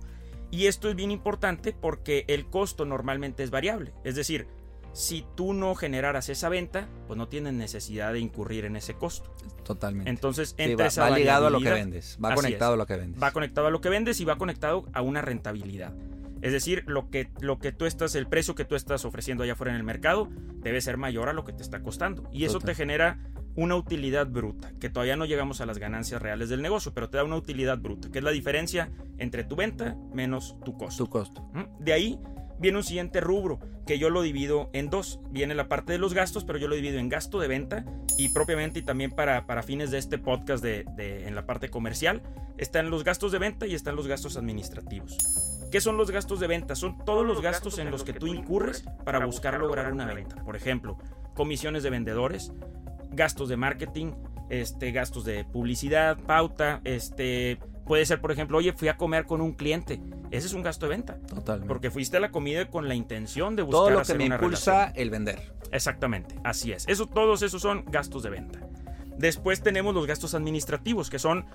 Y 0.52 0.68
esto 0.68 0.88
es 0.90 0.96
bien 0.96 1.10
importante 1.10 1.74
porque 1.74 2.26
el 2.28 2.46
costo 2.46 2.86
normalmente 2.86 3.42
es 3.44 3.50
variable. 3.50 3.94
Es 4.04 4.14
decir, 4.16 4.46
si 4.94 5.26
tú 5.36 5.54
no 5.54 5.76
generaras 5.76 6.30
esa 6.30 6.50
venta, 6.50 6.88
pues 7.08 7.18
no 7.18 7.28
tienes 7.28 7.54
necesidad 7.54 8.14
de 8.14 8.20
incurrir 8.20 8.66
en 8.66 8.76
ese 8.76 8.94
costo. 8.94 9.34
Totalmente. 9.64 10.10
Entonces, 10.10 10.50
Sí, 10.50 10.56
entre 10.64 10.84
va, 10.84 10.88
esa 10.88 11.10
va 11.10 11.18
ligado 11.18 11.48
a 11.48 11.50
lo 11.50 11.60
que 11.60 11.72
vendes. 11.72 12.18
Va 12.24 12.36
conectado 12.36 12.74
es. 12.74 12.76
a 12.76 12.78
lo 12.78 12.86
que 12.86 12.98
vendes. 12.98 13.22
Va 13.22 13.32
conectado 13.32 13.68
a 13.68 13.72
lo 13.72 13.82
que 13.82 13.90
vendes 13.90 14.20
y 14.22 14.26
va 14.26 14.38
conectado 14.38 14.86
a 14.94 15.02
una 15.02 15.22
rentabilidad. 15.22 15.94
Es 16.42 16.52
decir, 16.52 16.84
lo 16.88 17.10
que, 17.10 17.30
lo 17.40 17.58
que 17.58 17.72
tú 17.72 17.86
estás, 17.86 18.16
el 18.16 18.28
precio 18.28 18.54
que 18.54 18.66
tú 18.66 18.76
estás 18.76 19.06
ofreciendo 19.06 19.44
allá 19.44 19.54
afuera 19.54 19.72
en 19.72 19.78
el 19.78 19.84
mercado 19.84 20.28
debe 20.58 20.82
ser 20.82 20.98
mayor 20.98 21.30
a 21.30 21.34
lo 21.34 21.46
que 21.46 21.54
te 21.54 21.64
está 21.64 21.82
costando. 21.82 22.30
Y 22.32 22.44
eso 22.44 22.60
Total. 22.60 22.68
te 22.68 22.76
genera 22.76 23.20
una 23.56 23.76
utilidad 23.76 24.28
bruta, 24.28 24.74
que 24.80 24.90
todavía 24.90 25.16
no 25.16 25.26
llegamos 25.26 25.62
a 25.62 25.66
las 25.66 25.78
ganancias 25.78 26.22
reales 26.22 26.50
del 26.50 26.62
negocio, 26.62 26.94
pero 26.94 27.10
te 27.10 27.18
da 27.18 27.24
una 27.24 27.36
utilidad 27.36 27.78
bruta, 27.78 28.12
que 28.12 28.18
es 28.18 28.24
la 28.24 28.32
diferencia 28.32 28.92
entre 29.20 29.44
tu 29.44 29.56
venta 29.56 29.96
menos 30.14 30.58
tu 30.66 30.78
costo. 30.78 31.06
Tu 31.06 31.10
costo. 31.10 31.50
¿Mm? 31.54 31.84
De 31.84 31.94
ahí 31.94 32.20
viene 32.60 32.78
un 32.78 32.84
siguiente 32.84 33.22
rubro 33.22 33.60
que 33.86 34.00
yo 34.00 34.10
lo 34.10 34.22
divido 34.22 34.70
en 34.74 34.90
dos. 34.90 35.20
Viene 35.30 35.56
la 35.56 35.68
parte 35.68 35.94
de 35.94 36.00
los 36.00 36.14
gastos, 36.14 36.44
pero 36.46 36.60
yo 36.60 36.68
lo 36.68 36.76
divido 36.76 37.00
en 37.00 37.10
gasto 37.10 37.40
de 37.40 37.48
venta 37.48 37.86
y 38.18 38.30
propiamente 38.30 38.80
y 38.80 38.84
también 38.84 39.12
para, 39.12 39.46
para 39.46 39.64
fines 39.64 39.92
de 39.92 39.98
este 39.98 40.18
podcast 40.18 40.64
de, 40.64 40.86
de, 40.96 41.28
en 41.28 41.36
la 41.36 41.46
parte 41.46 41.70
comercial, 41.70 42.22
están 42.58 42.90
los 42.90 43.04
gastos 43.04 43.32
de 43.32 43.40
venta 43.40 43.66
y 43.66 43.76
están 43.76 43.96
los 43.96 44.08
gastos 44.08 44.38
administrativos. 44.38 45.18
¿Qué 45.72 45.82
son 45.82 45.98
los 45.98 46.12
gastos 46.12 46.40
de 46.40 46.46
venta? 46.46 46.76
Son 46.76 47.04
todos 47.04 47.26
los 47.26 47.42
gastos 47.42 47.80
en 47.80 47.90
los 47.90 48.04
que 48.04 48.14
tú 48.14 48.28
incurres 48.28 48.86
para 49.04 49.26
buscar 49.26 49.60
lograr 49.60 49.92
una 49.92 50.06
venta. 50.14 50.36
Por 50.44 50.56
ejemplo, 50.56 51.00
comisiones 51.34 51.82
de 51.82 51.90
vendedores, 51.90 52.54
gastos 53.10 53.50
de 53.50 53.58
marketing, 53.58 54.12
este, 54.52 54.92
gastos 54.92 55.26
de 55.26 55.46
publicidad, 55.46 56.20
pauta, 56.20 56.82
este, 56.84 57.58
puede 57.86 58.06
ser, 58.06 58.22
por 58.22 58.32
ejemplo, 58.32 58.58
oye, 58.58 58.74
fui 58.74 58.88
a 58.88 58.98
comer 58.98 59.26
con 59.26 59.42
un 59.42 59.54
cliente. 59.54 60.02
Ese 60.32 60.48
es 60.48 60.54
un 60.54 60.64
gasto 60.64 60.86
de 60.88 60.92
venta. 60.92 61.20
Totalmente. 61.28 61.68
Porque 61.68 61.92
fuiste 61.92 62.18
a 62.18 62.20
la 62.20 62.32
comida 62.32 62.70
con 62.70 62.88
la 62.88 62.96
intención 62.96 63.56
de 63.56 63.64
buscar 63.64 63.80
Todo 63.80 63.90
lo 63.92 64.02
que 64.04 64.14
me 64.16 64.26
impulsa 64.26 64.72
relación. 64.72 65.02
el 65.02 65.10
vender. 65.10 65.54
Exactamente, 65.72 66.36
así 66.44 66.72
es. 66.72 66.86
Eso, 66.88 67.08
todos 67.08 67.42
esos 67.42 67.62
son 67.62 67.86
gastos 67.88 68.24
de 68.24 68.30
venta. 68.30 68.60
Después 69.18 69.62
tenemos 69.62 69.94
los 69.94 70.06
gastos 70.08 70.34
administrativos, 70.34 71.10
que 71.10 71.20
son 71.20 71.46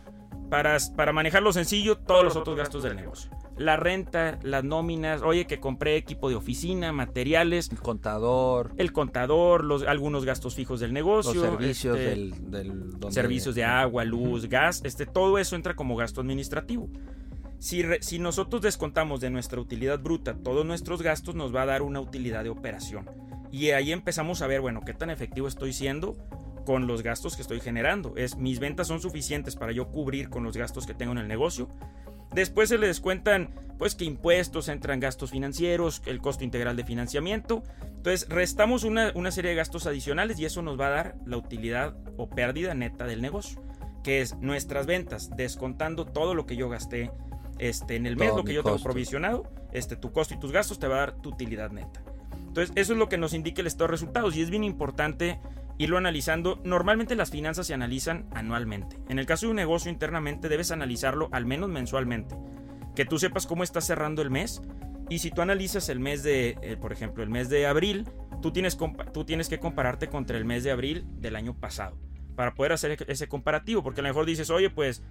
para, 0.50 0.76
para 0.96 1.12
manejarlo 1.12 1.52
sencillo, 1.52 1.98
todos 1.98 2.24
los 2.24 2.36
otros 2.36 2.56
gastos 2.56 2.82
del 2.82 2.96
negocio. 2.96 3.30
La 3.58 3.76
renta, 3.76 4.38
las 4.42 4.62
nóminas, 4.62 5.22
oye, 5.22 5.46
que 5.46 5.58
compré 5.58 5.96
equipo 5.96 6.28
de 6.28 6.36
oficina, 6.36 6.92
materiales, 6.92 7.70
El 7.72 7.80
contador, 7.80 8.72
el 8.76 8.92
contador, 8.92 9.64
los, 9.64 9.82
algunos 9.82 10.24
gastos 10.24 10.54
fijos 10.54 10.78
del 10.78 10.92
negocio, 10.92 11.34
los 11.34 11.42
servicios 11.42 11.98
este, 11.98 12.14
del, 12.40 12.96
servicios 13.10 13.54
de 13.56 13.64
agua, 13.64 14.04
luz, 14.04 14.48
gas, 14.48 14.80
este, 14.84 15.06
todo 15.06 15.38
eso 15.38 15.56
entra 15.56 15.74
como 15.74 15.96
gasto 15.96 16.20
administrativo. 16.20 16.88
Si, 17.58 17.82
re- 17.82 18.00
si 18.00 18.20
nosotros 18.20 18.62
descontamos 18.62 19.20
de 19.20 19.30
nuestra 19.30 19.60
utilidad 19.60 19.98
bruta 19.98 20.34
todos 20.36 20.64
nuestros 20.64 21.02
gastos, 21.02 21.34
nos 21.34 21.52
va 21.52 21.62
a 21.62 21.66
dar 21.66 21.82
una 21.82 22.00
utilidad 22.00 22.44
de 22.44 22.50
operación. 22.50 23.10
Y 23.50 23.70
ahí 23.70 23.90
empezamos 23.90 24.42
a 24.42 24.46
ver, 24.46 24.60
bueno, 24.60 24.82
qué 24.86 24.94
tan 24.94 25.10
efectivo 25.10 25.48
estoy 25.48 25.72
siendo 25.72 26.16
con 26.64 26.86
los 26.86 27.02
gastos 27.02 27.34
que 27.34 27.42
estoy 27.42 27.60
generando. 27.60 28.12
Es, 28.16 28.36
mis 28.36 28.60
ventas 28.60 28.86
son 28.86 29.00
suficientes 29.00 29.56
para 29.56 29.72
yo 29.72 29.88
cubrir 29.88 30.28
con 30.28 30.44
los 30.44 30.56
gastos 30.56 30.86
que 30.86 30.94
tengo 30.94 31.12
en 31.12 31.18
el 31.18 31.26
negocio. 31.26 31.68
Después 32.32 32.68
se 32.68 32.78
le 32.78 32.86
descuentan, 32.86 33.50
pues, 33.78 33.94
que 33.94 34.04
impuestos, 34.04 34.68
entran 34.68 35.00
gastos 35.00 35.30
financieros, 35.30 36.02
el 36.06 36.20
costo 36.20 36.44
integral 36.44 36.76
de 36.76 36.84
financiamiento. 36.84 37.62
Entonces, 37.96 38.28
restamos 38.28 38.84
una, 38.84 39.12
una 39.14 39.30
serie 39.30 39.50
de 39.50 39.56
gastos 39.56 39.86
adicionales 39.86 40.38
y 40.38 40.44
eso 40.44 40.62
nos 40.62 40.78
va 40.78 40.88
a 40.88 40.90
dar 40.90 41.16
la 41.26 41.36
utilidad 41.36 41.96
o 42.16 42.28
pérdida 42.28 42.74
neta 42.74 43.06
del 43.06 43.22
negocio, 43.22 43.62
que 44.02 44.20
es 44.20 44.36
nuestras 44.36 44.86
ventas, 44.86 45.30
descontando 45.36 46.06
todo 46.06 46.34
lo 46.34 46.46
que 46.46 46.56
yo 46.56 46.68
gasté 46.68 47.10
este, 47.58 47.96
en 47.96 48.06
el 48.06 48.16
mes, 48.16 48.28
Todo 48.28 48.38
lo 48.38 48.44
que 48.44 48.54
yo 48.54 48.62
tengo 48.62 48.78
provisionado, 48.78 49.50
este, 49.72 49.96
tu 49.96 50.12
costo 50.12 50.34
y 50.34 50.38
tus 50.38 50.52
gastos 50.52 50.78
te 50.78 50.86
va 50.86 50.96
a 50.96 51.00
dar 51.00 51.20
tu 51.20 51.30
utilidad 51.30 51.70
neta. 51.70 52.02
Entonces, 52.46 52.72
eso 52.76 52.92
es 52.92 52.98
lo 52.98 53.08
que 53.08 53.18
nos 53.18 53.34
indica 53.34 53.60
el 53.60 53.66
estado 53.66 53.86
de 53.88 53.92
resultados 53.92 54.36
y 54.36 54.42
es 54.42 54.50
bien 54.50 54.64
importante 54.64 55.38
irlo 55.78 55.96
analizando. 55.96 56.60
Normalmente 56.64 57.14
las 57.14 57.30
finanzas 57.30 57.66
se 57.66 57.74
analizan 57.74 58.26
anualmente. 58.32 58.98
En 59.08 59.18
el 59.18 59.26
caso 59.26 59.46
de 59.46 59.50
un 59.50 59.56
negocio 59.56 59.90
internamente 59.90 60.48
debes 60.48 60.70
analizarlo 60.70 61.28
al 61.32 61.46
menos 61.46 61.70
mensualmente. 61.70 62.36
Que 62.94 63.04
tú 63.04 63.18
sepas 63.18 63.46
cómo 63.46 63.62
estás 63.62 63.86
cerrando 63.86 64.20
el 64.20 64.30
mes. 64.30 64.60
Y 65.08 65.20
si 65.20 65.30
tú 65.30 65.40
analizas 65.40 65.88
el 65.88 66.00
mes 66.00 66.22
de, 66.22 66.58
eh, 66.60 66.76
por 66.78 66.92
ejemplo, 66.92 67.22
el 67.22 67.30
mes 67.30 67.48
de 67.48 67.66
abril, 67.66 68.04
tú 68.42 68.52
tienes, 68.52 68.76
tú 69.14 69.24
tienes 69.24 69.48
que 69.48 69.58
compararte 69.58 70.08
contra 70.08 70.36
el 70.36 70.44
mes 70.44 70.64
de 70.64 70.72
abril 70.72 71.06
del 71.16 71.36
año 71.36 71.54
pasado. 71.54 71.96
Para 72.36 72.54
poder 72.54 72.72
hacer 72.72 73.04
ese 73.08 73.28
comparativo. 73.28 73.82
Porque 73.82 74.00
a 74.00 74.02
lo 74.02 74.10
mejor 74.10 74.26
dices, 74.26 74.50
oye, 74.50 74.68
pues 74.68 75.02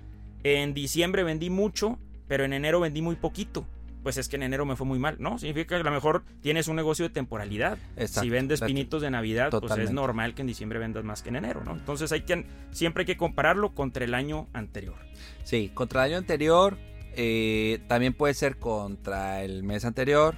en 0.43 0.73
diciembre 0.73 1.23
vendí 1.23 1.49
mucho, 1.49 1.97
pero 2.27 2.43
en 2.43 2.53
enero 2.53 2.79
vendí 2.79 3.01
muy 3.01 3.15
poquito. 3.15 3.65
Pues 4.07 4.15
es 4.15 4.29
que 4.29 4.37
en 4.37 4.43
enero 4.43 4.65
me 4.65 4.77
fue 4.77 4.87
muy 4.87 4.99
mal, 4.99 5.17
¿no? 5.19 5.37
Significa 5.37 5.75
que 5.75 5.81
a 5.81 5.83
lo 5.83 5.91
mejor 5.91 6.23
tienes 6.39 6.69
un 6.69 6.77
negocio 6.77 7.03
de 7.03 7.09
temporalidad. 7.13 7.77
Exacto. 7.97 8.21
Si 8.21 8.29
vendes 8.29 8.61
pinitos 8.61 9.01
de 9.01 9.11
Navidad, 9.11 9.49
pues 9.49 9.59
Totalmente. 9.63 9.89
es 9.89 9.93
normal 9.93 10.33
que 10.33 10.43
en 10.43 10.47
diciembre 10.47 10.79
vendas 10.79 11.03
más 11.03 11.21
que 11.23 11.27
en 11.27 11.35
enero, 11.35 11.61
¿no? 11.65 11.73
Entonces 11.73 12.09
hay 12.13 12.21
que 12.21 12.45
siempre 12.71 13.01
hay 13.01 13.05
que 13.05 13.17
compararlo 13.17 13.75
contra 13.75 14.05
el 14.05 14.13
año 14.13 14.47
anterior. 14.53 14.95
Sí, 15.43 15.71
contra 15.73 16.05
el 16.05 16.11
año 16.13 16.19
anterior, 16.19 16.77
eh, 17.17 17.81
también 17.89 18.13
puede 18.13 18.33
ser 18.33 18.55
contra 18.55 19.43
el 19.43 19.63
mes 19.63 19.83
anterior 19.83 20.35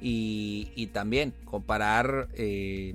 y, 0.00 0.70
y 0.76 0.86
también 0.86 1.34
comparar... 1.44 2.28
eh, 2.34 2.94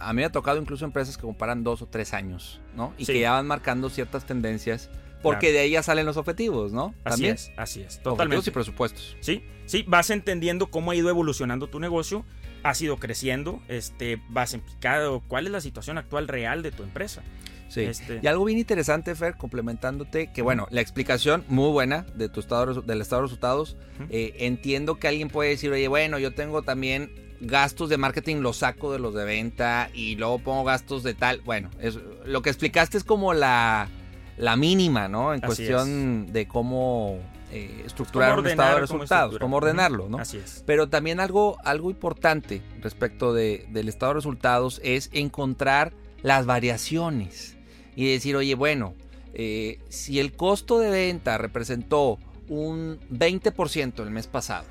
a 0.00 0.12
mí 0.12 0.16
me 0.22 0.24
ha 0.24 0.32
tocado 0.32 0.60
incluso 0.60 0.84
empresas 0.84 1.16
que 1.16 1.22
comparan 1.22 1.62
dos 1.62 1.80
o 1.82 1.86
tres 1.86 2.12
años, 2.14 2.60
¿no? 2.76 2.92
Y 2.98 3.04
Sí. 3.04 3.12
que 3.12 3.20
ya 3.20 3.30
van 3.30 3.46
marcando 3.46 3.88
ciertas 3.90 4.26
tendencias 4.26 4.90
porque 5.24 5.46
Claro. 5.48 5.54
de 5.54 5.58
ahí 5.60 5.70
ya 5.72 5.82
salen 5.82 6.06
los 6.06 6.16
objetivos, 6.16 6.72
¿no? 6.72 6.94
Así 7.02 7.10
También. 7.22 7.34
es, 7.34 7.50
así 7.56 7.80
es, 7.80 7.86
Objetivos 7.96 8.02
totalmente. 8.18 8.50
y 8.50 8.52
presupuestos. 8.52 9.16
Sí, 9.20 9.42
sí, 9.66 9.84
vas 9.88 10.10
entendiendo 10.10 10.68
cómo 10.70 10.92
ha 10.92 10.94
ido 10.94 11.08
evolucionando 11.08 11.66
tu 11.68 11.80
negocio, 11.80 12.24
has 12.62 12.80
ido 12.80 12.96
creciendo, 12.98 13.60
este, 13.66 14.22
vas 14.28 14.54
en 14.54 14.60
picado, 14.60 15.20
cuál 15.26 15.46
es 15.46 15.52
la 15.52 15.60
situación 15.60 15.98
actual 15.98 16.28
real 16.28 16.62
de 16.62 16.70
tu 16.70 16.84
empresa. 16.84 17.22
Sí. 17.68 17.80
Este- 17.80 18.20
Y 18.22 18.26
algo 18.28 18.44
bien 18.44 18.58
interesante, 18.58 19.14
Fer, 19.16 19.36
complementándote, 19.36 20.30
que 20.32 20.42
bueno, 20.42 20.68
la 20.70 20.80
explicación 20.80 21.44
muy 21.48 21.70
buena 21.72 22.06
de 22.14 22.28
tu 22.28 22.38
estado 22.38 22.82
del 22.82 23.00
estado 23.00 23.22
de 23.22 23.26
resultados. 23.26 23.76
Eh, 24.10 24.34
entiendo 24.40 24.96
que 25.00 25.08
alguien 25.08 25.28
puede 25.28 25.50
decir, 25.50 25.72
oye, 25.72 25.88
bueno, 25.88 26.18
yo 26.20 26.32
tengo 26.34 26.62
también 26.62 27.10
gastos 27.40 27.88
de 27.88 27.96
marketing, 27.96 28.36
los 28.36 28.58
saco 28.58 28.92
de 28.92 28.98
los 29.00 29.12
de 29.14 29.24
venta 29.24 29.90
y 29.92 30.14
luego 30.16 30.38
pongo 30.38 30.62
gastos 30.64 31.02
de 31.02 31.14
tal. 31.14 31.40
Bueno, 31.40 31.70
es, 31.80 31.98
lo 32.24 32.42
que 32.42 32.50
explicaste 32.50 32.96
es 32.96 33.02
como 33.04 33.34
la, 33.34 33.88
la 34.36 34.56
mínima, 34.56 35.08
¿no? 35.08 35.32
En 35.34 35.44
Así 35.44 35.46
cuestión 35.46 36.32
de 36.32 36.46
cómo 36.48 37.18
eh, 37.52 37.82
estructurar 37.86 38.30
Cómo 38.30 38.40
un 38.42 38.46
estado 38.48 38.68
de 38.80 38.86
cómo 38.86 38.98
resultados, 39.00 39.38
cómo 39.38 39.56
ordenarlo, 39.58 40.08
¿no? 40.08 40.18
Así 40.18 40.38
es. 40.38 40.64
Pero 40.66 40.88
también 40.88 41.20
algo, 41.20 41.56
algo 41.64 41.90
importante 41.90 42.62
respecto 42.80 43.32
de- 43.32 43.66
del 43.70 43.88
estado 43.88 44.10
de 44.10 44.14
resultados 44.16 44.80
es 44.82 45.08
encontrar 45.12 45.92
las 46.22 46.46
variaciones 46.46 47.56
y 47.94 48.10
decir, 48.10 48.34
oye, 48.34 48.54
bueno, 48.56 48.94
eh, 49.34 49.78
si 49.88 50.18
el 50.18 50.32
costo 50.32 50.78
de 50.80 50.90
venta 50.90 51.38
representó 51.38 52.18
un 52.48 52.98
20% 53.10 54.02
el 54.02 54.10
mes 54.10 54.26
pasado 54.26 54.66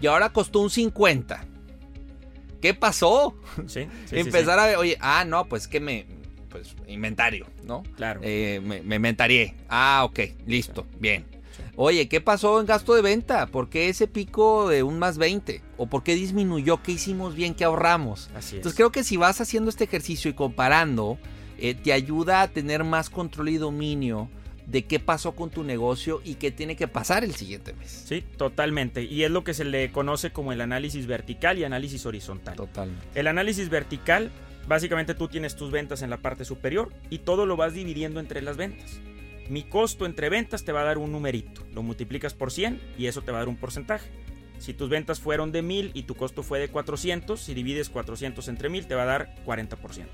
y 0.00 0.06
ahora 0.06 0.28
costó 0.30 0.60
un 0.60 0.70
50%, 0.70 1.38
¿qué 2.60 2.74
pasó? 2.74 3.34
Sí, 3.66 3.82
sí, 3.84 3.88
sí, 4.06 4.16
Empezar 4.18 4.58
a 4.58 4.66
ver, 4.66 4.76
oye, 4.76 4.96
ah, 5.00 5.24
no, 5.26 5.46
pues 5.46 5.66
que 5.68 5.80
me, 5.80 6.06
pues 6.56 6.74
inventario, 6.88 7.46
¿no? 7.64 7.82
Claro. 7.96 8.20
Eh, 8.22 8.60
me, 8.64 8.82
me 8.82 8.96
inventarié. 8.96 9.54
Ah, 9.68 10.02
ok, 10.04 10.20
listo, 10.46 10.86
bien. 10.98 11.24
Oye, 11.76 12.08
¿qué 12.08 12.20
pasó 12.20 12.58
en 12.60 12.66
gasto 12.66 12.94
de 12.94 13.02
venta? 13.02 13.46
¿Por 13.46 13.68
qué 13.68 13.88
ese 13.88 14.06
pico 14.06 14.68
de 14.68 14.82
un 14.82 14.98
más 14.98 15.18
20? 15.18 15.60
¿O 15.76 15.86
por 15.86 16.02
qué 16.02 16.14
disminuyó? 16.14 16.82
¿Qué 16.82 16.92
hicimos 16.92 17.34
bien? 17.34 17.54
¿Qué 17.54 17.64
ahorramos? 17.64 18.30
así 18.34 18.48
es. 18.48 18.52
Entonces 18.54 18.76
creo 18.76 18.90
que 18.90 19.04
si 19.04 19.16
vas 19.16 19.40
haciendo 19.40 19.68
este 19.68 19.84
ejercicio 19.84 20.30
y 20.30 20.34
comparando, 20.34 21.18
eh, 21.58 21.74
te 21.74 21.92
ayuda 21.92 22.42
a 22.42 22.48
tener 22.48 22.84
más 22.84 23.10
control 23.10 23.50
y 23.50 23.58
dominio 23.58 24.30
de 24.66 24.84
qué 24.84 24.98
pasó 24.98 25.32
con 25.32 25.50
tu 25.50 25.62
negocio 25.64 26.20
y 26.24 26.34
qué 26.34 26.50
tiene 26.50 26.76
que 26.76 26.88
pasar 26.88 27.24
el 27.24 27.34
siguiente 27.34 27.72
mes. 27.74 28.04
Sí, 28.06 28.24
totalmente. 28.36 29.04
Y 29.04 29.22
es 29.22 29.30
lo 29.30 29.44
que 29.44 29.54
se 29.54 29.64
le 29.64 29.92
conoce 29.92 30.32
como 30.32 30.52
el 30.52 30.60
análisis 30.60 31.06
vertical 31.06 31.58
y 31.58 31.64
análisis 31.64 32.04
horizontal. 32.04 32.56
Totalmente. 32.56 33.06
El 33.14 33.28
análisis 33.28 33.68
vertical, 33.68 34.32
básicamente 34.66 35.14
tú 35.14 35.28
tienes 35.28 35.56
tus 35.56 35.70
ventas 35.70 36.02
en 36.02 36.10
la 36.10 36.18
parte 36.18 36.44
superior 36.44 36.92
y 37.10 37.18
todo 37.18 37.46
lo 37.46 37.56
vas 37.56 37.74
dividiendo 37.74 38.20
entre 38.20 38.42
las 38.42 38.56
ventas. 38.56 39.00
Mi 39.48 39.62
costo 39.62 40.06
entre 40.06 40.28
ventas 40.28 40.64
te 40.64 40.72
va 40.72 40.80
a 40.80 40.84
dar 40.84 40.98
un 40.98 41.12
numerito. 41.12 41.62
Lo 41.72 41.82
multiplicas 41.82 42.34
por 42.34 42.50
100 42.50 42.80
y 42.98 43.06
eso 43.06 43.22
te 43.22 43.30
va 43.30 43.38
a 43.38 43.40
dar 43.42 43.48
un 43.48 43.56
porcentaje. 43.56 44.10
Si 44.58 44.72
tus 44.72 44.88
ventas 44.88 45.20
fueron 45.20 45.52
de 45.52 45.62
1000 45.62 45.92
y 45.94 46.04
tu 46.04 46.14
costo 46.14 46.42
fue 46.42 46.58
de 46.58 46.68
400, 46.68 47.38
si 47.40 47.54
divides 47.54 47.90
400 47.90 48.48
entre 48.48 48.68
1000 48.68 48.86
te 48.86 48.94
va 48.94 49.02
a 49.02 49.06
dar 49.06 49.34
40%. 49.44 50.06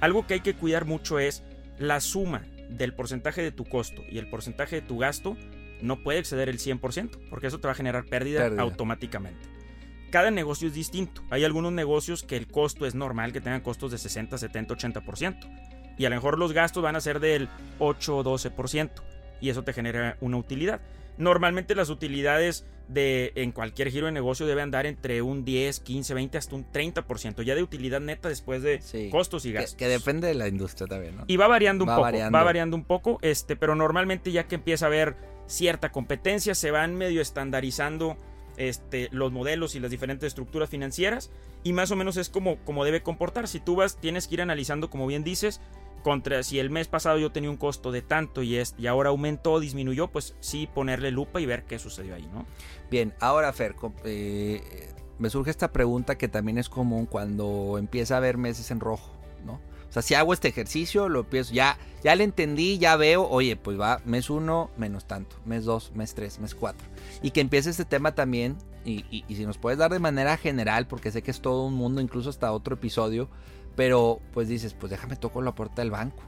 Algo 0.00 0.26
que 0.26 0.34
hay 0.34 0.40
que 0.40 0.54
cuidar 0.54 0.84
mucho 0.84 1.18
es 1.18 1.44
la 1.78 2.00
suma 2.00 2.44
del 2.70 2.94
porcentaje 2.94 3.42
de 3.42 3.52
tu 3.52 3.64
costo 3.64 4.02
y 4.10 4.18
el 4.18 4.28
porcentaje 4.28 4.76
de 4.76 4.82
tu 4.82 4.98
gasto 4.98 5.36
no 5.82 6.02
puede 6.02 6.18
exceder 6.18 6.48
el 6.48 6.58
100%, 6.58 7.28
porque 7.28 7.46
eso 7.46 7.60
te 7.60 7.68
va 7.68 7.72
a 7.72 7.76
generar 7.76 8.06
pérdida, 8.06 8.40
Pérdida. 8.40 8.62
automáticamente. 8.62 9.55
Cada 10.10 10.30
negocio 10.30 10.68
es 10.68 10.74
distinto. 10.74 11.22
Hay 11.30 11.44
algunos 11.44 11.72
negocios 11.72 12.22
que 12.22 12.36
el 12.36 12.46
costo 12.46 12.86
es 12.86 12.94
normal, 12.94 13.32
que 13.32 13.40
tengan 13.40 13.60
costos 13.60 13.90
de 13.90 13.98
60, 13.98 14.38
70, 14.38 14.74
80%. 14.74 15.94
Y 15.98 16.04
a 16.04 16.10
lo 16.10 16.16
mejor 16.16 16.38
los 16.38 16.52
gastos 16.52 16.82
van 16.82 16.96
a 16.96 17.00
ser 17.00 17.20
del 17.20 17.48
8 17.78 18.18
o 18.18 18.24
12%. 18.24 18.90
Y 19.40 19.50
eso 19.50 19.62
te 19.64 19.72
genera 19.72 20.16
una 20.20 20.36
utilidad. 20.36 20.80
Normalmente 21.18 21.74
las 21.74 21.88
utilidades 21.90 22.66
de, 22.88 23.32
en 23.34 23.50
cualquier 23.50 23.90
giro 23.90 24.06
de 24.06 24.12
negocio 24.12 24.46
deben 24.46 24.64
andar 24.64 24.86
entre 24.86 25.22
un 25.22 25.44
10, 25.44 25.80
15, 25.80 26.14
20 26.14 26.38
hasta 26.38 26.54
un 26.54 26.70
30%. 26.70 27.42
Ya 27.42 27.54
de 27.54 27.62
utilidad 27.62 28.00
neta 28.00 28.28
después 28.28 28.62
de 28.62 28.80
Sí. 28.82 29.08
costos 29.10 29.44
y 29.46 29.48
Que, 29.48 29.54
gastos. 29.54 29.74
que 29.76 29.88
depende 29.88 30.28
de 30.28 30.34
la 30.34 30.46
industria 30.48 30.86
también, 30.86 31.16
¿no? 31.16 31.24
Y 31.26 31.36
va 31.36 31.48
variando 31.48 31.84
un 31.84 31.90
Va 31.90 31.94
poco, 31.96 32.02
variando. 32.02 32.36
va 32.38 32.44
variando 32.44 32.76
un 32.76 32.84
poco, 32.84 33.18
este, 33.22 33.56
pero 33.56 33.74
normalmente 33.74 34.30
ya 34.30 34.44
que 34.46 34.54
empieza 34.56 34.84
a 34.86 34.88
haber 34.88 35.16
cierta 35.46 35.90
competencia, 35.90 36.54
se 36.54 36.70
van 36.70 36.94
medio 36.94 37.22
estandarizando 37.22 38.16
este, 38.56 39.08
los 39.12 39.32
modelos 39.32 39.74
y 39.74 39.80
las 39.80 39.90
diferentes 39.90 40.28
estructuras 40.28 40.68
financieras 40.68 41.30
y 41.62 41.72
más 41.72 41.90
o 41.90 41.96
menos 41.96 42.16
es 42.16 42.28
como, 42.28 42.56
como 42.64 42.84
debe 42.84 43.02
comportar. 43.02 43.48
Si 43.48 43.60
tú 43.60 43.76
vas, 43.76 43.96
tienes 43.96 44.28
que 44.28 44.34
ir 44.34 44.42
analizando, 44.42 44.90
como 44.90 45.06
bien 45.06 45.24
dices, 45.24 45.60
contra 46.02 46.42
si 46.44 46.60
el 46.60 46.70
mes 46.70 46.86
pasado 46.86 47.18
yo 47.18 47.32
tenía 47.32 47.50
un 47.50 47.56
costo 47.56 47.90
de 47.90 48.02
tanto 48.02 48.42
y, 48.42 48.56
es, 48.56 48.76
y 48.78 48.86
ahora 48.86 49.10
aumentó, 49.10 49.58
disminuyó, 49.58 50.06
pues 50.06 50.36
sí 50.38 50.68
ponerle 50.72 51.10
lupa 51.10 51.40
y 51.40 51.46
ver 51.46 51.64
qué 51.64 51.80
sucedió 51.80 52.14
ahí, 52.14 52.28
¿no? 52.32 52.46
Bien, 52.90 53.12
ahora 53.18 53.52
Fer, 53.52 53.74
eh, 54.04 54.92
me 55.18 55.30
surge 55.30 55.50
esta 55.50 55.72
pregunta 55.72 56.16
que 56.16 56.28
también 56.28 56.58
es 56.58 56.68
común 56.68 57.06
cuando 57.06 57.76
empieza 57.78 58.14
a 58.14 58.18
haber 58.18 58.38
meses 58.38 58.70
en 58.70 58.78
rojo, 58.78 59.10
¿no? 59.44 59.54
O 59.88 59.92
sea, 59.92 60.02
si 60.02 60.14
hago 60.14 60.32
este 60.32 60.46
ejercicio, 60.46 61.08
lo 61.08 61.20
empiezo, 61.20 61.52
ya, 61.52 61.78
ya 62.04 62.14
le 62.14 62.24
entendí, 62.24 62.78
ya 62.78 62.96
veo, 62.96 63.28
oye, 63.28 63.56
pues 63.56 63.80
va 63.80 64.00
mes 64.04 64.30
uno, 64.30 64.70
menos 64.76 65.06
tanto, 65.06 65.36
mes 65.44 65.64
dos, 65.64 65.90
mes 65.94 66.14
tres, 66.14 66.38
mes 66.38 66.54
cuatro. 66.54 66.86
Y 67.26 67.32
que 67.32 67.40
empiece 67.40 67.70
este 67.70 67.84
tema 67.84 68.14
también, 68.14 68.56
y, 68.84 69.04
y, 69.10 69.34
si 69.34 69.44
nos 69.44 69.58
puedes 69.58 69.80
dar 69.80 69.90
de 69.90 69.98
manera 69.98 70.36
general, 70.36 70.86
porque 70.86 71.10
sé 71.10 71.22
que 71.22 71.32
es 71.32 71.40
todo 71.40 71.66
un 71.66 71.74
mundo, 71.74 72.00
incluso 72.00 72.30
hasta 72.30 72.52
otro 72.52 72.76
episodio, 72.76 73.28
pero 73.74 74.20
pues 74.32 74.46
dices, 74.46 74.74
pues 74.74 74.90
déjame 74.90 75.16
toco 75.16 75.42
la 75.42 75.52
puerta 75.52 75.82
del 75.82 75.90
banco. 75.90 76.22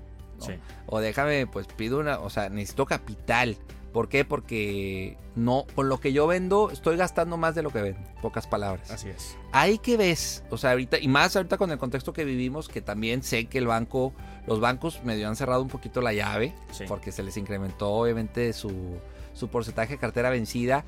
O 0.87 0.99
déjame, 0.99 1.47
pues 1.47 1.69
pido 1.69 2.01
una, 2.01 2.19
o 2.19 2.31
sea, 2.31 2.49
necesito 2.49 2.85
capital. 2.85 3.57
¿Por 3.93 4.09
qué? 4.09 4.25
Porque 4.25 5.17
no, 5.37 5.67
con 5.77 5.89
lo 5.89 6.01
que 6.01 6.13
yo 6.13 6.27
vendo, 6.27 6.73
estoy 6.73 6.97
gastando 6.97 7.37
más 7.37 7.55
de 7.55 7.63
lo 7.63 7.71
que 7.71 7.81
vendo. 7.81 8.01
Pocas 8.21 8.49
palabras. 8.49 8.91
Así 8.91 9.09
es. 9.09 9.37
Ahí 9.53 9.79
que 9.79 9.97
ves, 9.97 10.43
o 10.51 10.59
sea, 10.59 10.73
ahorita, 10.73 10.99
y 10.99 11.07
más 11.07 11.37
ahorita 11.37 11.59
con 11.59 11.71
el 11.71 11.79
contexto 11.79 12.13
que 12.13 12.25
vivimos, 12.25 12.69
que 12.69 12.81
también 12.81 13.23
sé 13.23 13.45
que 13.45 13.59
el 13.59 13.69
banco, 13.69 14.15
los 14.49 14.59
bancos 14.59 15.05
medio 15.05 15.29
han 15.29 15.37
cerrado 15.37 15.63
un 15.63 15.69
poquito 15.69 16.01
la 16.01 16.13
llave, 16.13 16.57
porque 16.89 17.13
se 17.13 17.23
les 17.23 17.37
incrementó 17.37 17.89
obviamente 17.93 18.53
su, 18.53 18.99
su 19.39 19.49
porcentaje 19.49 19.95
de 19.95 19.99
cartera 19.99 20.30
vencida 20.30 20.84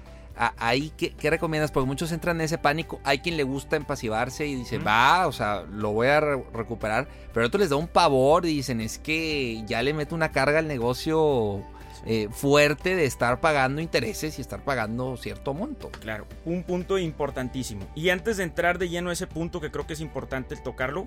ahí, 0.58 0.92
¿qué, 0.96 1.30
recomiendas? 1.30 1.70
Porque 1.70 1.86
muchos 1.86 2.12
entran 2.12 2.36
en 2.36 2.42
ese 2.42 2.58
pánico. 2.58 3.00
Hay 3.04 3.18
quien 3.18 3.36
le 3.36 3.42
gusta 3.42 3.76
empasivarse 3.76 4.46
y 4.46 4.54
dice, 4.54 4.78
va, 4.78 5.26
o 5.26 5.32
sea, 5.32 5.64
lo 5.70 5.92
voy 5.92 6.08
a 6.08 6.20
recuperar. 6.20 7.08
Pero 7.32 7.44
a 7.44 7.48
otros 7.48 7.60
les 7.60 7.70
da 7.70 7.76
un 7.76 7.88
pavor 7.88 8.46
y 8.46 8.56
dicen, 8.56 8.80
es 8.80 8.98
que 8.98 9.62
ya 9.66 9.82
le 9.82 9.92
meto 9.92 10.14
una 10.14 10.30
carga 10.30 10.58
al 10.58 10.68
negocio 10.68 11.62
eh, 12.06 12.28
fuerte 12.30 12.96
de 12.96 13.04
estar 13.04 13.40
pagando 13.40 13.82
intereses 13.82 14.38
y 14.38 14.40
estar 14.40 14.64
pagando 14.64 15.16
cierto 15.16 15.52
monto. 15.52 15.90
Claro, 16.00 16.26
un 16.44 16.62
punto 16.62 16.98
importantísimo. 16.98 17.86
Y 17.94 18.08
antes 18.08 18.38
de 18.38 18.44
entrar 18.44 18.78
de 18.78 18.88
lleno 18.88 19.10
a 19.10 19.12
ese 19.12 19.26
punto 19.26 19.60
que 19.60 19.70
creo 19.70 19.86
que 19.86 19.92
es 19.92 20.00
importante 20.00 20.56
tocarlo, 20.56 21.06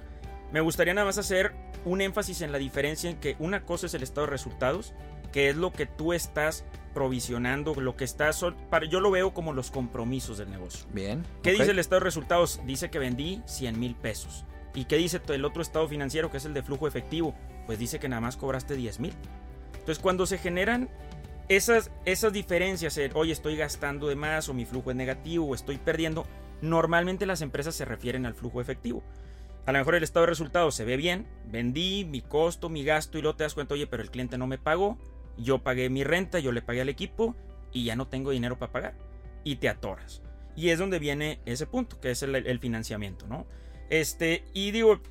me 0.51 0.61
gustaría 0.61 0.93
nada 0.93 1.05
más 1.05 1.17
hacer 1.17 1.53
un 1.85 2.01
énfasis 2.01 2.41
en 2.41 2.51
la 2.51 2.59
diferencia 2.59 3.09
en 3.09 3.17
que 3.17 3.35
una 3.39 3.63
cosa 3.63 3.87
es 3.87 3.95
el 3.95 4.03
estado 4.03 4.27
de 4.27 4.31
resultados, 4.31 4.93
que 5.31 5.49
es 5.49 5.55
lo 5.57 5.73
que 5.73 5.87
tú 5.87 6.13
estás 6.13 6.63
provisionando, 6.93 7.75
lo 7.75 7.95
que 7.95 8.03
está... 8.03 8.31
Para, 8.69 8.85
yo 8.85 8.99
lo 8.99 9.11
veo 9.11 9.33
como 9.33 9.53
los 9.53 9.71
compromisos 9.71 10.37
del 10.37 10.49
negocio. 10.49 10.85
Bien. 10.93 11.25
¿Qué 11.41 11.51
dice 11.51 11.71
el 11.71 11.79
estado 11.79 11.99
de 11.99 12.05
resultados? 12.05 12.61
Dice 12.65 12.89
que 12.89 12.99
vendí 12.99 13.41
100 13.45 13.79
mil 13.79 13.95
pesos. 13.95 14.45
¿Y 14.75 14.85
qué 14.85 14.97
dice 14.97 15.21
el 15.27 15.45
otro 15.45 15.61
estado 15.61 15.87
financiero, 15.87 16.31
que 16.31 16.37
es 16.37 16.45
el 16.45 16.53
de 16.53 16.63
flujo 16.63 16.87
efectivo? 16.87 17.35
Pues 17.65 17.79
dice 17.79 17.99
que 17.99 18.09
nada 18.09 18.21
más 18.21 18.37
cobraste 18.37 18.75
10 18.75 18.99
mil. 18.99 19.13
Entonces, 19.73 19.99
cuando 19.99 20.25
se 20.25 20.37
generan 20.37 20.89
esas, 21.49 21.91
esas 22.05 22.33
diferencias, 22.33 22.99
oye, 23.13 23.31
estoy 23.31 23.55
gastando 23.55 24.07
de 24.07 24.15
más, 24.15 24.49
o 24.49 24.53
mi 24.53 24.65
flujo 24.65 24.91
es 24.91 24.95
negativo, 24.95 25.45
o 25.45 25.55
estoy 25.55 25.77
perdiendo, 25.77 26.25
normalmente 26.61 27.25
las 27.25 27.41
empresas 27.41 27.75
se 27.75 27.85
refieren 27.85 28.25
al 28.25 28.33
flujo 28.33 28.61
efectivo. 28.61 29.03
A 29.65 29.71
lo 29.71 29.79
mejor 29.79 29.95
el 29.95 30.03
estado 30.03 30.25
de 30.25 30.29
resultados 30.29 30.75
se 30.75 30.85
ve 30.85 30.97
bien, 30.97 31.27
vendí 31.45 32.05
mi 32.05 32.21
costo, 32.21 32.69
mi 32.69 32.83
gasto, 32.83 33.17
y 33.17 33.21
luego 33.21 33.37
te 33.37 33.43
das 33.43 33.53
cuenta, 33.53 33.75
oye, 33.75 33.87
pero 33.87 34.03
el 34.03 34.11
cliente 34.11 34.37
no 34.37 34.47
me 34.47 34.57
pagó, 34.57 34.97
yo 35.37 35.59
pagué 35.59 35.89
mi 35.89 36.03
renta, 36.03 36.39
yo 36.39 36.51
le 36.51 36.61
pagué 36.61 36.81
al 36.81 36.89
equipo 36.89 37.35
y 37.71 37.85
ya 37.85 37.95
no 37.95 38.07
tengo 38.07 38.31
dinero 38.31 38.57
para 38.57 38.71
pagar. 38.71 38.95
Y 39.43 39.57
te 39.57 39.69
atoras. 39.69 40.21
Y 40.55 40.69
es 40.69 40.79
donde 40.79 40.99
viene 40.99 41.39
ese 41.45 41.65
punto, 41.65 41.99
que 41.99 42.11
es 42.11 42.23
el, 42.23 42.59
financiamiento, 42.59 43.27
¿no? 43.27 43.47
Este, 43.89 44.45
y 44.53 44.71
digo, 44.71 45.01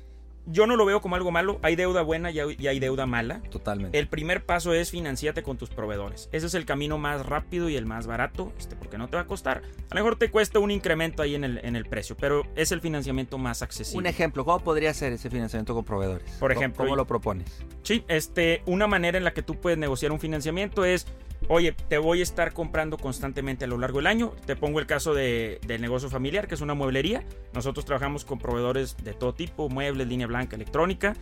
yo 0.45 0.67
no 0.67 0.75
lo 0.75 0.85
veo 0.85 1.01
como 1.01 1.15
algo 1.15 1.31
malo. 1.31 1.59
Hay 1.61 1.75
deuda 1.75 2.01
buena 2.01 2.31
y 2.31 2.39
hay, 2.39 2.79
deuda 2.79 3.05
mala. 3.05 3.41
Totalmente. 3.49 3.97
El 3.97 4.07
primer 4.07 4.45
paso 4.45 4.73
es 4.73 4.91
financiarte 4.91 5.43
con 5.43 5.57
tus 5.57 5.69
proveedores. 5.69 6.29
Ese 6.31 6.47
es 6.47 6.53
el 6.53 6.65
camino 6.65 6.97
más 6.97 7.25
rápido 7.25 7.69
y 7.69 7.75
el 7.75 7.85
más 7.85 8.07
barato, 8.07 8.51
este, 8.57 8.75
porque 8.75 8.97
no 8.97 9.07
te 9.07 9.15
va 9.15 9.23
a 9.23 9.27
costar. 9.27 9.61
A 9.89 9.95
lo 9.95 10.01
mejor 10.01 10.17
te 10.17 10.29
cuesta 10.29 10.59
un 10.59 10.71
incremento 10.71 11.21
ahí 11.21 11.35
en 11.35 11.43
el, 11.43 11.59
en 11.63 11.75
el 11.75 11.85
precio, 11.85 12.17
pero 12.17 12.43
es 12.55 12.71
el 12.71 12.81
financiamiento 12.81 13.37
más 13.37 13.61
accesible. 13.61 13.99
Un 13.99 14.07
ejemplo, 14.07 14.45
¿cómo 14.45 14.59
podría 14.59 14.93
ser 14.93 15.13
ese 15.13 15.29
financiamiento 15.29 15.73
con 15.73 15.85
proveedores? 15.85 16.29
Por 16.39 16.51
ejemplo, 16.51 16.83
¿cómo, 16.83 16.95
lo 16.95 17.05
propones? 17.05 17.63
Sí, 17.83 18.03
este, 18.07 18.61
una 18.65 18.87
manera 18.87 19.17
en 19.17 19.23
la 19.23 19.33
que 19.33 19.43
tú 19.43 19.55
puedes 19.55 19.77
negociar 19.77 20.11
un 20.11 20.19
financiamiento 20.19 20.85
es 20.85 21.07
oye, 21.47 21.71
te 21.71 21.97
voy 21.97 22.19
a 22.19 22.23
estar 22.23 22.53
comprando 22.53 22.97
constantemente 22.97 23.65
a 23.65 23.67
lo 23.67 23.77
largo 23.77 23.99
del 23.99 24.07
año. 24.07 24.33
Te 24.45 24.55
pongo 24.55 24.79
el 24.79 24.85
caso 24.85 25.13
de, 25.13 25.59
del 25.65 25.81
negocio 25.81 26.09
familiar, 26.09 26.47
que 26.47 26.55
es 26.55 26.61
una 26.61 26.73
mueblería. 26.73 27.23
Nosotros 27.53 27.85
trabajamos 27.85 28.25
con 28.25 28.39
proveedores 28.39 28.97
de 29.03 29.13
todo 29.13 29.33
tipo, 29.33 29.69
muebles, 29.69 30.07
línea 30.07 30.27
blanca, 30.27 30.55
electrónica. 30.55 31.15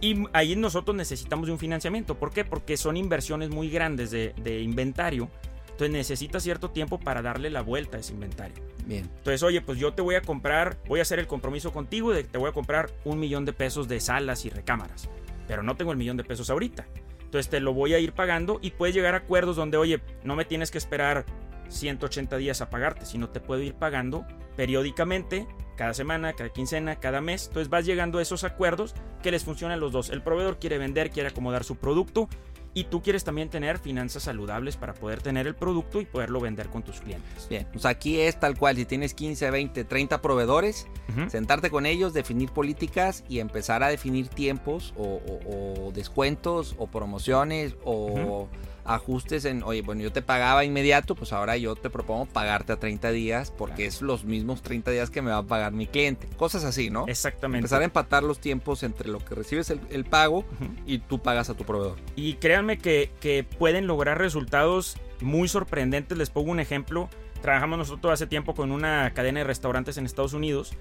Y 0.00 0.24
ahí 0.32 0.56
nosotros 0.56 0.96
necesitamos 0.96 1.46
de 1.46 1.52
un 1.52 1.58
financiamiento. 1.58 2.16
¿Por 2.16 2.32
qué? 2.32 2.44
Porque 2.44 2.76
son 2.76 2.96
inversiones 2.96 3.50
muy 3.50 3.70
grandes 3.70 4.10
de, 4.10 4.34
de 4.42 4.60
inventario. 4.60 5.28
Entonces 5.70 5.90
necesitas 5.90 6.42
cierto 6.42 6.70
tiempo 6.70 6.98
para 6.98 7.22
darle 7.22 7.50
la 7.50 7.62
vuelta 7.62 7.96
a 7.96 8.00
ese 8.00 8.12
inventario. 8.12 8.56
Bien. 8.84 9.04
Entonces, 9.04 9.42
oye, 9.42 9.60
pues 9.60 9.78
yo 9.78 9.94
te 9.94 10.02
voy 10.02 10.16
a 10.16 10.22
comprar, 10.22 10.78
voy 10.86 10.98
a 10.98 11.02
hacer 11.02 11.18
el 11.18 11.26
compromiso 11.26 11.72
contigo 11.72 12.12
de 12.12 12.22
que 12.22 12.28
te 12.28 12.38
voy 12.38 12.50
a 12.50 12.52
comprar 12.52 12.90
un 13.04 13.18
millón 13.20 13.44
de 13.44 13.52
pesos 13.52 13.88
de 13.88 14.00
salas 14.00 14.44
y 14.44 14.50
recámaras. 14.50 15.08
Pero 15.46 15.62
no 15.62 15.76
tengo 15.76 15.92
el 15.92 15.98
millón 15.98 16.16
de 16.16 16.24
pesos 16.24 16.50
ahorita. 16.50 16.86
Entonces 17.32 17.48
te 17.48 17.60
lo 17.60 17.72
voy 17.72 17.94
a 17.94 17.98
ir 17.98 18.12
pagando 18.12 18.58
y 18.60 18.72
puedes 18.72 18.94
llegar 18.94 19.14
a 19.14 19.18
acuerdos 19.18 19.56
donde, 19.56 19.78
oye, 19.78 20.02
no 20.22 20.36
me 20.36 20.44
tienes 20.44 20.70
que 20.70 20.76
esperar 20.76 21.24
180 21.68 22.36
días 22.36 22.60
a 22.60 22.68
pagarte, 22.68 23.06
sino 23.06 23.30
te 23.30 23.40
puedo 23.40 23.62
ir 23.62 23.72
pagando 23.72 24.26
periódicamente, 24.54 25.48
cada 25.74 25.94
semana, 25.94 26.34
cada 26.34 26.50
quincena, 26.50 27.00
cada 27.00 27.22
mes. 27.22 27.46
Entonces 27.46 27.70
vas 27.70 27.86
llegando 27.86 28.18
a 28.18 28.22
esos 28.22 28.44
acuerdos 28.44 28.94
que 29.22 29.30
les 29.30 29.44
funcionan 29.44 29.78
a 29.78 29.80
los 29.80 29.92
dos. 29.92 30.10
El 30.10 30.20
proveedor 30.20 30.58
quiere 30.58 30.76
vender, 30.76 31.08
quiere 31.08 31.30
acomodar 31.30 31.64
su 31.64 31.76
producto 31.76 32.28
y 32.74 32.84
tú 32.84 33.02
quieres 33.02 33.24
también 33.24 33.48
tener 33.50 33.78
finanzas 33.78 34.22
saludables 34.22 34.76
para 34.76 34.94
poder 34.94 35.20
tener 35.22 35.46
el 35.46 35.54
producto 35.54 36.00
y 36.00 36.06
poderlo 36.06 36.40
vender 36.40 36.68
con 36.68 36.82
tus 36.82 37.00
clientes. 37.00 37.46
Bien, 37.48 37.66
pues 37.72 37.84
aquí 37.84 38.20
es 38.20 38.38
tal 38.38 38.56
cual, 38.56 38.76
si 38.76 38.84
tienes 38.84 39.14
15, 39.14 39.50
20, 39.50 39.84
30 39.84 40.22
proveedores, 40.22 40.86
sentarte 41.28 41.70
con 41.70 41.86
ellos, 41.86 42.14
definir 42.14 42.50
políticas 42.50 43.24
y 43.28 43.40
empezar 43.40 43.82
a 43.82 43.88
definir 43.88 44.28
tiempos 44.28 44.94
o, 44.96 45.90
descuentos 45.94 46.74
o 46.78 46.86
promociones 46.86 47.76
o 47.84 48.48
ajustes 48.84 49.44
en, 49.44 49.62
oye, 49.62 49.82
bueno, 49.82 50.02
yo 50.02 50.12
te 50.12 50.22
pagaba 50.22 50.64
inmediato, 50.64 51.14
pues 51.14 51.32
ahora 51.32 51.56
yo 51.56 51.76
te 51.76 51.90
propongo 51.90 52.26
pagarte 52.26 52.72
a 52.72 52.76
30 52.76 53.10
días 53.10 53.50
porque 53.50 53.86
es 53.86 54.02
los 54.02 54.24
mismos 54.24 54.62
30 54.62 54.90
días 54.90 55.10
que 55.10 55.22
me 55.22 55.30
va 55.30 55.38
a 55.38 55.42
pagar 55.42 55.72
mi 55.72 55.86
cliente. 55.86 56.28
Cosas 56.36 56.64
así, 56.64 56.90
¿no? 56.90 57.06
Exactamente. 57.06 57.58
Empezar 57.58 57.82
a 57.82 57.84
empatar 57.84 58.22
los 58.22 58.40
tiempos 58.40 58.82
entre 58.82 59.08
lo 59.08 59.24
que 59.24 59.34
recibes 59.34 59.70
el, 59.70 60.04
pago 60.04 60.44
y 60.84 60.98
tú 60.98 61.20
pagas 61.20 61.48
a 61.48 61.54
tu 61.54 61.64
proveedor. 61.64 61.98
Y 62.16 62.34
créanme 62.34 62.78
que, 62.78 63.10
que 63.20 63.44
pueden 63.44 63.86
lograr 63.86 64.18
resultados 64.18 64.96
muy 65.20 65.48
sorprendentes. 65.48 66.18
Les 66.18 66.30
pongo 66.30 66.50
un 66.50 66.60
ejemplo. 66.60 67.08
Trabajamos 67.40 67.78
nosotros 67.78 68.12
hace 68.12 68.26
tiempo 68.26 68.54
con 68.54 68.72
una 68.72 69.12
cadena 69.14 69.40
de 69.40 69.44
restaurantes 69.44 69.96
en 69.96 70.06
Estados 70.06 70.32
Unidos. 70.32 70.74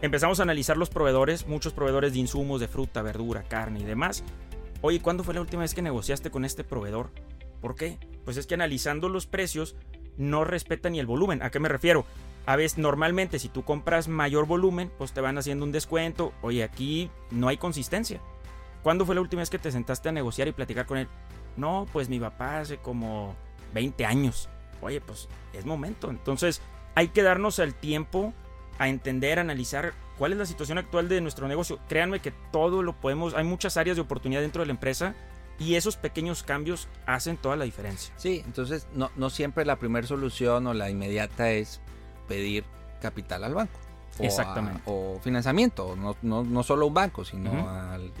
Empezamos 0.00 0.38
a 0.38 0.44
analizar 0.44 0.76
los 0.76 0.90
proveedores, 0.90 1.46
muchos 1.48 1.72
proveedores 1.72 2.12
de 2.12 2.20
insumos 2.20 2.60
de 2.60 2.68
fruta, 2.68 3.02
verdura, 3.02 3.42
carne 3.42 3.80
y 3.80 3.84
demás. 3.84 4.22
Oye, 4.80 5.00
¿cuándo 5.00 5.24
fue 5.24 5.34
la 5.34 5.40
última 5.40 5.62
vez 5.62 5.74
que 5.74 5.82
negociaste 5.82 6.30
con 6.30 6.44
este 6.44 6.62
proveedor? 6.62 7.10
¿Por 7.60 7.74
qué? 7.74 7.98
Pues 8.24 8.36
es 8.36 8.46
que 8.46 8.54
analizando 8.54 9.08
los 9.08 9.26
precios 9.26 9.76
no 10.16 10.44
respetan 10.44 10.92
ni 10.92 11.00
el 11.00 11.06
volumen. 11.06 11.42
¿A 11.42 11.50
qué 11.50 11.60
me 11.60 11.68
refiero? 11.68 12.04
A 12.46 12.56
veces, 12.56 12.78
normalmente, 12.78 13.38
si 13.38 13.48
tú 13.48 13.62
compras 13.62 14.08
mayor 14.08 14.46
volumen, 14.46 14.90
pues 14.96 15.12
te 15.12 15.20
van 15.20 15.36
haciendo 15.38 15.64
un 15.64 15.72
descuento. 15.72 16.32
Oye, 16.40 16.64
aquí 16.64 17.10
no 17.30 17.48
hay 17.48 17.58
consistencia. 17.58 18.20
¿Cuándo 18.82 19.04
fue 19.04 19.14
la 19.14 19.20
última 19.20 19.40
vez 19.40 19.50
que 19.50 19.58
te 19.58 19.70
sentaste 19.70 20.08
a 20.08 20.12
negociar 20.12 20.48
y 20.48 20.52
platicar 20.52 20.86
con 20.86 20.98
él? 20.98 21.08
No, 21.56 21.86
pues 21.92 22.08
mi 22.08 22.18
papá 22.18 22.60
hace 22.60 22.78
como 22.78 23.34
20 23.74 24.06
años. 24.06 24.48
Oye, 24.80 25.00
pues 25.00 25.28
es 25.52 25.66
momento. 25.66 26.10
Entonces, 26.10 26.62
hay 26.94 27.08
que 27.08 27.22
darnos 27.22 27.58
el 27.58 27.74
tiempo 27.74 28.32
a 28.78 28.88
entender, 28.88 29.38
analizar 29.38 29.92
cuál 30.16 30.32
es 30.32 30.38
la 30.38 30.46
situación 30.46 30.78
actual 30.78 31.08
de 31.08 31.20
nuestro 31.20 31.48
negocio. 31.48 31.78
Créanme 31.88 32.20
que 32.20 32.32
todo 32.52 32.82
lo 32.82 32.94
podemos, 32.94 33.34
hay 33.34 33.44
muchas 33.44 33.76
áreas 33.76 33.96
de 33.96 34.02
oportunidad 34.02 34.40
dentro 34.40 34.62
de 34.62 34.66
la 34.66 34.72
empresa 34.72 35.14
y 35.58 35.74
esos 35.74 35.96
pequeños 35.96 36.42
cambios 36.42 36.88
hacen 37.06 37.36
toda 37.36 37.56
la 37.56 37.64
diferencia. 37.64 38.14
Sí, 38.16 38.42
entonces 38.44 38.86
no, 38.94 39.10
no 39.16 39.30
siempre 39.30 39.64
la 39.64 39.76
primera 39.76 40.06
solución 40.06 40.66
o 40.66 40.74
la 40.74 40.90
inmediata 40.90 41.50
es 41.50 41.80
pedir 42.28 42.64
capital 43.00 43.44
al 43.44 43.54
banco. 43.54 43.78
O 44.18 44.24
Exactamente. 44.24 44.82
o 44.86 45.20
financiamiento, 45.22 45.94
no, 45.94 46.16
no, 46.22 46.42
no, 46.42 46.62
solo 46.64 46.86
un 46.86 46.94
banco, 46.94 47.24
sino 47.24 47.68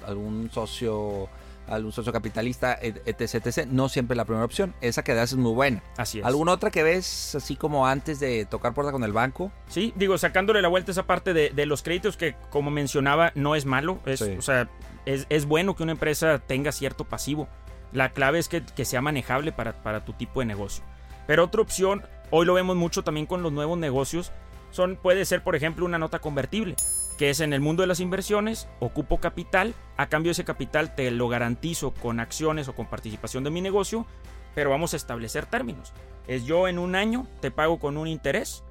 algún 0.06 0.48
socio 0.52 1.28
algún 1.68 1.92
socio 1.92 2.12
capitalista, 2.12 2.78
etc, 2.80 3.34
etc. 3.34 3.66
No 3.66 3.88
siempre 3.88 4.16
la 4.16 4.24
primera 4.24 4.44
opción. 4.44 4.74
Esa 4.80 5.02
que 5.04 5.14
das 5.14 5.32
es 5.32 5.38
muy 5.38 5.52
buena. 5.52 5.82
Así 5.96 6.20
es. 6.20 6.24
¿Alguna 6.24 6.52
otra 6.52 6.70
que 6.70 6.82
ves 6.82 7.34
así 7.34 7.56
como 7.56 7.86
antes 7.86 8.20
de 8.20 8.46
tocar 8.46 8.74
puerta 8.74 8.92
con 8.92 9.04
el 9.04 9.12
banco? 9.12 9.52
Sí, 9.68 9.92
digo, 9.96 10.18
sacándole 10.18 10.62
la 10.62 10.68
vuelta 10.68 10.90
esa 10.90 11.06
parte 11.06 11.34
de, 11.34 11.66
los 11.66 11.82
créditos 11.82 12.16
que, 12.16 12.34
como 12.50 12.70
mencionaba, 12.70 13.32
no 13.34 13.54
es 13.54 13.66
malo. 13.66 13.98
Es, 14.06 14.22
O 14.22 14.42
sea, 14.42 14.68
es, 15.08 15.46
bueno 15.46 15.74
que 15.74 15.82
una 15.82 15.92
empresa 15.92 16.38
tenga 16.38 16.72
cierto 16.72 17.04
pasivo. 17.04 17.48
La 17.92 18.10
clave 18.10 18.38
es 18.38 18.48
que, 18.48 18.84
sea 18.84 19.00
manejable 19.00 19.52
para, 19.52 19.82
para, 19.82 20.04
tu 20.04 20.12
tipo 20.12 20.40
de 20.40 20.46
negocio. 20.46 20.84
Pero 21.26 21.44
otra 21.44 21.62
opción, 21.62 22.02
hoy 22.30 22.44
lo 22.44 22.54
vemos 22.54 22.76
mucho 22.76 23.02
también 23.02 23.26
con 23.26 23.42
los 23.42 23.52
nuevos 23.52 23.78
negocios, 23.78 24.32
son, 24.70 24.96
puede 24.96 25.24
ser, 25.24 25.42
por 25.42 25.56
ejemplo, 25.56 25.86
una 25.86 25.98
nota 25.98 26.18
convertible, 26.18 26.76
que 27.16 27.30
es 27.30 27.40
en 27.40 27.54
el 27.54 27.62
mundo 27.62 27.82
de 27.82 27.86
las 27.86 28.00
inversiones, 28.00 28.68
ocupo 28.80 29.18
capital, 29.18 29.74
a 29.96 30.08
cambio 30.08 30.32
ese 30.32 30.44
capital 30.44 30.94
te 30.94 31.10
lo 31.10 31.28
garantizo 31.28 31.94
con 31.94 32.20
acciones 32.20 32.68
o 32.68 32.74
con 32.74 32.86
participación 32.86 33.44
de 33.44 33.50
mi 33.50 33.62
negocio, 33.62 34.06
pero 34.54 34.68
vamos 34.68 34.92
a 34.92 34.96
establecer 34.96 35.46
términos. 35.46 35.94
Es 36.26 36.44
yo 36.44 36.68
en 36.68 36.78
un 36.78 36.94
año 36.94 37.26
te 37.40 37.50
pago 37.50 37.78
con 37.78 37.96
un 37.96 38.08
interés, 38.08 38.62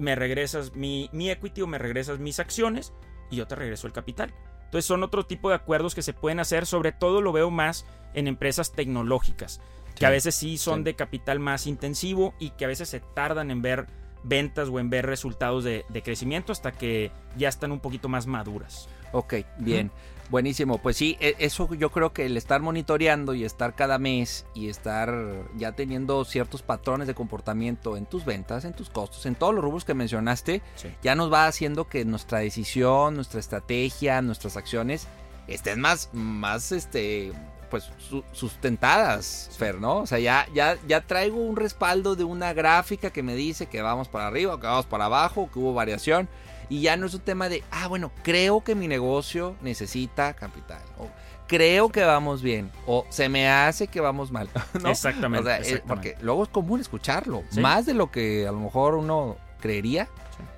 me 0.00 0.16
regresas 0.16 0.74
mi, 0.74 1.08
mi 1.12 1.30
equity 1.30 1.62
o 1.62 1.68
me 1.68 1.78
regresas 1.78 2.18
mis 2.18 2.40
acciones 2.40 2.92
y 3.30 3.36
yo 3.36 3.46
te 3.46 3.54
regreso 3.54 3.86
el 3.86 3.92
capital. 3.92 4.34
Entonces 4.76 4.88
son 4.88 5.04
otro 5.04 5.24
tipo 5.24 5.48
de 5.48 5.54
acuerdos 5.54 5.94
que 5.94 6.02
se 6.02 6.12
pueden 6.12 6.38
hacer, 6.38 6.66
sobre 6.66 6.92
todo 6.92 7.22
lo 7.22 7.32
veo 7.32 7.50
más 7.50 7.86
en 8.12 8.28
empresas 8.28 8.72
tecnológicas, 8.72 9.62
que 9.94 10.04
a 10.04 10.10
veces 10.10 10.34
sí 10.34 10.58
son 10.58 10.84
de 10.84 10.94
capital 10.94 11.40
más 11.40 11.66
intensivo 11.66 12.34
y 12.38 12.50
que 12.50 12.66
a 12.66 12.68
veces 12.68 12.90
se 12.90 13.00
tardan 13.00 13.50
en 13.50 13.62
ver 13.62 13.86
ventas 14.22 14.68
o 14.68 14.78
en 14.78 14.90
ver 14.90 15.06
resultados 15.06 15.64
de, 15.64 15.86
crecimiento 16.04 16.52
hasta 16.52 16.72
que 16.72 17.10
ya 17.38 17.48
están 17.48 17.72
un 17.72 17.80
poquito 17.80 18.10
más 18.10 18.26
maduras. 18.26 18.86
Ok, 19.12 19.36
bien. 19.56 19.90
Buenísimo, 20.28 20.78
pues 20.78 20.96
sí, 20.96 21.16
e, 21.20 21.36
eso 21.38 21.72
yo 21.74 21.90
creo 21.90 22.12
que 22.12 22.26
el 22.26 22.36
estar 22.36 22.60
monitoreando 22.60 23.34
y 23.34 23.44
estar 23.44 23.74
cada 23.74 23.98
mes 23.98 24.44
y 24.54 24.68
estar 24.68 25.14
ya 25.56 25.72
teniendo 25.72 26.24
ciertos 26.24 26.62
patrones 26.62 27.06
de 27.06 27.14
comportamiento 27.14 27.96
en 27.96 28.06
tus 28.06 28.24
ventas, 28.24 28.64
en 28.64 28.72
tus 28.72 28.90
costos, 28.90 29.24
en 29.26 29.36
todos 29.36 29.54
los 29.54 29.62
rubros 29.62 29.84
que 29.84 29.94
mencionaste, 29.94 30.62
ya 31.02 31.14
nos 31.14 31.32
va 31.32 31.46
haciendo 31.46 31.88
que 31.88 32.04
nuestra 32.04 32.40
decisión, 32.40 33.14
nuestra 33.14 33.38
estrategia, 33.38 34.20
nuestras 34.20 34.56
acciones 34.56 35.06
estén 35.46 35.80
más, 35.80 36.10
más, 36.12 36.72
este, 36.72 37.32
pues 37.70 37.90
sustentadas, 38.32 39.50
Fer, 39.56 39.80
¿no? 39.80 39.98
O 39.98 40.06
sea, 40.06 40.18
ya, 40.18 40.48
ya, 40.54 40.76
ya 40.86 41.02
traigo 41.02 41.36
un 41.36 41.56
respaldo 41.56 42.16
de 42.16 42.24
una 42.24 42.52
gráfica 42.52 43.10
que 43.10 43.22
me 43.22 43.34
dice 43.34 43.66
que 43.66 43.82
vamos 43.82 44.08
para 44.08 44.26
arriba, 44.26 44.60
que 44.60 44.66
vamos 44.66 44.86
para 44.86 45.06
abajo, 45.06 45.50
que 45.52 45.58
hubo 45.58 45.74
variación. 45.74 46.28
Y 46.68 46.80
ya 46.80 46.96
no 46.96 47.06
es 47.06 47.14
un 47.14 47.20
tema 47.20 47.48
de, 47.48 47.62
ah, 47.70 47.86
bueno, 47.88 48.10
creo 48.22 48.62
que 48.62 48.74
mi 48.74 48.88
negocio 48.88 49.56
necesita 49.62 50.34
capital. 50.34 50.82
O 50.98 51.08
creo 51.46 51.90
que 51.90 52.02
vamos 52.02 52.42
bien. 52.42 52.70
O 52.86 53.06
se 53.08 53.28
me 53.28 53.48
hace 53.48 53.86
que 53.88 54.00
vamos 54.00 54.32
mal. 54.32 54.48
Exactamente, 54.84 55.82
porque 55.86 56.16
luego 56.20 56.42
es 56.42 56.48
común 56.48 56.80
escucharlo. 56.80 57.42
Más 57.60 57.86
de 57.86 57.94
lo 57.94 58.10
que 58.10 58.46
a 58.46 58.52
lo 58.52 58.60
mejor 58.60 58.94
uno 58.94 59.36
creería. 59.60 60.08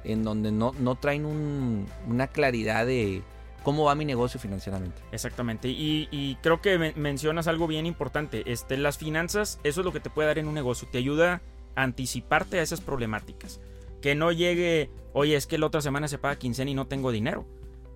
En 0.02 0.24
donde 0.24 0.50
no, 0.50 0.74
no 0.78 0.96
traen 0.96 1.86
una 2.06 2.26
claridad 2.28 2.86
de 2.86 3.22
cómo 3.62 3.84
va 3.84 3.94
mi 3.94 4.04
negocio 4.04 4.40
financieramente. 4.40 5.00
Exactamente. 5.12 5.68
Y, 5.68 6.38
creo 6.42 6.60
que 6.60 6.94
mencionas 6.96 7.46
algo 7.48 7.66
bien 7.66 7.86
importante. 7.86 8.50
Este, 8.50 8.76
las 8.76 8.98
finanzas, 8.98 9.60
eso 9.62 9.80
es 9.82 9.84
lo 9.84 9.92
que 9.92 10.00
te 10.00 10.10
puede 10.10 10.28
dar 10.28 10.38
en 10.38 10.48
un 10.48 10.54
negocio. 10.54 10.88
Te 10.90 10.98
ayuda 10.98 11.42
a 11.76 11.82
anticiparte 11.82 12.58
a 12.58 12.62
esas 12.62 12.80
problemáticas. 12.80 13.60
Que 14.00 14.14
no 14.14 14.32
llegue, 14.32 14.90
oye, 15.12 15.36
es 15.36 15.46
que 15.46 15.58
la 15.58 15.66
otra 15.66 15.80
semana 15.80 16.08
se 16.08 16.18
paga 16.18 16.38
quincena 16.38 16.70
y 16.70 16.74
no 16.74 16.86
tengo 16.86 17.10
dinero. 17.10 17.46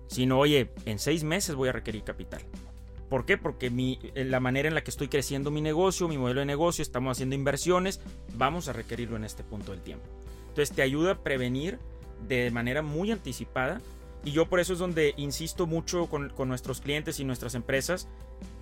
Sino, 0.07 0.37
oye, 0.39 0.71
en 0.85 0.99
seis 0.99 1.23
meses 1.23 1.55
voy 1.55 1.69
a 1.69 1.71
requerir 1.71 2.03
capital. 2.03 2.41
¿Por 3.09 3.25
qué? 3.25 3.37
Porque 3.37 3.69
mi, 3.69 3.99
la 4.15 4.39
manera 4.39 4.67
en 4.67 4.75
la 4.75 4.83
que 4.83 4.91
estoy 4.91 5.07
creciendo 5.07 5.51
mi 5.51 5.61
negocio, 5.61 6.07
mi 6.07 6.17
modelo 6.17 6.39
de 6.39 6.45
negocio, 6.45 6.81
estamos 6.81 7.17
haciendo 7.17 7.35
inversiones, 7.35 8.01
vamos 8.35 8.67
a 8.67 8.73
requerirlo 8.73 9.17
en 9.17 9.23
este 9.23 9.43
punto 9.43 9.71
del 9.71 9.81
tiempo. 9.81 10.05
Entonces 10.49 10.75
te 10.75 10.81
ayuda 10.81 11.11
a 11.11 11.23
prevenir 11.23 11.79
de 12.27 12.49
manera 12.51 12.81
muy 12.81 13.11
anticipada 13.11 13.81
y 14.25 14.31
yo 14.31 14.47
por 14.47 14.59
eso 14.59 14.73
es 14.73 14.79
donde 14.79 15.13
insisto 15.17 15.67
mucho 15.67 16.07
con, 16.07 16.31
nuestros 16.47 16.79
clientes 16.79 17.19
y 17.19 17.25
nuestras 17.25 17.55
empresas, 17.55 18.07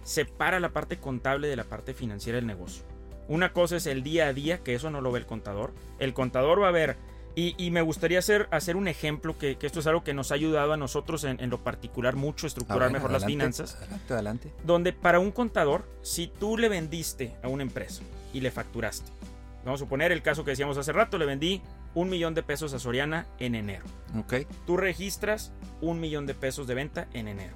separa 0.04 0.60
la 0.60 0.70
parte 0.70 0.98
contable 0.98 1.48
de 1.48 1.56
la 1.56 1.64
parte 1.64 1.94
financiera 1.94 2.38
del 2.38 2.48
negocio. 2.48 2.84
Una 3.28 3.54
cosa 3.54 3.78
es 3.78 3.86
el 3.86 4.02
día 4.02 4.28
a 4.28 4.34
día, 4.34 4.58
que 4.64 4.74
eso 4.74 4.90
no 4.90 5.02
lo 5.02 5.12
ve 5.12 5.20
el 5.20 5.26
contador. 5.26 5.74
El 6.00 6.14
contador 6.14 6.62
va 6.62 6.70
a 6.70 6.72
ver, 6.72 6.98
y, 7.36 7.72
me 7.72 7.82
gustaría 7.82 8.20
hacer, 8.20 8.48
hacer 8.52 8.76
un 8.76 8.88
ejemplo, 8.88 9.38
que, 9.38 9.58
esto 9.62 9.80
es 9.80 9.88
algo 9.88 10.04
que 10.04 10.14
nos 10.14 10.32
ha 10.32 10.36
ayudado 10.36 10.74
a 10.74 10.78
nosotros 10.78 11.24
en, 11.24 11.50
lo 11.50 11.64
particular 11.64 12.16
mucho, 12.16 12.48
estructurar 12.48 12.92
mejor 12.92 13.12
las 13.12 13.26
finanzas. 13.26 13.76
Adelante, 13.76 14.14
adelante. 14.14 14.54
Donde 14.66 14.94
para 14.94 15.20
un 15.20 15.32
contador, 15.32 15.86
si 16.02 16.28
tú 16.28 16.58
le 16.58 16.70
vendiste 16.70 17.36
a 17.44 17.48
una 17.48 17.64
empresa 17.64 18.02
y 18.34 18.42
le 18.42 18.52
facturaste, 18.52 19.12
vamos 19.64 19.80
a 19.80 19.86
suponer 19.86 20.12
el 20.12 20.22
caso 20.22 20.44
que 20.44 20.52
decíamos 20.52 20.78
hace 20.78 20.92
rato, 20.92 21.18
le 21.18 21.26
vendí 21.26 21.62
un 21.94 22.10
millón 22.10 22.34
de 22.34 22.44
pesos 22.44 22.74
a 22.74 22.80
Soriana 22.80 23.28
en 23.40 23.56
enero. 23.56 23.86
Ok. 24.18 24.48
Tú 24.66 24.78
registras 24.78 25.52
un 25.82 26.00
millón 26.00 26.26
de 26.26 26.34
pesos 26.34 26.68
de 26.68 26.76
venta 26.76 27.08
en 27.14 27.28
enero. 27.28 27.56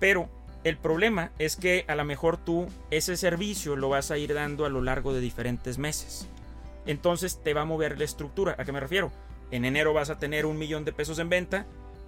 Pero 0.00 0.28
el 0.64 0.76
problema 0.76 1.32
es 1.38 1.56
que 1.56 1.84
a 1.88 1.94
lo 1.94 2.04
mejor 2.04 2.36
tú 2.36 2.66
ese 2.90 3.16
servicio 3.16 3.76
lo 3.76 3.88
vas 3.88 4.10
a 4.10 4.18
ir 4.18 4.34
dando 4.34 4.64
a 4.64 4.68
lo 4.68 4.82
largo 4.82 5.12
de 5.12 5.20
diferentes 5.20 5.78
meses. 5.78 6.28
Entonces 6.88 7.40
te 7.40 7.54
va 7.54 7.60
a 7.60 7.64
mover 7.64 7.96
la 7.98 8.04
estructura. 8.04 8.56
¿A 8.58 8.64
qué 8.64 8.72
me 8.72 8.80
refiero? 8.80 9.12
En 9.52 9.64
enero 9.64 9.92
vas 9.92 10.10
a 10.10 10.18
tener 10.18 10.44
un 10.44 10.58
millón 10.58 10.84
de 10.84 10.92
pesos 10.92 11.20
en 11.20 11.28
venta, 11.28 11.66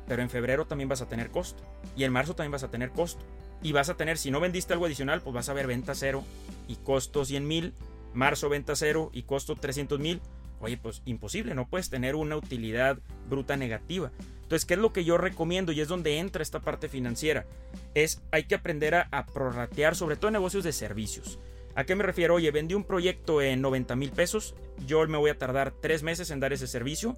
pero 0.08 0.22
en 0.22 0.30
febrero 0.30 0.66
también 0.66 0.88
vas 0.88 1.02
a 1.02 1.08
tener 1.08 1.30
costo. 1.30 1.62
Y 1.96 2.02
en 2.02 2.12
marzo 2.12 2.34
también 2.34 2.50
vas 2.50 2.64
a 2.64 2.70
tener 2.70 2.90
costo. 2.90 3.24
Y 3.62 3.70
vas 3.70 3.90
a 3.90 3.96
tener, 3.96 4.18
si 4.18 4.32
no 4.32 4.40
vendiste 4.40 4.72
algo 4.72 4.86
adicional, 4.86 5.20
pues 5.20 5.34
vas 5.34 5.48
a 5.48 5.52
ver 5.52 5.68
venta 5.68 5.94
cero 5.94 6.24
y 6.66 6.76
costo 6.76 7.24
100 7.24 7.46
mil, 7.46 7.74
marzo 8.14 8.48
venta 8.48 8.74
cero 8.74 9.10
y 9.12 9.22
costo 9.22 9.54
300 9.54 10.00
mil 10.00 10.20
Oye, 10.60 10.76
pues 10.76 11.00
imposible, 11.06 11.54
no 11.54 11.66
puedes 11.66 11.88
tener 11.88 12.14
una 12.14 12.36
utilidad 12.36 12.98
bruta 13.28 13.56
negativa. 13.56 14.12
Entonces, 14.42 14.66
¿qué 14.66 14.74
es 14.74 14.80
lo 14.80 14.92
que 14.92 15.04
yo 15.04 15.16
recomiendo? 15.16 15.72
Y 15.72 15.80
es 15.80 15.88
donde 15.88 16.18
entra 16.18 16.42
esta 16.42 16.60
parte 16.60 16.88
financiera. 16.88 17.46
Es, 17.94 18.20
hay 18.30 18.44
que 18.44 18.56
aprender 18.56 18.94
a, 18.94 19.26
prorratear, 19.32 19.96
sobre 19.96 20.16
todo 20.16 20.28
en 20.28 20.34
negocios 20.34 20.64
de 20.64 20.72
servicios. 20.72 21.38
¿A 21.74 21.84
qué 21.84 21.94
me 21.94 22.02
refiero? 22.02 22.34
Oye, 22.34 22.50
vendí 22.50 22.74
un 22.74 22.84
proyecto 22.84 23.40
en 23.42 23.60
90 23.60 23.96
mil 23.96 24.10
pesos, 24.10 24.54
yo 24.86 25.06
me 25.06 25.18
voy 25.18 25.30
a 25.30 25.38
tardar 25.38 25.72
tres 25.72 26.02
meses 26.02 26.30
en 26.30 26.40
dar 26.40 26.52
ese 26.52 26.66
servicio. 26.66 27.16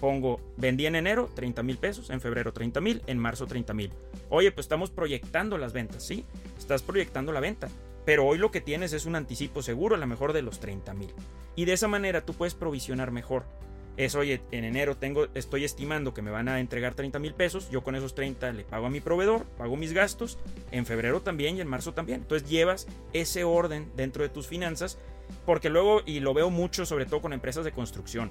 Pongo, 0.00 0.40
vendí 0.56 0.86
en 0.86 0.94
enero 0.94 1.28
30 1.34 1.62
mil 1.64 1.78
pesos, 1.78 2.10
en 2.10 2.20
febrero 2.20 2.52
30 2.52 2.80
mil, 2.80 3.02
en 3.06 3.18
marzo 3.18 3.46
30 3.46 3.74
mil. 3.74 3.92
Oye, 4.28 4.52
pues 4.52 4.66
estamos 4.66 4.90
proyectando 4.90 5.58
las 5.58 5.72
ventas, 5.72 6.06
¿sí? 6.06 6.24
Estás 6.56 6.82
proyectando 6.82 7.32
la 7.32 7.40
venta. 7.40 7.68
Pero 8.04 8.24
hoy 8.24 8.38
lo 8.38 8.50
que 8.50 8.60
tienes 8.60 8.92
es 8.92 9.06
un 9.06 9.16
anticipo 9.16 9.60
seguro, 9.60 9.96
a 9.96 9.98
lo 9.98 10.06
mejor 10.06 10.32
de 10.32 10.42
los 10.42 10.60
30 10.60 10.94
mil. 10.94 11.12
Y 11.56 11.64
de 11.64 11.72
esa 11.72 11.88
manera 11.88 12.24
tú 12.24 12.34
puedes 12.34 12.54
provisionar 12.54 13.10
mejor. 13.10 13.44
Es, 13.98 14.14
oye, 14.14 14.40
en 14.52 14.62
enero 14.62 14.96
tengo, 14.96 15.26
estoy 15.34 15.64
estimando 15.64 16.14
que 16.14 16.22
me 16.22 16.30
van 16.30 16.48
a 16.48 16.60
entregar 16.60 16.94
30 16.94 17.18
mil 17.18 17.34
pesos, 17.34 17.68
yo 17.68 17.82
con 17.82 17.96
esos 17.96 18.14
30 18.14 18.52
le 18.52 18.62
pago 18.62 18.86
a 18.86 18.90
mi 18.90 19.00
proveedor, 19.00 19.44
pago 19.44 19.76
mis 19.76 19.92
gastos, 19.92 20.38
en 20.70 20.86
febrero 20.86 21.20
también 21.20 21.56
y 21.56 21.60
en 21.60 21.66
marzo 21.66 21.94
también. 21.94 22.20
Entonces 22.20 22.48
llevas 22.48 22.86
ese 23.12 23.42
orden 23.42 23.90
dentro 23.96 24.22
de 24.22 24.28
tus 24.28 24.46
finanzas, 24.46 24.98
porque 25.44 25.68
luego, 25.68 26.02
y 26.06 26.20
lo 26.20 26.32
veo 26.32 26.48
mucho 26.48 26.86
sobre 26.86 27.06
todo 27.06 27.20
con 27.20 27.32
empresas 27.32 27.64
de 27.64 27.72
construcción, 27.72 28.30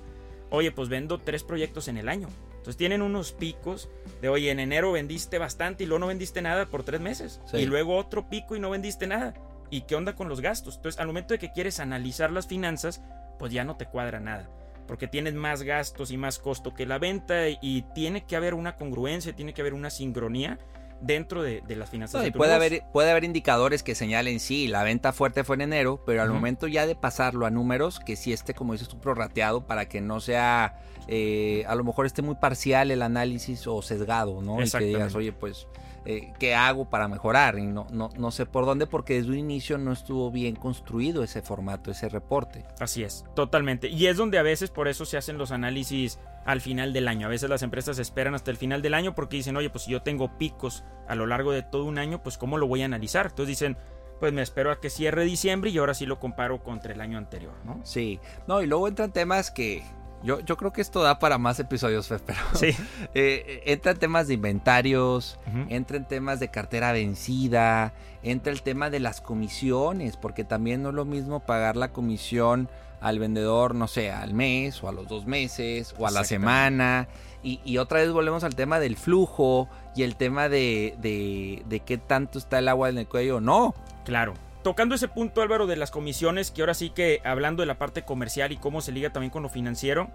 oye, 0.51 0.71
pues 0.71 0.87
vendo 0.87 1.17
tres 1.17 1.43
proyectos 1.43 1.89
en 1.89 1.97
el 1.97 2.07
año. 2.07 2.29
Entonces 2.51 2.77
tienen 2.77 3.01
unos 3.01 3.33
picos 3.33 3.89
de, 4.21 4.29
oye, 4.29 4.49
en 4.51 4.61
enero 4.61 4.93
vendiste 4.93 5.37
bastante 5.37 5.83
y 5.83 5.87
luego 5.87 5.99
no 5.99 6.07
vendiste 6.07 6.41
nada 6.41 6.67
por 6.67 6.83
tres 6.83 7.01
meses. 7.01 7.41
Y 7.51 7.65
luego 7.65 7.97
otro 7.97 8.29
pico 8.29 8.55
y 8.55 8.61
no 8.61 8.69
vendiste 8.69 9.05
nada. 9.05 9.33
¿Y 9.69 9.81
qué 9.81 9.95
onda 9.95 10.15
con 10.15 10.29
los 10.29 10.39
gastos? 10.39 10.77
Entonces, 10.77 11.01
al 11.01 11.07
momento 11.07 11.33
de 11.33 11.39
que 11.39 11.51
quieres 11.51 11.81
analizar 11.81 12.31
las 12.31 12.47
finanzas, 12.47 13.01
pues 13.37 13.51
ya 13.51 13.65
no 13.65 13.75
te 13.75 13.85
cuadra 13.85 14.21
nada. 14.21 14.49
Porque 14.87 15.07
tienes 15.07 15.33
más 15.33 15.63
gastos 15.63 16.11
y 16.11 16.17
más 16.17 16.39
costo 16.39 16.73
que 16.73 16.85
la 16.85 16.97
venta 16.97 17.49
y 17.49 17.83
tiene 17.93 18.25
que 18.25 18.35
haber 18.35 18.53
una 18.53 18.75
congruencia, 18.75 19.35
tiene 19.35 19.53
que 19.53 19.61
haber 19.61 19.73
una 19.73 19.89
sincronía 19.89 20.57
dentro 21.01 21.43
de, 21.43 21.61
las 21.75 21.89
finanzas. 21.89 22.25
y 22.25 22.31
puede 22.31 22.53
haber, 22.53 22.83
puede 22.91 23.11
haber 23.11 23.23
indicadores 23.23 23.83
que 23.83 23.95
señalen, 23.95 24.39
sí, 24.39 24.67
la 24.67 24.83
venta 24.83 25.13
fuerte 25.13 25.43
fue 25.43 25.55
en 25.55 25.61
enero, 25.61 26.01
pero 26.05 26.21
al 26.21 26.31
momento 26.31 26.67
ya 26.67 26.87
de 26.87 26.95
pasarlo 26.95 27.45
a 27.45 27.51
números, 27.51 27.99
que 27.99 28.15
sí 28.15 28.33
esté, 28.33 28.53
como 28.53 28.73
dices 28.73 28.87
tú, 28.87 28.99
prorrateado 28.99 29.67
para 29.67 29.87
que 29.87 30.01
no 30.01 30.19
sea, 30.19 30.79
eh, 31.07 31.65
a 31.67 31.75
lo 31.75 31.83
mejor 31.83 32.05
esté 32.05 32.21
muy 32.21 32.35
parcial 32.35 32.91
el 32.91 33.01
análisis 33.01 33.67
o 33.67 33.81
sesgado, 33.81 34.41
¿no? 34.41 34.63
Y 34.63 34.69
que 34.69 34.85
digas, 34.85 35.13
oye, 35.15 35.33
pues 35.33 35.67
eh, 36.09 36.31
qué 36.39 36.55
hago 36.55 36.85
para 36.85 37.09
mejorar 37.09 37.59
y 37.59 37.65
no, 37.65 37.85
no, 37.91 38.09
no 38.17 38.31
sé 38.31 38.45
por 38.45 38.65
dónde 38.65 38.87
porque 38.87 39.15
desde 39.15 39.31
un 39.31 39.39
inicio 39.39 39.77
no 39.77 39.91
estuvo 39.91 40.31
bien 40.31 40.55
construido 40.55 41.21
ese 41.21 41.41
formato, 41.41 41.91
ese 41.91 42.07
reporte. 42.07 42.63
Así 42.79 43.03
es, 43.03 43.25
totalmente. 43.35 43.89
Y 43.89 44.07
es 44.07 44.15
donde 44.15 44.37
a 44.37 44.41
veces 44.41 44.69
por 44.69 44.87
eso 44.87 45.03
se 45.03 45.17
hacen 45.17 45.37
los 45.37 45.51
análisis 45.51 46.17
al 46.45 46.61
final 46.61 46.93
del 46.93 47.09
año. 47.09 47.27
A 47.27 47.29
veces 47.29 47.49
las 47.49 47.61
empresas 47.61 47.99
esperan 47.99 48.35
hasta 48.35 48.51
el 48.51 48.55
final 48.55 48.81
del 48.81 48.93
año 48.93 49.15
porque 49.15 49.35
dicen, 49.35 49.57
oye, 49.57 49.69
pues 49.69 49.83
si 49.83 49.91
yo 49.91 50.01
tengo 50.01 50.37
picos 50.37 50.85
a 51.09 51.15
lo 51.15 51.27
largo 51.27 51.51
de 51.51 51.61
todo 51.61 51.83
un 51.83 51.97
año, 51.97 52.23
pues 52.23 52.37
¿cómo 52.37 52.57
lo 52.57 52.67
voy 52.67 52.83
a 52.83 52.85
analizar? 52.85 53.25
Entonces 53.25 53.47
dicen, 53.47 53.77
pues 54.21 54.31
me 54.31 54.41
espero 54.41 54.71
a 54.71 54.79
que 54.79 54.89
cierre 54.89 55.25
diciembre 55.25 55.71
y 55.71 55.77
ahora 55.77 55.93
sí 55.93 56.05
lo 56.05 56.21
comparo 56.21 56.63
contra 56.63 56.93
el 56.93 57.01
año 57.01 57.17
anterior, 57.17 57.53
¿no? 57.65 57.81
Sí, 57.83 58.21
no, 58.47 58.61
y 58.61 58.65
luego 58.65 58.87
entran 58.87 59.11
temas 59.11 59.51
que 59.51 59.83
yo, 60.23 60.39
yo 60.41 60.57
creo 60.57 60.73
que 60.73 60.81
esto 60.81 61.01
da 61.01 61.19
para 61.19 61.37
más 61.37 61.59
episodios, 61.59 62.07
Fer, 62.07 62.21
pero 62.25 62.39
sí. 62.53 62.75
eh, 63.13 63.63
entra 63.65 63.91
en 63.91 63.99
temas 63.99 64.27
de 64.27 64.33
inventarios, 64.33 65.39
entra 65.69 65.97
en 65.97 66.05
temas 66.05 66.39
de 66.39 66.49
cartera 66.49 66.91
vencida, 66.91 67.93
entra 68.23 68.51
el 68.51 68.61
tema 68.61 68.89
de 68.89 68.99
las 68.99 69.21
comisiones, 69.21 70.17
porque 70.17 70.43
también 70.43 70.83
no 70.83 70.89
es 70.89 70.95
lo 70.95 71.05
mismo 71.05 71.39
pagar 71.41 71.75
la 71.75 71.91
comisión 71.91 72.69
al 72.99 73.19
vendedor, 73.19 73.75
no 73.75 73.87
sé, 73.87 74.11
al 74.11 74.33
mes 74.33 74.83
o 74.83 74.89
a 74.89 74.91
los 74.91 75.07
dos 75.07 75.27
meses 75.27 75.93
o 75.99 76.07
a 76.07 76.11
la 76.11 76.23
semana. 76.23 77.07
Y, 77.43 77.61
y, 77.63 77.77
otra 77.77 77.99
vez 77.99 78.11
volvemos 78.11 78.43
al 78.43 78.55
tema 78.55 78.79
del 78.79 78.97
flujo 78.97 79.69
y 79.95 80.01
el 80.01 80.15
tema 80.15 80.49
de, 80.49 80.95
de, 80.99 81.63
de 81.69 81.79
qué 81.81 81.99
tanto 81.99 82.39
está 82.39 82.59
el 82.59 82.67
agua 82.67 82.89
en 82.89 82.97
el 82.97 83.07
cuello. 83.07 83.39
No. 83.39 83.75
Claro 84.03 84.33
tocando 84.67 84.95
ese 84.95 85.07
punto, 85.07 85.41
Álvaro, 85.41 85.65
de 85.65 85.77
las 85.77 85.91
comisiones, 85.91 86.51
que 86.51 86.61
ahora 86.61 86.73
sí 86.73 86.89
que 86.89 87.21
hablando 87.23 87.61
de 87.61 87.67
la 87.67 87.77
parte 87.77 88.03
comercial 88.03 88.51
y 88.51 88.57
cómo 88.57 88.81
se 88.81 88.91
liga 88.91 89.13
también 89.13 89.31
con 89.31 89.41
lo 89.41 89.47
financiero, 89.47 90.09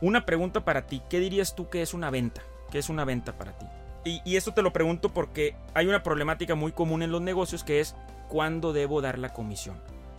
una 0.00 0.24
pregunta 0.24 0.64
para 0.64 0.86
ti. 0.86 1.02
¿Qué 1.10 1.20
dirías 1.20 1.54
tú 1.54 1.68
que 1.68 1.82
es 1.82 1.92
una 1.92 2.08
venta? 2.08 2.40
¿Qué 2.70 2.78
es 2.78 2.88
una 2.88 3.04
venta 3.04 3.36
para 3.36 3.58
ti? 3.58 3.66
Y, 4.06 4.36
esto 4.36 4.54
te 4.54 4.62
lo 4.62 4.72
pregunto 4.72 5.12
porque 5.12 5.54
hay 5.74 5.86
una 5.86 6.02
problemática 6.02 6.54
muy 6.54 6.72
común 6.72 7.02
en 7.02 7.12
los 7.12 7.20
negocios 7.20 7.62
que 7.62 7.80
es 7.80 7.94
cuándo 8.30 8.72
debo 8.72 9.02
dar 9.02 9.18
la 9.18 9.34
comisión. 9.34 9.76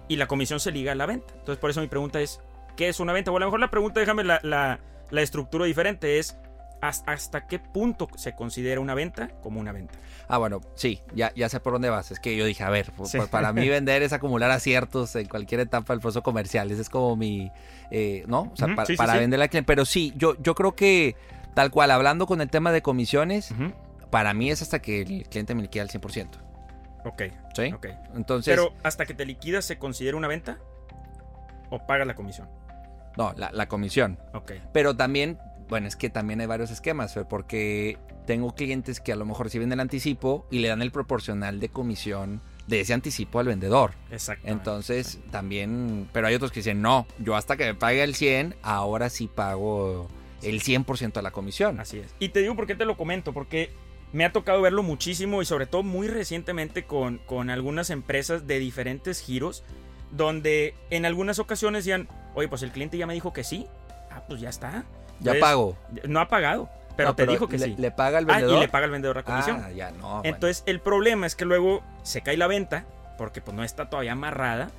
Y 0.08 0.18
la 0.18 0.28
comisión 0.28 0.60
se 0.60 0.72
liga 0.72 0.92
a 0.92 0.96
la 0.96 1.08
venta. 1.08 1.34
Entonces, 1.34 1.58
por 1.58 1.72
eso 1.72 1.82
mi 1.82 1.88
pregunta 1.88 2.22
es, 2.22 2.40
¿qué 2.78 2.88
es 2.88 3.00
una 3.00 3.14
venta? 3.14 3.32
O 3.32 3.38
a 3.38 3.40
lo 3.40 3.48
mejor 3.48 3.62
la 3.62 3.72
pregunta, 3.72 4.00
déjame 4.00 4.24
la, 4.24 4.40
la, 4.44 4.80
la 5.10 5.22
estructura 5.24 5.66
diferente, 5.66 6.20
es 6.20 6.38
hasta 6.82 7.46
qué 7.48 7.60
punto 7.60 8.08
se 8.16 8.34
considera 8.34 8.82
una 8.82 8.96
venta 8.96 9.30
como 9.42 9.60
una 9.60 9.72
venta. 9.72 9.94
Ah, 10.28 10.38
bueno, 10.38 10.62
sí, 10.76 11.02
ya, 11.14 11.32
ya 11.36 11.48
sé 11.50 11.60
por 11.60 11.74
dónde 11.74 11.90
vas. 11.90 12.12
Es 12.12 12.20
que 12.20 12.36
yo 12.36 12.46
dije, 12.46 12.64
a 12.64 12.70
ver, 12.70 12.92
pues, 12.98 13.12
pues, 13.16 13.30
para 13.30 13.54
mí 13.54 13.68
vender 13.70 14.02
es 14.02 14.14
acumular 14.14 14.50
aciertos 14.50 15.16
en 15.16 15.28
cualquier 15.28 15.62
etapa 15.62 15.94
del 15.94 16.02
proceso 16.02 16.24
comercial. 16.24 16.72
Ese 16.72 16.82
es 16.82 16.90
como 16.90 17.16
mi, 17.16 17.52
eh, 17.92 18.24
¿no? 18.28 18.52
O 18.54 18.56
sea, 18.56 18.68
para 18.98 19.18
vender 19.18 19.40
la 19.40 19.48
cliente. 19.48 19.68
Pero 19.68 19.86
sí, 19.86 20.14
yo, 20.16 20.36
yo 20.42 20.56
creo 20.56 20.76
que 20.76 21.16
tal 21.54 21.70
cual, 21.70 21.92
hablando 21.92 22.26
con 22.26 22.42
el 22.42 22.50
tema 22.50 22.72
de 22.72 22.82
comisiones, 22.82 23.54
para 24.10 24.34
mí 24.34 24.50
es 24.50 24.62
hasta 24.62 24.82
que 24.82 25.02
el 25.02 25.28
cliente 25.30 25.54
me 25.54 25.62
liquida 25.62 25.84
al 25.84 25.90
100%. 25.90 26.28
Ok. 27.06 27.24
¿Sí? 27.56 27.74
Ok. 27.74 27.88
Entonces... 28.16 28.56
Pero 28.56 28.74
hasta 28.84 29.06
que 29.06 29.14
te 29.14 29.26
liquidas, 29.26 29.66
¿se 29.66 29.78
considera 29.78 30.18
una 30.18 30.28
venta? 30.28 30.60
¿O 31.70 31.86
pagas 31.86 32.08
la 32.08 32.16
comisión? 32.16 32.50
No, 33.18 33.34
la, 33.36 33.52
la 33.52 33.68
comisión. 33.68 34.18
Ok. 34.34 34.54
Pero 34.72 34.96
también 34.96 35.38
bueno, 35.72 35.88
es 35.88 35.96
que 35.96 36.10
también 36.10 36.42
hay 36.42 36.48
varios 36.48 36.70
esquemas, 36.70 37.18
porque 37.30 37.98
tengo 38.28 38.54
clientes 38.54 39.00
que 39.00 39.14
a 39.14 39.16
lo 39.16 39.24
mejor 39.24 39.46
reciben 39.46 39.72
el 39.72 39.80
anticipo 39.80 40.46
y 40.52 40.60
le 40.60 40.68
dan 40.68 40.82
el 40.82 40.92
proporcional 40.92 41.62
de 41.62 41.70
comisión 41.70 42.42
de 42.68 42.82
ese 42.82 42.94
anticipo 42.94 43.40
al 43.40 43.48
vendedor. 43.48 43.94
Exacto. 44.12 44.46
Entonces, 44.50 45.22
también, 45.32 46.10
pero 46.12 46.28
hay 46.28 46.36
otros 46.36 46.52
que 46.52 46.60
dicen, 46.60 46.82
no, 46.82 47.08
yo 47.20 47.38
hasta 47.38 47.56
que 47.56 47.64
me 47.64 47.74
pague 47.74 48.04
el 48.04 48.16
100, 48.16 48.58
ahora 48.62 49.10
sí 49.10 49.30
pago 49.34 50.10
el 50.42 50.62
100% 50.62 51.14
de 51.14 51.22
la 51.22 51.32
comisión. 51.32 51.80
Así 51.80 52.00
es. 52.00 52.14
Y 52.20 52.30
te 52.30 52.42
digo 52.42 52.54
por 52.54 52.68
qué 52.68 52.76
te 52.76 52.84
lo 52.84 52.98
comento, 52.98 53.32
porque 53.32 53.72
me 54.12 54.26
ha 54.26 54.34
tocado 54.34 54.62
verlo 54.62 54.84
muchísimo 54.84 55.42
y 55.42 55.46
sobre 55.46 55.68
todo 55.68 55.84
muy 55.84 56.10
recientemente 56.10 56.84
con, 56.84 57.20
con 57.20 57.50
algunas 57.50 57.92
empresas 57.92 58.46
de 58.46 58.60
diferentes 58.60 59.22
giros, 59.22 59.64
donde 60.12 60.76
en 60.90 61.06
algunas 61.06 61.40
ocasiones 61.40 61.86
decían, 61.86 62.10
oye, 62.36 62.50
pues 62.50 62.62
el 62.62 62.74
cliente 62.74 62.98
ya 62.98 63.08
me 63.08 63.14
dijo 63.14 63.32
que 63.32 63.46
sí, 63.46 63.68
ah, 64.12 64.26
pues 64.28 64.42
ya 64.42 64.50
está. 64.50 64.84
Ya 65.22 65.40
pago. 65.40 65.78
No 66.08 66.20
ha 66.20 66.28
pagado. 66.28 66.70
Pero 66.98 67.16
te 67.16 67.26
dijo 67.26 67.48
que 67.48 67.58
le, 67.58 67.66
sí. 67.66 67.76
Le 67.78 67.92
paga 67.92 68.20
el 68.20 68.26
vendedor. 68.26 68.56
Ah, 68.56 68.58
y 68.58 68.60
le 68.60 68.68
paga 68.68 68.86
el 68.86 68.92
vendedor 68.92 69.16
la 69.16 69.24
comisión. 69.24 69.64
Ah, 69.64 69.72
ya 69.72 69.92
no. 69.92 70.22
Entonces, 70.24 70.64
el 70.66 70.80
problema 70.80 71.26
es 71.26 71.36
que 71.36 71.46
luego 71.46 71.82
se 72.04 72.22
cae 72.22 72.38
la 72.38 72.48
venta, 72.48 72.86
porque 73.18 73.42
pues 73.42 73.56
no 73.56 73.64
está 73.64 73.90
todavía 73.90 74.12
amarrada, 74.12 74.70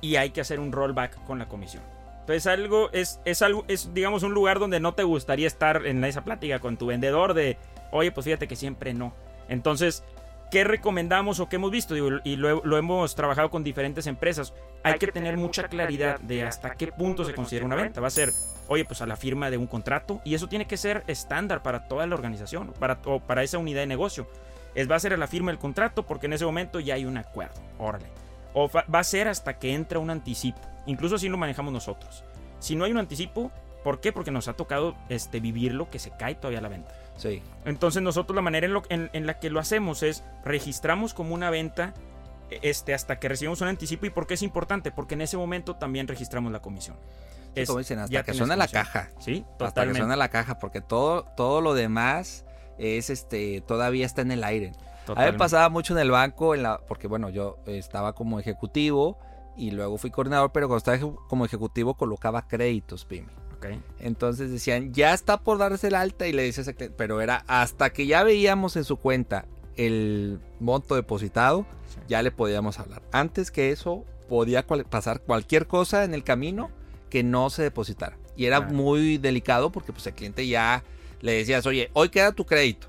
y 0.00 0.16
hay 0.16 0.30
que 0.30 0.40
hacer 0.40 0.60
un 0.60 0.72
rollback 0.72 1.24
con 1.24 1.38
la 1.38 1.48
comisión. 1.48 1.82
Entonces, 2.20 2.46
algo 2.46 2.90
es, 2.92 3.20
es 3.24 3.42
algo, 3.42 3.64
es, 3.68 3.92
digamos, 3.94 4.22
un 4.22 4.32
lugar 4.32 4.58
donde 4.58 4.80
no 4.80 4.94
te 4.94 5.02
gustaría 5.02 5.46
estar 5.46 5.86
en 5.86 6.04
esa 6.04 6.24
plática 6.24 6.58
con 6.58 6.76
tu 6.76 6.86
vendedor 6.86 7.34
de, 7.34 7.58
oye, 7.90 8.12
pues 8.12 8.24
fíjate 8.24 8.46
que 8.46 8.56
siempre 8.56 8.94
no. 8.94 9.14
Entonces, 9.48 10.04
¿qué 10.50 10.64
recomendamos 10.64 11.40
o 11.40 11.48
qué 11.48 11.56
hemos 11.56 11.70
visto? 11.70 11.96
y 11.96 12.36
lo, 12.36 12.64
lo, 12.64 12.76
hemos 12.78 13.14
trabajado 13.14 13.50
con 13.50 13.64
diferentes 13.64 14.06
empresas. 14.06 14.54
Hay, 14.82 14.98
que, 14.98 15.08
tener 15.08 15.36
mucha 15.36 15.68
claridad 15.68 16.18
de 16.20 16.44
hasta 16.44 16.74
qué 16.74 16.88
punto 16.88 17.24
se 17.24 17.34
considera 17.34 17.66
una 17.66 17.76
venta. 17.76 18.00
Va 18.00 18.08
a 18.08 18.10
ser 18.10 18.32
oye, 18.68 18.84
pues 18.84 19.02
a 19.02 19.06
la 19.06 19.16
firma 19.16 19.50
de 19.50 19.56
un 19.56 19.66
contrato. 19.66 20.20
Y 20.24 20.34
eso 20.34 20.48
tiene 20.48 20.66
que 20.66 20.76
ser 20.76 21.02
estándar 21.06 21.62
para 21.62 21.88
toda 21.88 22.06
la 22.06 22.14
organización, 22.14 22.72
para, 22.78 23.00
o 23.04 23.20
para 23.20 23.42
esa 23.42 23.58
unidad 23.58 23.80
de 23.80 23.86
negocio. 23.86 24.28
Es 24.74 24.88
va 24.88 24.96
a 24.96 25.00
ser 25.00 25.12
a 25.14 25.16
la 25.16 25.26
firma 25.26 25.50
del 25.50 25.58
contrato 25.58 26.06
porque 26.06 26.26
en 26.26 26.34
ese 26.34 26.44
momento 26.44 26.78
ya 26.78 26.94
hay 26.94 27.04
un 27.04 27.16
acuerdo. 27.16 27.60
Órale. 27.78 28.06
O 28.54 28.68
va 28.70 28.98
a 28.98 29.04
ser 29.04 29.28
hasta 29.28 29.58
que 29.58 29.74
entra 29.74 29.98
un 29.98 30.10
anticipo. 30.10 30.60
Incluso 30.86 31.16
así 31.16 31.28
lo 31.28 31.36
manejamos 31.36 31.72
nosotros. 31.72 32.24
Si 32.60 32.76
no 32.76 32.84
hay 32.84 32.92
un 32.92 32.98
anticipo, 32.98 33.50
¿por 33.84 34.00
qué? 34.00 34.12
Porque 34.12 34.30
nos 34.30 34.48
ha 34.48 34.54
tocado 34.54 34.96
este, 35.08 35.40
vivirlo 35.40 35.90
que 35.90 35.98
se 35.98 36.10
cae 36.10 36.34
todavía 36.34 36.60
la 36.60 36.68
venta. 36.68 36.92
Sí. 37.18 37.42
Entonces 37.66 38.00
nosotros 38.02 38.34
la 38.34 38.42
manera 38.42 38.66
en, 38.88 39.10
en, 39.12 39.26
la 39.26 39.38
que 39.38 39.50
lo 39.50 39.60
hacemos 39.60 40.02
es 40.02 40.24
registramos 40.44 41.12
como 41.12 41.34
una 41.34 41.50
venta 41.50 41.92
este, 42.62 42.94
hasta 42.94 43.18
que 43.18 43.28
recibimos 43.28 43.60
un 43.60 43.68
anticipo. 43.68 44.06
¿Y 44.06 44.10
por 44.10 44.26
qué 44.26 44.34
es 44.34 44.42
importante? 44.42 44.90
Porque 44.90 45.14
en 45.14 45.20
ese 45.20 45.36
momento 45.36 45.76
también 45.76 46.08
registramos 46.08 46.50
la 46.50 46.60
comisión 46.62 46.96
como 47.66 47.78
dicen, 47.78 47.98
hasta 47.98 48.22
que 48.22 48.34
suena 48.34 48.56
la 48.56 48.68
caja. 48.68 49.10
Sí, 49.18 49.44
totalmente. 49.58 49.64
Hasta 49.64 49.86
que 49.86 49.94
suena 49.94 50.16
la 50.16 50.28
caja, 50.28 50.58
porque 50.58 50.80
todo, 50.80 51.24
todo 51.36 51.60
lo 51.60 51.74
demás 51.74 52.44
es 52.78 53.10
este, 53.10 53.62
todavía 53.66 54.06
está 54.06 54.22
en 54.22 54.32
el 54.32 54.44
aire. 54.44 54.72
A 55.08 55.24
mí 55.24 55.32
me 55.32 55.32
pasaba 55.32 55.68
mucho 55.70 55.94
en 55.94 56.00
el 56.00 56.10
banco, 56.10 56.54
en 56.54 56.62
la, 56.62 56.80
porque 56.86 57.08
bueno, 57.08 57.30
yo 57.30 57.58
estaba 57.66 58.12
como 58.12 58.38
ejecutivo 58.38 59.18
y 59.56 59.70
luego 59.70 59.96
fui 59.96 60.10
coordinador, 60.10 60.52
pero 60.52 60.68
cuando 60.68 60.78
estaba 60.78 60.98
como 61.28 61.46
ejecutivo 61.46 61.94
colocaba 61.94 62.46
créditos, 62.46 63.06
PYME. 63.06 63.47
Okay. 63.58 63.80
Entonces 63.98 64.50
decían, 64.50 64.92
ya 64.94 65.12
está 65.12 65.40
por 65.40 65.58
darse 65.58 65.88
el 65.88 65.96
alta 65.96 66.28
y 66.28 66.32
le 66.32 66.44
dices, 66.44 66.72
pero 66.96 67.20
era 67.20 67.44
hasta 67.48 67.90
que 67.90 68.06
ya 68.06 68.22
veíamos 68.22 68.76
en 68.76 68.84
su 68.84 68.96
cuenta 68.96 69.46
el 69.76 70.40
monto 70.60 70.94
depositado, 70.94 71.66
ya 72.08 72.22
le 72.22 72.30
podíamos 72.30 72.78
hablar. 72.78 73.02
Antes 73.12 73.50
que 73.50 73.72
eso, 73.72 74.04
podía 74.28 74.66
pasar 74.66 75.20
cualquier 75.20 75.66
cosa 75.66 76.04
en 76.04 76.14
el 76.14 76.22
camino 76.22 76.70
que 77.10 77.22
no 77.22 77.50
se 77.50 77.62
depositara. 77.62 78.16
Y 78.36 78.44
era 78.44 78.60
muy 78.60 79.18
delicado 79.18 79.72
porque 79.72 79.92
pues 79.92 80.06
el 80.06 80.14
cliente 80.14 80.46
ya 80.46 80.84
le 81.20 81.32
decías, 81.32 81.66
oye, 81.66 81.90
hoy 81.94 82.10
queda 82.10 82.32
tu 82.32 82.44
crédito. 82.44 82.88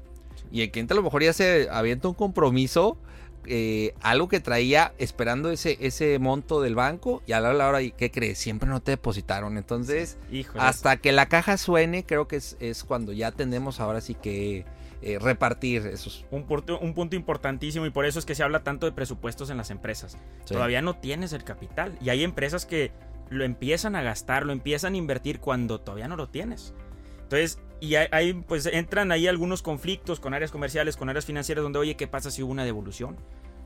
Y 0.52 0.62
el 0.62 0.72
cliente 0.72 0.94
a 0.94 0.96
lo 0.98 1.04
mejor 1.04 1.24
ya 1.24 1.34
se 1.34 1.68
avienta 1.72 2.08
un 2.08 2.14
compromiso, 2.14 2.98
eh, 3.46 3.94
algo 4.02 4.28
que 4.28 4.40
traía 4.40 4.94
esperando 4.98 5.50
ese, 5.50 5.78
ese 5.82 6.20
monto 6.20 6.62
del 6.62 6.76
banco 6.76 7.22
y 7.26 7.34
a 7.34 7.40
la 7.40 7.68
hora, 7.68 7.80
¿qué 7.92 8.12
crees? 8.12 8.38
Siempre 8.38 8.70
no 8.70 8.82
te 8.82 8.92
depositaron. 8.92 9.58
Entonces, 9.58 10.18
hasta 10.58 10.98
que 10.98 11.12
la 11.12 11.28
caja 11.28 11.58
suene, 11.58 12.06
creo 12.06 12.28
que 12.28 12.38
es, 12.38 12.58
es 12.60 12.84
cuando 12.84 13.12
ya 13.12 13.32
tenemos 13.32 13.80
ahora 13.80 14.02
sí 14.02 14.16
que... 14.16 14.66
Eh, 15.02 15.18
repartir 15.18 15.88
esos. 15.88 16.26
Un 16.30 16.44
punto, 16.44 16.78
un 16.78 16.94
punto 16.94 17.16
importantísimo 17.16 17.86
y 17.86 17.90
por 17.90 18.06
eso 18.06 18.20
es 18.20 18.26
que 18.26 18.36
se 18.36 18.44
habla 18.44 18.64
tanto 18.64 18.86
de 18.86 18.92
presupuestos 18.92 19.50
en 19.50 19.56
las 19.56 19.72
empresas. 19.72 20.18
Todavía 20.46 20.82
no 20.82 20.98
tienes 20.98 21.32
el 21.32 21.46
capital 21.46 21.98
y 22.02 22.10
hay 22.10 22.22
empresas 22.22 22.66
que 22.66 22.92
lo 23.30 23.46
empiezan 23.46 23.96
a 23.96 24.02
gastar, 24.02 24.46
lo 24.46 24.52
empiezan 24.52 24.96
a 24.96 24.98
invertir 24.98 25.40
cuando 25.40 25.80
todavía 25.80 26.10
no 26.10 26.18
lo 26.18 26.28
tienes. 26.28 26.74
Entonces, 27.22 27.60
y 27.80 27.96
ahí 27.96 28.34
pues 28.34 28.66
entran 28.66 29.12
ahí 29.12 29.28
algunos 29.28 29.62
conflictos 29.62 30.20
con 30.20 30.34
áreas 30.34 30.52
comerciales, 30.52 30.98
con 30.98 31.10
áreas 31.10 31.26
financieras, 31.26 31.64
donde, 31.64 31.80
oye, 31.80 31.96
¿qué 31.96 32.08
pasa 32.08 32.32
si 32.32 32.44
hubo 32.44 32.52
una 32.52 32.66
devolución? 32.66 33.18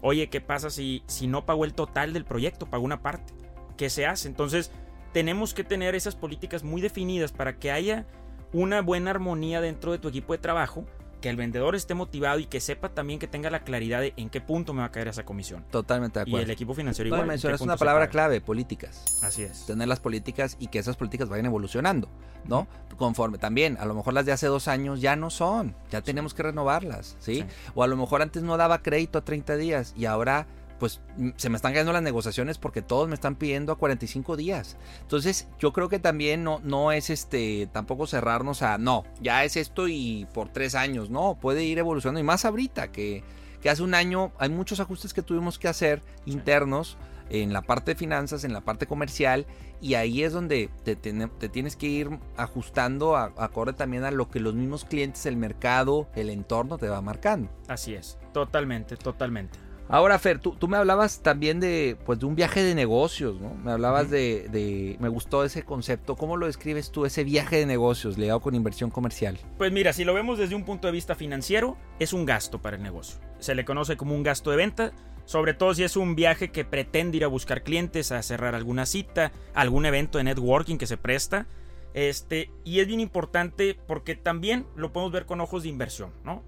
Oye, 0.01 0.29
¿qué 0.29 0.41
pasa 0.41 0.69
si, 0.69 1.03
si 1.07 1.27
no 1.27 1.45
pagó 1.45 1.65
el 1.65 1.73
total 1.73 2.13
del 2.13 2.25
proyecto, 2.25 2.69
pagó 2.69 2.83
una 2.83 3.01
parte? 3.01 3.33
¿Qué 3.77 3.89
se 3.89 4.05
hace? 4.05 4.27
Entonces, 4.27 4.71
tenemos 5.13 5.53
que 5.53 5.63
tener 5.63 5.95
esas 5.95 6.15
políticas 6.15 6.63
muy 6.63 6.81
definidas 6.81 7.31
para 7.31 7.57
que 7.57 7.71
haya 7.71 8.05
una 8.51 8.81
buena 8.81 9.11
armonía 9.11 9.61
dentro 9.61 9.91
de 9.91 9.99
tu 9.99 10.09
equipo 10.09 10.33
de 10.33 10.39
trabajo 10.39 10.85
que 11.23 11.29
el 11.29 11.37
vendedor 11.37 11.73
esté 11.73 11.93
motivado 11.93 12.37
y 12.39 12.47
que 12.47 12.59
sepa 12.59 12.89
también 12.89 13.17
que 13.17 13.29
tenga 13.29 13.49
la 13.49 13.63
claridad 13.63 14.01
de 14.01 14.13
en 14.17 14.29
qué 14.29 14.41
punto 14.41 14.73
me 14.73 14.81
va 14.81 14.87
a 14.87 14.91
caer 14.91 15.07
esa 15.07 15.23
comisión. 15.23 15.63
Totalmente 15.71 16.19
de 16.19 16.23
acuerdo. 16.23 16.39
Y 16.41 16.43
el 16.43 16.51
equipo 16.51 16.73
financiero 16.73 17.07
igual. 17.07 17.31
es 17.31 17.61
una 17.61 17.77
palabra 17.77 18.09
clave, 18.09 18.41
políticas. 18.41 19.21
Así 19.23 19.41
es. 19.41 19.65
Tener 19.65 19.87
las 19.87 20.01
políticas 20.01 20.57
y 20.59 20.67
que 20.67 20.79
esas 20.79 20.97
políticas 20.97 21.29
vayan 21.29 21.45
evolucionando, 21.45 22.09
¿no? 22.43 22.67
Conforme 22.97 23.37
también, 23.37 23.77
a 23.79 23.85
lo 23.85 23.93
mejor 23.93 24.13
las 24.13 24.25
de 24.25 24.33
hace 24.33 24.47
dos 24.47 24.67
años 24.67 24.99
ya 24.99 25.15
no 25.15 25.29
son, 25.29 25.77
ya 25.89 26.01
tenemos 26.01 26.33
que 26.33 26.43
renovarlas, 26.43 27.15
¿sí? 27.19 27.45
O 27.73 27.83
a 27.83 27.87
lo 27.87 27.95
mejor 27.95 28.21
antes 28.21 28.43
no 28.43 28.57
daba 28.57 28.83
crédito 28.83 29.17
a 29.17 29.23
30 29.23 29.55
días 29.55 29.93
y 29.95 30.03
ahora 30.03 30.45
pues 30.79 31.01
se 31.37 31.49
me 31.49 31.55
están 31.55 31.73
cayendo 31.73 31.93
las 31.93 32.01
negociaciones 32.01 32.57
porque 32.57 32.81
todos 32.81 33.07
me 33.07 33.15
están 33.15 33.35
pidiendo 33.35 33.71
a 33.71 33.77
45 33.77 34.35
días. 34.37 34.77
Entonces, 35.01 35.47
yo 35.59 35.73
creo 35.73 35.89
que 35.89 35.99
también 35.99 36.43
no, 36.43 36.59
no 36.63 36.91
es 36.91 37.09
este, 37.09 37.67
tampoco 37.71 38.07
cerrarnos 38.07 38.61
a, 38.61 38.77
no, 38.77 39.03
ya 39.21 39.43
es 39.43 39.57
esto 39.57 39.87
y 39.87 40.27
por 40.33 40.49
tres 40.49 40.75
años, 40.75 41.09
no, 41.09 41.37
puede 41.39 41.63
ir 41.63 41.79
evolucionando. 41.79 42.19
Y 42.19 42.23
más 42.23 42.45
ahorita, 42.45 42.91
que, 42.91 43.23
que 43.61 43.69
hace 43.69 43.83
un 43.83 43.93
año 43.93 44.31
hay 44.39 44.49
muchos 44.49 44.79
ajustes 44.79 45.13
que 45.13 45.21
tuvimos 45.21 45.59
que 45.59 45.67
hacer 45.67 46.01
internos 46.25 46.97
en 47.29 47.53
la 47.53 47.61
parte 47.61 47.91
de 47.91 47.95
finanzas, 47.95 48.43
en 48.43 48.53
la 48.53 48.61
parte 48.61 48.85
comercial, 48.85 49.45
y 49.81 49.95
ahí 49.95 50.23
es 50.23 50.33
donde 50.33 50.69
te, 50.83 50.95
tienes 50.95 51.75
que 51.75 51.87
ir 51.87 52.09
ajustando 52.37 53.17
a, 53.17 53.33
acorde 53.37 53.73
también 53.73 54.03
a 54.03 54.11
lo 54.11 54.29
que 54.29 54.39
los 54.39 54.53
mismos 54.53 54.85
clientes, 54.85 55.25
el 55.25 55.35
mercado, 55.35 56.07
el 56.15 56.29
entorno 56.29 56.77
te 56.77 56.87
va 56.87 57.01
marcando. 57.01 57.49
Así 57.67 57.93
es, 57.93 58.17
totalmente, 58.33 58.95
totalmente. 58.95 59.59
Ahora, 59.89 60.17
Fer, 60.17 60.39
tú, 60.39 60.57
me 60.67 60.77
hablabas 60.77 61.21
también 61.21 61.59
de, 61.59 61.97
pues, 62.05 62.19
de 62.19 62.25
un 62.25 62.35
viaje 62.35 62.63
de 62.63 62.73
negocios, 62.73 63.39
¿no? 63.39 63.53
Me 63.55 63.71
hablabas 63.71 64.09
de, 64.09 64.47
de, 64.49 64.97
Me 64.99 65.09
gustó 65.09 65.43
ese 65.43 65.63
concepto. 65.63 66.15
¿Cómo 66.15 66.37
lo 66.37 66.47
describes 66.47 66.91
tú, 66.91 67.05
ese 67.05 67.23
viaje 67.23 67.57
de 67.57 67.65
negocios 67.65 68.17
ligado 68.17 68.39
con 68.39 68.55
inversión 68.55 68.89
comercial? 68.89 69.37
Pues 69.57 69.71
mira, 69.71 69.93
si 69.93 70.03
lo 70.03 70.13
vemos 70.13 70.39
desde 70.39 70.55
un 70.55 70.63
punto 70.63 70.87
de 70.87 70.93
vista 70.93 71.15
financiero, 71.15 71.77
es 71.99 72.13
un 72.13 72.25
gasto 72.25 72.61
para 72.61 72.77
el 72.77 72.83
negocio. 72.83 73.19
Se 73.39 73.55
le 73.55 73.65
conoce 73.65 73.97
como 73.97 74.15
un 74.15 74.23
gasto 74.23 74.51
de 74.51 74.57
venta, 74.57 74.93
sobre 75.25 75.53
todo 75.53 75.73
si 75.73 75.83
es 75.83 75.95
un 75.95 76.15
viaje 76.15 76.51
que 76.51 76.65
pretende 76.65 77.17
ir 77.17 77.23
a 77.23 77.27
buscar 77.27 77.63
clientes, 77.63 78.11
a 78.11 78.21
cerrar 78.23 78.55
alguna 78.55 78.85
cita, 78.85 79.31
algún 79.53 79.85
evento 79.85 80.17
de 80.17 80.23
networking 80.25 80.77
que 80.77 80.87
se 80.87 80.97
presta. 80.97 81.45
Este, 81.93 82.49
y 82.63 82.79
es 82.79 82.87
bien 82.87 82.99
importante 82.99 83.77
porque 83.87 84.15
también 84.15 84.65
lo 84.75 84.91
podemos 84.91 85.11
ver 85.11 85.25
con 85.25 85.41
ojos 85.41 85.63
de 85.63 85.69
inversión, 85.69 86.11
¿no? 86.23 86.43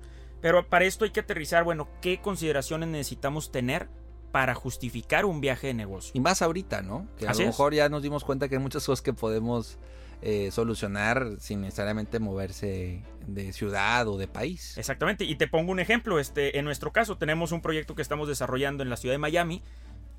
Pero 0.46 0.70
para 0.70 0.86
esto 0.86 1.06
hay 1.06 1.10
que 1.10 1.22
aterrizar, 1.22 1.64
bueno, 1.64 1.88
qué 2.02 2.22
consideraciones 2.22 2.88
necesitamos 2.88 3.52
tener 3.52 3.90
para 4.32 4.54
justificar 4.54 5.26
un 5.26 5.42
viaje 5.42 5.66
de 5.66 5.74
negocio. 5.74 6.12
Y 6.14 6.20
más 6.20 6.44
ahorita, 6.44 6.84
¿no? 6.84 7.08
Que 7.18 7.28
a 7.28 7.34
lo 7.34 7.40
mejor 7.40 7.74
ya 7.74 7.90
nos 7.90 8.04
dimos 8.04 8.24
cuenta 8.24 8.48
que 8.48 8.54
hay 8.54 8.62
muchas 8.62 8.86
cosas 8.86 9.02
que 9.02 9.12
podemos 9.12 9.80
eh, 10.22 10.52
solucionar 10.52 11.38
sin 11.40 11.62
necesariamente 11.62 12.20
moverse 12.20 13.02
de 13.26 13.54
ciudad 13.54 14.08
o 14.08 14.20
de 14.20 14.28
país. 14.28 14.78
Exactamente, 14.78 15.24
y 15.26 15.34
te 15.36 15.48
pongo 15.48 15.72
un 15.72 15.80
ejemplo, 15.80 16.20
este, 16.20 16.60
en 16.60 16.66
nuestro 16.66 16.94
caso 16.94 17.18
tenemos 17.18 17.52
un 17.52 17.62
proyecto 17.62 17.96
que 17.96 18.04
estamos 18.04 18.28
desarrollando 18.28 18.84
en 18.84 18.92
la 18.92 18.98
ciudad 18.98 19.16
de 19.16 19.18
Miami, 19.18 19.64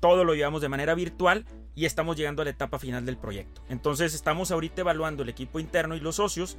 todo 0.01 0.25
lo 0.25 0.35
llevamos 0.35 0.61
de 0.61 0.67
manera 0.67 0.93
virtual 0.93 1.45
y 1.73 1.85
estamos 1.85 2.17
llegando 2.17 2.41
a 2.41 2.45
la 2.45 2.51
etapa 2.51 2.79
final 2.79 3.05
del 3.05 3.15
proyecto. 3.15 3.63
Entonces 3.69 4.13
estamos 4.13 4.51
ahorita 4.51 4.81
evaluando 4.81 5.23
el 5.23 5.29
equipo 5.29 5.61
interno 5.61 5.95
y 5.95 6.01
los 6.01 6.17
socios 6.17 6.57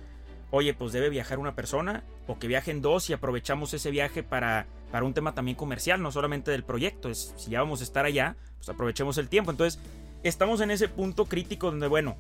oye, 0.50 0.74
pues 0.74 0.92
debe 0.92 1.10
viajar 1.10 1.38
una 1.38 1.54
persona 1.54 2.02
o 2.26 2.38
que 2.38 2.46
viajen 2.46 2.82
dos 2.82 3.10
y 3.10 3.12
aprovechamos 3.12 3.74
ese 3.74 3.90
viaje 3.90 4.22
para, 4.22 4.66
para 4.90 5.04
un 5.04 5.14
tema 5.14 5.34
también 5.34 5.56
comercial, 5.56 6.02
no 6.02 6.12
solamente 6.12 6.50
del 6.50 6.64
proyecto. 6.64 7.14
Si 7.14 7.50
ya 7.50 7.60
vamos 7.60 7.80
a 7.80 7.84
estar 7.84 8.04
allá, 8.04 8.36
pues 8.58 8.68
aprovechemos 8.68 9.18
el 9.18 9.28
tiempo. 9.28 9.50
Entonces, 9.50 9.80
estamos 10.22 10.60
en 10.60 10.70
ese 10.70 10.88
punto 10.88 11.26
crítico 11.26 11.70
donde, 11.70 11.88
bueno, 11.88 12.16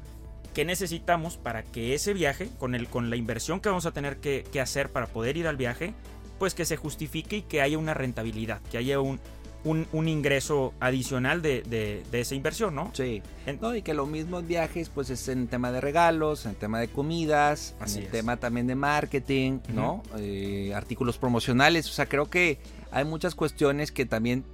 ¿qué 0.54 0.64
necesitamos 0.64 1.36
para 1.36 1.62
que 1.62 1.94
ese 1.94 2.12
viaje, 2.12 2.50
con, 2.58 2.74
el, 2.74 2.88
con 2.88 3.10
la 3.10 3.16
inversión 3.16 3.60
que 3.60 3.68
vamos 3.68 3.86
a 3.86 3.92
tener 3.92 4.18
que, 4.18 4.44
que 4.52 4.60
hacer 4.60 4.90
para 4.90 5.06
poder 5.06 5.36
ir 5.36 5.46
al 5.46 5.56
viaje, 5.56 5.94
pues 6.38 6.54
que 6.54 6.64
se 6.64 6.76
justifique 6.76 7.38
y 7.38 7.42
que 7.42 7.62
haya 7.62 7.78
una 7.78 7.94
rentabilidad, 7.94 8.60
que 8.70 8.78
haya 8.78 9.00
un, 9.00 9.20
un, 9.64 10.08
ingreso 10.08 10.72
adicional 10.80 11.42
de, 11.42 11.62
de, 11.62 12.20
esa 12.20 12.34
inversión, 12.34 12.74
¿no? 12.74 12.90
Sí. 12.94 13.22
y 13.76 13.82
que 13.82 13.94
los 13.94 14.08
mismos 14.08 14.46
viajes, 14.46 14.88
pues 14.88 15.10
es 15.10 15.28
en 15.28 15.48
tema 15.48 15.72
de 15.72 15.80
regalos, 15.80 16.46
en 16.46 16.54
tema 16.54 16.80
de 16.80 16.88
comidas, 16.88 17.74
en 17.86 18.02
el 18.02 18.08
tema 18.08 18.36
también 18.36 18.66
de 18.66 18.74
marketing, 18.74 19.58
¿no? 19.74 20.02
Eh, 20.16 20.72
artículos 20.74 21.18
promocionales. 21.18 21.88
O 21.88 21.92
sea, 21.92 22.06
creo 22.06 22.30
que 22.30 22.58
hay 22.90 23.04
muchas 23.04 23.34
cuestiones 23.34 23.92
que 23.92 24.06
también, 24.06 24.44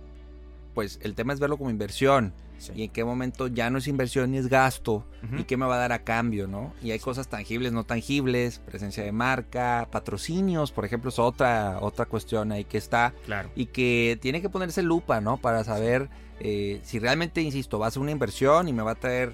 pues 0.75 0.99
el 1.03 1.15
tema 1.15 1.33
es 1.33 1.41
verlo 1.41 1.57
como 1.57 1.71
inversión 1.71 2.33
y 2.75 2.85
en 2.85 2.91
qué 2.91 3.05
momento 3.05 3.47
ya 3.49 3.71
no 3.71 3.79
es 3.79 3.87
inversión 3.87 4.31
ni 4.31 4.39
es 4.39 4.49
gasto 4.49 5.05
y 5.39 5.45
qué 5.45 5.57
me 5.57 5.67
va 5.67 5.77
a 5.77 5.79
dar 5.79 5.93
a 5.93 6.01
cambio, 6.01 6.47
¿no? 6.47 6.75
Y 6.83 6.91
hay 6.91 6.99
cosas 6.99 7.29
tangibles, 7.29 7.73
no 7.73 7.85
tangibles, 7.85 8.59
presencia 8.59 9.03
de 9.03 9.13
marca, 9.13 9.89
patrocinios, 9.91 10.71
por 10.71 10.85
ejemplo, 10.85 11.09
es 11.09 11.19
otra, 11.19 11.79
otra 11.81 12.07
cuestión 12.07 12.53
ahí 12.53 12.65
que 12.65 12.79
está 12.79 13.15
claro. 13.25 13.51
y 13.55 13.67
que 13.67 14.19
tiene 14.21 14.43
que 14.43 14.49
ponerse 14.49 14.83
lupa, 14.83 15.21
¿no? 15.21 15.39
Para 15.39 15.65
saber 15.65 16.09
eh, 16.41 16.81
si 16.85 16.99
realmente, 16.99 17.41
insisto, 17.41 17.79
va 17.79 17.87
a 17.87 17.91
ser 17.91 18.03
una 18.03 18.11
inversión 18.11 18.69
y 18.69 18.73
me 18.73 18.83
va 18.83 18.93
a 18.93 18.97
traer 18.97 19.33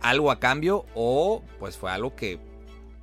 algo 0.00 0.30
a 0.30 0.38
cambio 0.38 0.86
o 0.94 1.42
pues 1.58 1.76
fue 1.76 1.90
algo 1.90 2.14
que 2.14 2.38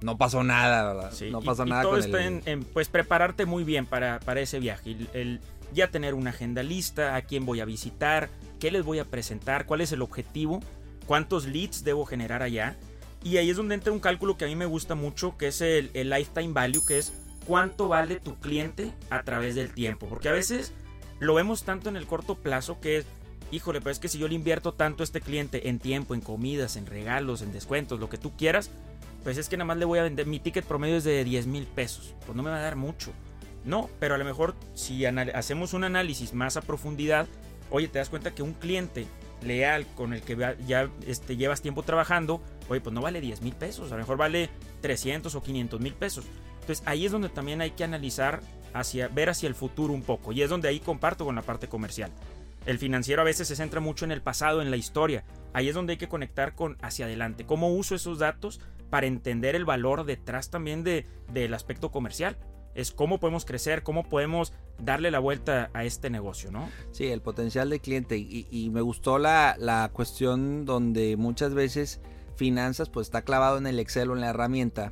no 0.01 0.17
pasó 0.17 0.43
nada, 0.43 0.93
¿verdad? 0.93 1.13
no 1.31 1.41
pasó 1.41 1.65
nada. 1.65 1.83
todo 1.83 1.97
está 1.97 2.23
en, 2.25 2.63
pues 2.63 2.89
prepararte 2.89 3.45
muy 3.45 3.63
bien 3.63 3.85
para, 3.85 4.19
para 4.19 4.41
ese 4.41 4.59
viaje. 4.59 4.95
el 5.13 5.39
ya 5.73 5.89
tener 5.89 6.13
una 6.13 6.31
agenda 6.31 6.63
lista, 6.63 7.15
a 7.15 7.21
quién 7.21 7.45
voy 7.45 7.59
a 7.59 7.65
visitar, 7.65 8.29
qué 8.59 8.71
les 8.71 8.83
voy 8.83 8.99
a 8.99 9.05
presentar, 9.05 9.65
cuál 9.65 9.81
es 9.81 9.91
el 9.91 10.01
objetivo, 10.01 10.61
cuántos 11.05 11.45
leads 11.45 11.83
debo 11.83 12.05
generar 12.05 12.41
allá. 12.41 12.75
Y 13.23 13.37
ahí 13.37 13.49
es 13.49 13.57
donde 13.57 13.75
entra 13.75 13.91
un 13.91 13.99
cálculo 13.99 14.37
que 14.37 14.45
a 14.45 14.47
mí 14.47 14.55
me 14.55 14.65
gusta 14.65 14.95
mucho, 14.95 15.35
que 15.37 15.47
es 15.47 15.61
el, 15.61 15.91
lifetime 15.93 16.53
value, 16.53 16.85
que 16.85 16.99
es 16.99 17.13
cuánto 17.47 17.87
vale 17.87 18.19
tu 18.19 18.35
cliente 18.39 18.93
a 19.09 19.23
través 19.23 19.55
del 19.55 19.73
tiempo. 19.73 20.07
Porque 20.07 20.29
a 20.29 20.33
veces 20.33 20.73
lo 21.19 21.33
vemos 21.33 21.63
tanto 21.63 21.89
en 21.89 21.95
el 21.95 22.05
corto 22.05 22.35
plazo 22.35 22.79
que 22.79 22.97
es, 22.97 23.05
híjole, 23.51 23.79
pero 23.79 23.91
es 23.91 23.99
que 23.99 24.09
si 24.09 24.19
yo 24.19 24.27
le 24.27 24.35
invierto 24.35 24.73
tanto 24.73 25.01
a 25.01 25.05
este 25.05 25.21
cliente 25.21 25.69
en 25.69 25.79
tiempo, 25.79 26.13
en 26.13 26.21
comidas, 26.21 26.75
en 26.75 26.85
regalos, 26.85 27.41
en 27.41 27.51
descuentos, 27.51 27.99
lo 27.99 28.09
que 28.09 28.19
tú 28.19 28.35
quieras, 28.37 28.69
pues 29.23 29.39
es 29.39 29.49
que 29.49 29.57
nada 29.57 29.65
más 29.65 29.77
le 29.77 29.85
voy 29.85 29.97
a 29.97 30.03
vender, 30.03 30.27
mi 30.27 30.39
ticket 30.39 30.65
promedio 30.65 30.97
es 30.97 31.03
de 31.03 31.23
10 31.23 31.47
mil 31.47 31.65
pesos. 31.65 32.13
Pues 32.27 32.35
no 32.35 32.43
me 32.43 32.51
va 32.51 32.57
a 32.57 32.61
dar 32.61 32.75
mucho. 32.75 33.11
No, 33.63 33.89
pero 33.99 34.13
a 34.13 34.17
lo 34.19 34.25
mejor 34.25 34.53
si 34.75 35.05
hacemos 35.07 35.73
un 35.73 35.83
análisis 35.83 36.33
más 36.35 36.57
a 36.57 36.61
profundidad, 36.61 37.27
oye, 37.75 37.87
te 37.87 37.99
das 37.99 38.09
cuenta 38.09 38.33
que 38.33 38.41
un 38.41 38.53
cliente 38.53 39.05
leal 39.41 39.85
con 39.95 40.13
el 40.13 40.21
que 40.21 40.37
ya 40.65 40.89
este, 41.05 41.35
llevas 41.35 41.61
tiempo 41.61 41.83
trabajando, 41.83 42.41
oye, 42.69 42.81
pues 42.81 42.93
no 42.93 43.01
vale 43.01 43.21
10 43.21 43.41
mil 43.41 43.53
pesos, 43.53 43.91
a 43.91 43.95
lo 43.95 44.01
mejor 44.01 44.17
vale 44.17 44.49
300 44.81 45.35
o 45.35 45.43
500 45.43 45.79
mil 45.81 45.93
pesos. 45.93 46.25
Entonces 46.61 46.83
ahí 46.87 47.05
es 47.05 47.11
donde 47.11 47.29
también 47.29 47.61
hay 47.61 47.71
que 47.71 47.83
analizar, 47.83 48.41
hacia, 48.73 49.07
ver 49.07 49.29
hacia 49.29 49.47
el 49.47 49.55
futuro 49.55 49.93
un 49.93 50.01
poco, 50.01 50.31
y 50.31 50.41
es 50.41 50.49
donde 50.49 50.67
ahí 50.69 50.79
comparto 50.79 51.25
con 51.25 51.35
la 51.35 51.41
parte 51.41 51.67
comercial. 51.67 52.11
El 52.65 52.79
financiero 52.79 53.21
a 53.21 53.25
veces 53.25 53.47
se 53.47 53.55
centra 53.55 53.79
mucho 53.79 54.05
en 54.05 54.11
el 54.11 54.21
pasado, 54.21 54.61
en 54.61 54.71
la 54.71 54.77
historia. 54.77 55.23
Ahí 55.53 55.69
es 55.69 55.75
donde 55.75 55.91
hay 55.91 55.97
que 55.97 56.09
conectar 56.09 56.55
con 56.55 56.77
hacia 56.81 57.05
adelante. 57.05 57.45
¿Cómo 57.45 57.69
uso 57.69 57.93
esos 57.93 58.17
datos 58.17 58.59
para 58.89 59.05
entender 59.05 59.55
el 59.55 59.65
valor 59.65 60.05
detrás 60.05 60.49
también 60.49 60.83
de, 60.83 61.05
del 61.31 61.53
aspecto 61.53 61.91
comercial? 61.91 62.37
Es 62.75 62.91
cómo 62.91 63.19
podemos 63.19 63.45
crecer, 63.45 63.83
cómo 63.83 64.03
podemos 64.03 64.53
darle 64.77 65.09
la 65.09 65.19
vuelta 65.19 65.69
a 65.73 65.85
este 65.85 66.09
negocio, 66.09 66.51
¿no? 66.51 66.69
Sí, 66.91 67.07
el 67.07 67.21
potencial 67.21 67.69
de 67.69 67.79
cliente. 67.79 68.17
Y, 68.17 68.69
me 68.71 68.81
gustó 68.81 69.17
la, 69.17 69.55
la, 69.57 69.89
cuestión 69.93 70.65
donde 70.65 71.15
muchas 71.17 71.53
veces 71.53 72.01
finanzas 72.35 72.89
pues 72.89 73.07
está 73.07 73.21
clavado 73.21 73.57
en 73.57 73.67
el 73.67 73.79
Excel 73.79 74.11
o 74.11 74.13
en 74.13 74.21
la 74.21 74.29
herramienta 74.29 74.91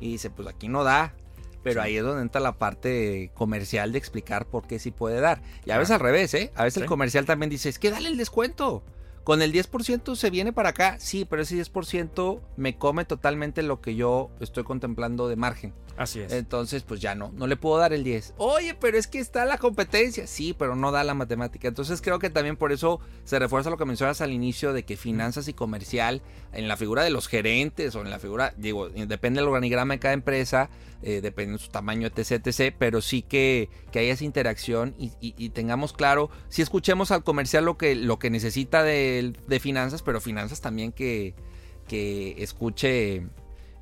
y 0.00 0.12
dice 0.12 0.30
pues 0.30 0.48
aquí 0.48 0.68
no 0.68 0.84
da. 0.84 1.14
Pero 1.62 1.80
ahí 1.80 1.96
es 1.96 2.04
donde 2.04 2.20
entra 2.20 2.42
la 2.42 2.58
parte 2.58 3.30
comercial 3.32 3.90
de 3.90 3.98
explicar 3.98 4.46
por 4.46 4.66
qué 4.66 4.78
sí 4.78 4.90
puede 4.90 5.20
dar. 5.20 5.40
Y 5.64 5.70
a 5.70 5.78
veces 5.78 5.92
al 5.92 6.00
revés, 6.00 6.34
¿eh? 6.34 6.52
A 6.54 6.64
veces 6.64 6.82
el 6.82 6.88
comercial 6.88 7.24
también 7.24 7.48
dice, 7.48 7.70
es 7.70 7.78
que 7.78 7.90
dale 7.90 8.10
el 8.10 8.18
descuento. 8.18 8.82
Con 9.24 9.40
el 9.40 9.50
10% 9.50 10.14
se 10.14 10.28
viene 10.28 10.52
para 10.52 10.68
acá, 10.68 10.96
sí, 11.00 11.24
pero 11.24 11.40
ese 11.40 11.56
10% 11.56 12.42
me 12.58 12.76
come 12.76 13.06
totalmente 13.06 13.62
lo 13.62 13.80
que 13.80 13.94
yo 13.94 14.30
estoy 14.40 14.64
contemplando 14.64 15.26
de 15.26 15.36
margen. 15.36 15.72
Así 15.96 16.20
es. 16.20 16.32
Entonces, 16.32 16.82
pues 16.82 17.00
ya 17.00 17.14
no, 17.14 17.30
no 17.36 17.46
le 17.46 17.56
puedo 17.56 17.78
dar 17.78 17.92
el 17.92 18.04
10. 18.04 18.34
Oye, 18.38 18.74
pero 18.74 18.98
es 18.98 19.06
que 19.06 19.18
está 19.18 19.44
la 19.44 19.58
competencia. 19.58 20.26
Sí, 20.26 20.54
pero 20.56 20.74
no 20.76 20.90
da 20.90 21.04
la 21.04 21.14
matemática. 21.14 21.68
Entonces 21.68 22.00
creo 22.02 22.18
que 22.18 22.30
también 22.30 22.56
por 22.56 22.72
eso 22.72 23.00
se 23.24 23.38
refuerza 23.38 23.70
lo 23.70 23.76
que 23.76 23.84
mencionas 23.84 24.20
al 24.20 24.32
inicio 24.32 24.72
de 24.72 24.84
que 24.84 24.96
finanzas 24.96 25.48
y 25.48 25.54
comercial, 25.54 26.22
en 26.52 26.68
la 26.68 26.76
figura 26.76 27.02
de 27.02 27.10
los 27.10 27.28
gerentes 27.28 27.94
o 27.94 28.00
en 28.00 28.10
la 28.10 28.18
figura, 28.18 28.54
digo, 28.56 28.88
depende 28.88 29.40
del 29.40 29.48
organigrama 29.48 29.94
de 29.94 30.00
cada 30.00 30.14
empresa, 30.14 30.70
eh, 31.02 31.20
depende 31.20 31.54
de 31.54 31.58
su 31.58 31.70
tamaño, 31.70 32.06
etc, 32.06 32.46
etc, 32.46 32.74
pero 32.78 33.00
sí 33.00 33.22
que, 33.22 33.68
que 33.90 33.98
haya 33.98 34.12
esa 34.12 34.24
interacción 34.24 34.94
y, 34.98 35.48
tengamos 35.50 35.92
claro, 35.92 36.30
si 36.48 36.62
escuchemos 36.62 37.10
al 37.10 37.24
comercial 37.24 37.64
lo 37.64 37.76
que, 37.76 37.94
lo 37.94 38.18
que 38.18 38.30
necesita 38.30 38.82
de, 38.82 39.34
de 39.46 39.60
finanzas, 39.60 40.02
pero 40.02 40.20
finanzas 40.20 40.60
también 40.60 40.92
que, 40.92 41.34
que 41.86 42.42
escuche, 42.42 43.26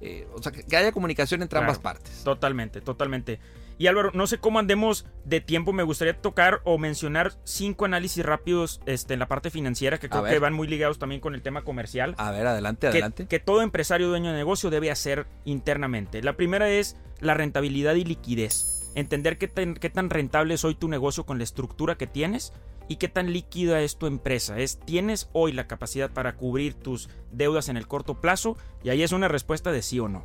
eh, 0.03 0.27
o 0.35 0.43
sea, 0.43 0.51
que 0.51 0.77
haya 0.77 0.91
comunicación 0.91 1.43
entre 1.43 1.61
ambas 1.61 1.79
partes. 1.79 2.25
Totalmente, 2.25 2.81
totalmente. 2.81 3.39
Y 3.79 3.87
Álvaro, 3.87 4.11
no 4.15 4.27
sé 4.27 4.39
cómo 4.39 4.59
andemos 4.59 5.07
de 5.25 5.41
tiempo, 5.41 5.73
me 5.73 5.85
gustaría 5.85 6.21
tocar 6.21 6.61
o 6.65 6.77
mencionar 6.77 7.33
cinco 7.45 7.85
análisis 7.85 8.25
rápidos 8.25 8.81
este, 8.85 9.15
en 9.15 9.21
la 9.21 9.29
parte 9.29 9.51
financiera 9.51 9.99
que 9.99 10.09
creo 10.09 10.25
que 10.25 10.39
van 10.41 10.55
muy 10.55 10.67
ligados 10.67 10.99
también 10.99 11.21
con 11.21 11.35
el 11.35 11.43
tema 11.43 11.63
comercial. 11.63 12.15
A 12.19 12.33
ver, 12.33 12.47
adelante, 12.47 12.89
adelante. 12.89 13.27
Que, 13.27 13.39
todo 13.39 13.63
empresario 13.63 14.09
dueño 14.09 14.33
de 14.33 14.37
negocio 14.37 14.71
debe 14.71 14.91
hacer 14.91 15.27
internamente. 15.45 16.21
La 16.23 16.37
primera 16.37 16.69
es 16.69 16.97
la 17.21 17.35
rentabilidad 17.35 17.95
y 17.95 18.05
liquidez. 18.05 18.91
Entender 18.95 19.39
qué 19.39 19.49
qué 19.49 19.91
tan 19.91 20.11
rentable 20.11 20.55
es 20.55 20.65
hoy 20.65 20.75
tu 20.75 20.89
negocio 20.89 21.25
con 21.25 21.39
la 21.39 21.45
estructura 21.45 21.97
que 21.97 22.07
tienes 22.07 22.53
y 22.89 22.97
qué 22.97 23.09
tan 23.09 23.33
líquida 23.33 23.81
es 23.81 23.97
tu 23.97 24.07
empresa. 24.07 24.59
Es, 24.59 24.79
¿Tienes 24.81 25.29
hoy 25.33 25.53
la 25.53 25.67
capacidad 25.67 26.11
para 26.11 26.37
cubrir 26.37 26.75
tus 26.75 27.09
deudas 27.31 27.69
en 27.69 27.77
el 27.77 27.87
corto 27.87 28.21
plazo? 28.21 28.57
Y 28.83 28.91
ahí 28.91 29.03
es 29.03 29.13
una 29.13 29.29
respuesta 29.29 29.73
de 29.73 29.83
sí 29.83 30.01
o 30.01 30.09
no. 30.09 30.25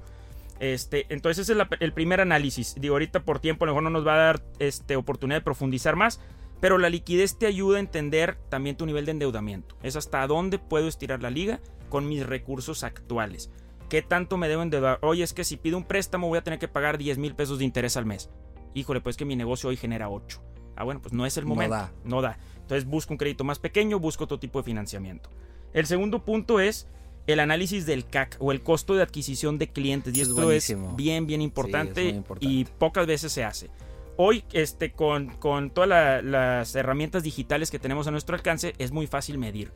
Este, 0.60 1.06
entonces 1.10 1.50
ese 1.50 1.60
es 1.60 1.68
el 1.80 1.94
primer 1.94 2.22
análisis. 2.22 2.76
Digo, 2.80 2.96
ahorita 2.96 3.24
por 3.24 3.40
tiempo 3.40 3.66
a 3.66 3.68
lo 3.68 3.74
mejor 3.74 3.84
no 3.84 3.90
nos 3.90 4.08
va 4.08 4.16
a 4.16 4.18
dar 4.18 4.44
este, 4.60 4.96
oportunidad 4.96 5.40
de 5.40 5.44
profundizar 5.44 5.96
más, 5.96 6.20
pero 6.60 6.78
la 6.78 6.90
liquidez 6.90 7.38
te 7.38 7.46
ayuda 7.46 7.78
a 7.78 7.82
entender 7.82 8.38
también 8.50 8.76
tu 8.76 8.86
nivel 8.86 9.06
de 9.06 9.12
endeudamiento. 9.12 9.76
Es 9.84 9.96
hasta 9.96 10.26
dónde 10.26 10.58
puedo 10.58 10.88
estirar 10.88 11.22
la 11.22 11.30
liga 11.30 11.60
con 11.90 12.08
mis 12.08 12.26
recursos 12.26 12.84
actuales. 12.84 13.52
¿Qué 13.90 14.02
tanto 14.02 14.38
me 14.38 14.50
debo 14.50 14.64
endeudar? 14.64 15.00
Oye, 15.02 15.24
es 15.24 15.34
que 15.34 15.44
si 15.44 15.56
pido 15.56 15.78
un 15.78 15.86
préstamo 15.86 16.28
voy 16.28 16.40
a 16.40 16.44
tener 16.44 16.60
que 16.60 16.68
pagar 16.68 16.98
10 16.98 17.20
mil 17.20 17.36
pesos 17.36 17.60
de 17.60 17.66
interés 17.66 17.96
al 17.96 18.06
mes. 18.06 18.30
Híjole, 18.74 19.00
pues 19.00 19.16
que 19.16 19.26
mi 19.26 19.36
negocio 19.36 19.70
hoy 19.70 19.78
genera 19.78 20.10
8. 20.10 20.42
Ah, 20.78 20.84
bueno, 20.84 21.02
pues 21.02 21.14
no 21.14 21.26
es 21.26 21.38
el 21.38 21.46
momento. 21.46 21.76
No 21.76 21.82
da. 21.82 21.92
No 22.04 22.22
da. 22.22 22.38
Entonces 22.62 22.86
busco 22.86 23.14
un 23.14 23.18
crédito 23.18 23.44
más 23.44 23.60
pequeño, 23.60 24.00
busco 24.00 24.26
otro 24.26 24.40
tipo 24.40 24.60
de 24.60 24.64
financiamiento. 24.64 25.30
El 25.74 25.86
segundo 25.86 26.24
punto 26.24 26.60
es 26.60 26.88
el 27.28 27.40
análisis 27.40 27.86
del 27.86 28.06
CAC 28.06 28.38
o 28.40 28.52
el 28.52 28.62
costo 28.62 28.96
de 28.96 29.04
adquisición 29.04 29.58
de 29.58 29.68
clientes. 29.68 30.18
Y 30.18 30.22
esto 30.22 30.52
es, 30.52 30.76
bien, 30.96 31.28
bien 31.28 31.42
importante, 31.42 32.24
y 32.40 32.66
pocas 32.66 33.06
veces 33.06 33.32
se 33.32 33.44
hace. 33.44 33.70
Hoy, 34.16 34.44
este, 34.52 34.92
con, 34.94 35.28
con 35.38 35.70
todas 35.70 36.24
las 36.24 36.76
herramientas 36.76 37.24
digitales 37.24 37.70
que 37.70 37.80
tenemos 37.80 38.08
a 38.08 38.12
nuestro 38.12 38.36
alcance, 38.36 38.74
es 38.80 38.92
muy 38.92 39.08
fácil 39.08 39.38
medir. 39.38 39.72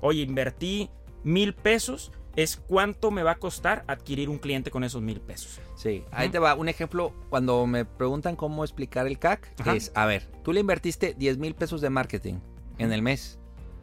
Oye, 0.00 0.22
invertí 0.22 0.90
mil 1.22 1.54
pesos, 1.54 2.10
es 2.36 2.56
cuánto 2.56 3.10
me 3.10 3.22
va 3.22 3.32
a 3.32 3.38
costar 3.38 3.84
adquirir 3.86 4.28
un 4.28 4.38
cliente 4.38 4.70
con 4.70 4.84
esos 4.84 5.02
mil 5.02 5.20
pesos. 5.20 5.60
Sí, 5.76 6.04
ahí 6.10 6.28
te 6.28 6.38
va 6.38 6.54
un 6.54 6.68
ejemplo. 6.68 7.12
Cuando 7.30 7.66
me 7.66 7.84
preguntan 7.84 8.36
cómo 8.36 8.64
explicar 8.64 9.06
el 9.06 9.18
CAC, 9.18 9.52
es, 9.74 9.92
a 9.94 10.06
ver, 10.06 10.28
tú 10.42 10.52
le 10.52 10.60
invertiste 10.60 11.14
10 11.14 11.38
mil 11.38 11.54
pesos 11.54 11.80
de 11.80 11.90
marketing 11.90 12.34
en 12.78 12.92
el 12.92 13.02
mes, 13.02 13.38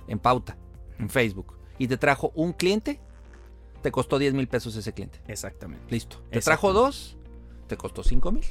en 0.07 0.19
pauta, 0.19 0.57
en 0.99 1.09
Facebook, 1.09 1.57
y 1.77 1.87
te 1.87 1.97
trajo 1.97 2.31
un 2.35 2.53
cliente, 2.53 2.99
te 3.81 3.91
costó 3.91 4.19
10 4.19 4.33
mil 4.33 4.47
pesos 4.47 4.75
ese 4.75 4.93
cliente. 4.93 5.21
Exactamente. 5.27 5.85
Listo. 5.89 6.21
Te 6.29 6.41
trajo 6.41 6.73
dos, 6.73 7.17
te 7.67 7.77
costó 7.77 8.03
5 8.03 8.31
mil. 8.31 8.45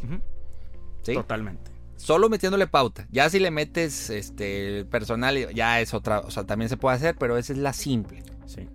¿Sí? 1.02 1.14
Totalmente. 1.14 1.70
Solo 1.96 2.30
metiéndole 2.30 2.66
pauta. 2.66 3.06
Ya 3.10 3.28
si 3.28 3.38
le 3.38 3.50
metes 3.50 4.08
este 4.08 4.86
personal, 4.86 5.52
ya 5.54 5.82
es 5.82 5.92
otra, 5.92 6.20
o 6.20 6.30
sea, 6.30 6.44
también 6.44 6.70
se 6.70 6.78
puede 6.78 6.96
hacer, 6.96 7.16
pero 7.18 7.36
esa 7.36 7.52
es 7.52 7.58
la 7.58 7.74
simple. 7.74 8.22
Sí. 8.46 8.66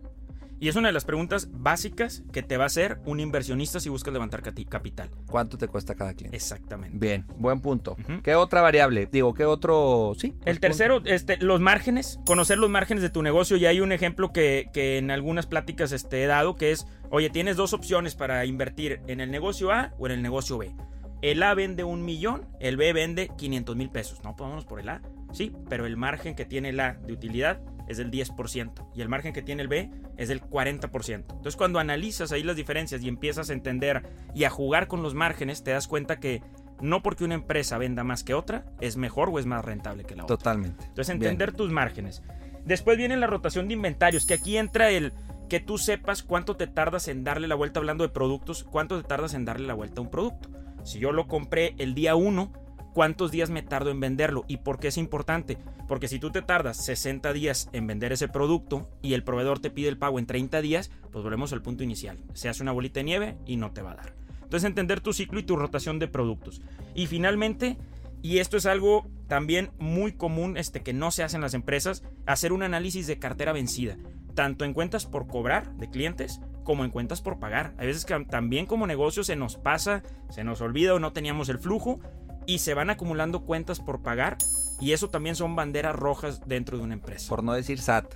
Y 0.60 0.70
es 0.70 0.76
una 0.76 0.88
de 0.88 0.94
las 0.94 1.06
preguntas 1.06 1.50
básicas 1.52 2.24
que 2.32 2.42
te 2.42 2.58
va 2.58 2.64
a 2.64 2.68
hacer 2.68 3.00
un 3.06 3.20
inversionista 3.20 3.80
si 3.80 3.90
buscas 3.90 4.14
levantar 4.14 4.42
capital. 4.42 5.12
¿Cuánto 5.28 5.58
te 5.58 5.68
cuesta 5.68 5.96
cada 5.96 6.14
cliente? 6.14 6.38
Exactamente. 6.38 6.98
Bien, 6.98 7.26
buen 7.38 7.60
punto. 7.60 7.98
¿Qué 8.24 8.36
otra 8.36 8.62
variable? 8.62 9.08
Digo, 9.12 9.34
¿qué 9.34 9.46
otro? 9.46 10.14
Sí. 10.18 10.34
El 10.46 10.60
tercero, 10.60 11.02
este, 11.06 11.38
los 11.38 11.60
márgenes, 11.60 12.20
conocer 12.26 12.58
los 12.58 12.70
márgenes 12.70 13.04
de 13.04 13.10
tu 13.10 13.22
negocio. 13.22 13.58
Y 13.58 13.66
hay 13.66 13.82
un 13.82 13.92
ejemplo 13.92 14.32
que, 14.32 14.70
que 14.74 14.98
en 14.98 15.12
algunas 15.12 15.46
pláticas 15.46 15.92
este, 15.92 16.24
he 16.24 16.28
dado, 16.28 16.56
que 16.56 16.72
es, 16.72 16.88
oye, 17.10 17.30
tienes 17.30 17.58
dos 17.58 17.74
opciones 17.74 18.16
para 18.16 18.46
invertir 18.46 19.02
en 19.08 19.20
el 19.20 19.32
negocio 19.32 19.72
A 19.72 19.94
o 19.98 20.06
en 20.06 20.14
el 20.14 20.22
negocio 20.22 20.58
B. 20.58 20.74
El 21.22 21.44
A 21.44 21.54
vende 21.54 21.84
un 21.84 22.06
millón, 22.06 22.48
el 22.60 22.78
B 22.78 22.94
vende 22.94 23.30
500 23.38 23.76
mil 23.76 23.90
pesos. 23.90 24.24
No, 24.24 24.36
pues 24.36 24.66
por 24.66 24.80
el 24.80 24.90
A. 24.90 25.02
Sí, 25.34 25.52
pero 25.70 25.86
el 25.86 25.98
margen 25.98 26.36
que 26.36 26.46
tiene 26.46 26.70
el 26.70 26.80
A 26.80 26.94
de 26.94 27.14
utilidad 27.14 27.60
es 27.88 27.98
del 27.98 28.12
10% 28.12 28.88
y 28.96 29.02
el 29.02 29.10
margen 29.10 29.34
que 29.34 29.42
tiene 29.42 29.62
el 29.62 29.68
B 29.68 29.92
es 30.18 30.30
del 30.30 30.42
40%. 30.42 31.14
Entonces 31.16 31.56
cuando 31.56 31.80
analizas 31.80 32.32
ahí 32.32 32.44
las 32.44 32.56
diferencias 32.56 33.02
y 33.02 33.08
empiezas 33.08 33.50
a 33.50 33.54
entender 33.54 34.04
y 34.34 34.44
a 34.44 34.50
jugar 34.50 34.88
con 34.88 35.04
los 35.04 35.14
márgenes, 35.14 35.64
te 35.64 35.72
das 35.72 35.88
cuenta 35.88 36.20
que 36.20 36.42
no 36.82 37.02
porque 37.02 37.24
una 37.24 37.36
empresa 37.36 37.78
venda 37.78 38.04
más 38.04 38.24
que 38.24 38.34
otra 38.34 38.66
es 38.82 38.98
mejor 38.98 39.30
o 39.30 39.40
es 39.40 39.46
más 39.46 39.64
rentable 39.64 40.04
que 40.04 40.16
la 40.16 40.24
otra. 40.24 40.38
Totalmente. 40.38 40.86
Entonces 40.86 41.10
entender 41.10 41.54
tus 41.54 41.72
márgenes. 41.72 42.22
Después 42.66 42.98
viene 42.98 43.16
la 43.18 43.28
rotación 43.28 43.68
de 43.68 43.76
inventarios, 43.76 44.26
que 44.26 44.34
aquí 44.34 44.58
entra 44.58 44.90
el 44.90 45.14
que 45.50 45.60
tú 45.60 45.78
sepas 45.78 46.24
cuánto 46.24 46.56
te 46.56 46.68
tardas 46.68 47.08
en 47.08 47.24
darle 47.24 47.48
la 47.48 47.56
vuelta 47.56 47.80
hablando 47.80 48.04
de 48.04 48.10
productos, 48.10 48.64
cuánto 48.64 49.00
te 49.00 49.08
tardas 49.08 49.34
en 49.36 49.46
darle 49.46 49.68
la 49.68 49.76
vuelta 49.76 50.02
a 50.02 50.04
un 50.04 50.10
producto. 50.10 50.50
Si 50.84 51.00
yo 51.00 51.12
lo 51.12 51.28
compré 51.28 51.76
el 51.78 51.94
día 51.94 52.16
1, 52.16 52.52
cuántos 52.96 53.30
días 53.30 53.50
me 53.50 53.62
tardo 53.62 53.92
en 53.92 54.00
venderlo 54.00 54.46
y 54.48 54.58
por 54.58 54.80
qué 54.80 54.88
es 54.88 54.98
importante. 54.98 55.58
Porque 55.86 56.08
si 56.08 56.18
tú 56.18 56.32
te 56.32 56.42
tardas 56.42 56.78
60 56.78 57.34
días 57.34 57.70
en 57.74 57.88
vender 57.88 58.14
ese 58.14 58.30
producto 58.30 58.90
y 59.02 59.14
el 59.14 59.24
proveedor 59.24 59.60
te 59.60 59.70
pide 59.70 59.90
el 59.90 59.98
pago 59.98 60.18
en 60.18 60.26
30 60.26 60.62
días, 60.62 60.90
pues 61.12 61.22
volvemos 61.22 61.52
al 61.52 61.62
punto 61.62 61.84
inicial. 61.84 62.18
Se 62.34 62.48
hace 62.48 62.64
una 62.64 62.72
bolita 62.72 63.02
de 63.02 63.04
nieve 63.04 63.38
y 63.46 63.58
no 63.58 63.72
te 63.74 63.82
va 63.82 63.92
a 63.92 63.96
dar. 63.96 64.16
Entonces 64.44 64.66
entender 64.66 65.02
tu 65.02 65.12
ciclo 65.12 65.40
y 65.40 65.44
tu 65.44 65.58
rotación 65.58 66.00
de 66.00 66.08
productos. 66.08 66.62
Y 66.96 67.08
finalmente, 67.08 67.78
y 68.22 68.38
esto 68.38 68.56
es 68.56 68.66
algo 68.66 69.06
también 69.28 69.72
muy 69.78 70.14
común 70.14 70.56
este, 70.56 70.82
que 70.82 70.94
no 70.94 71.12
se 71.12 71.24
hace 71.24 71.36
en 71.36 71.42
las 71.42 71.54
empresas, 71.54 72.02
hacer 72.26 72.54
un 72.54 72.64
análisis 72.64 73.08
de 73.08 73.20
cartera 73.20 73.52
vencida, 73.52 73.98
tanto 74.36 74.64
en 74.64 74.74
cuentas 74.74 75.06
por 75.06 75.28
cobrar 75.28 75.76
de 75.76 75.90
clientes 75.90 76.40
como 76.64 76.86
en 76.86 76.92
cuentas 76.92 77.22
por 77.22 77.40
pagar. 77.40 77.74
Hay 77.78 77.88
veces 77.88 78.06
que 78.06 78.18
también 78.26 78.66
como 78.66 78.88
negocio 78.88 79.26
se 79.26 79.36
nos 79.36 79.58
pasa, 79.58 80.02
se 80.30 80.46
nos 80.46 80.62
olvida 80.62 80.94
o 80.94 81.00
no 81.00 81.12
teníamos 81.12 81.50
el 81.50 81.60
flujo 81.60 82.00
y 82.46 82.60
se 82.60 82.74
van 82.74 82.90
acumulando 82.90 83.42
cuentas 83.42 83.80
por 83.80 84.02
pagar 84.02 84.38
y 84.80 84.92
eso 84.92 85.10
también 85.10 85.36
son 85.36 85.56
banderas 85.56 85.96
rojas 85.96 86.42
dentro 86.46 86.78
de 86.78 86.84
una 86.84 86.94
empresa. 86.94 87.30
Por 87.30 87.44
no 87.44 87.54
decir 87.54 87.80
SAT. 87.80 88.14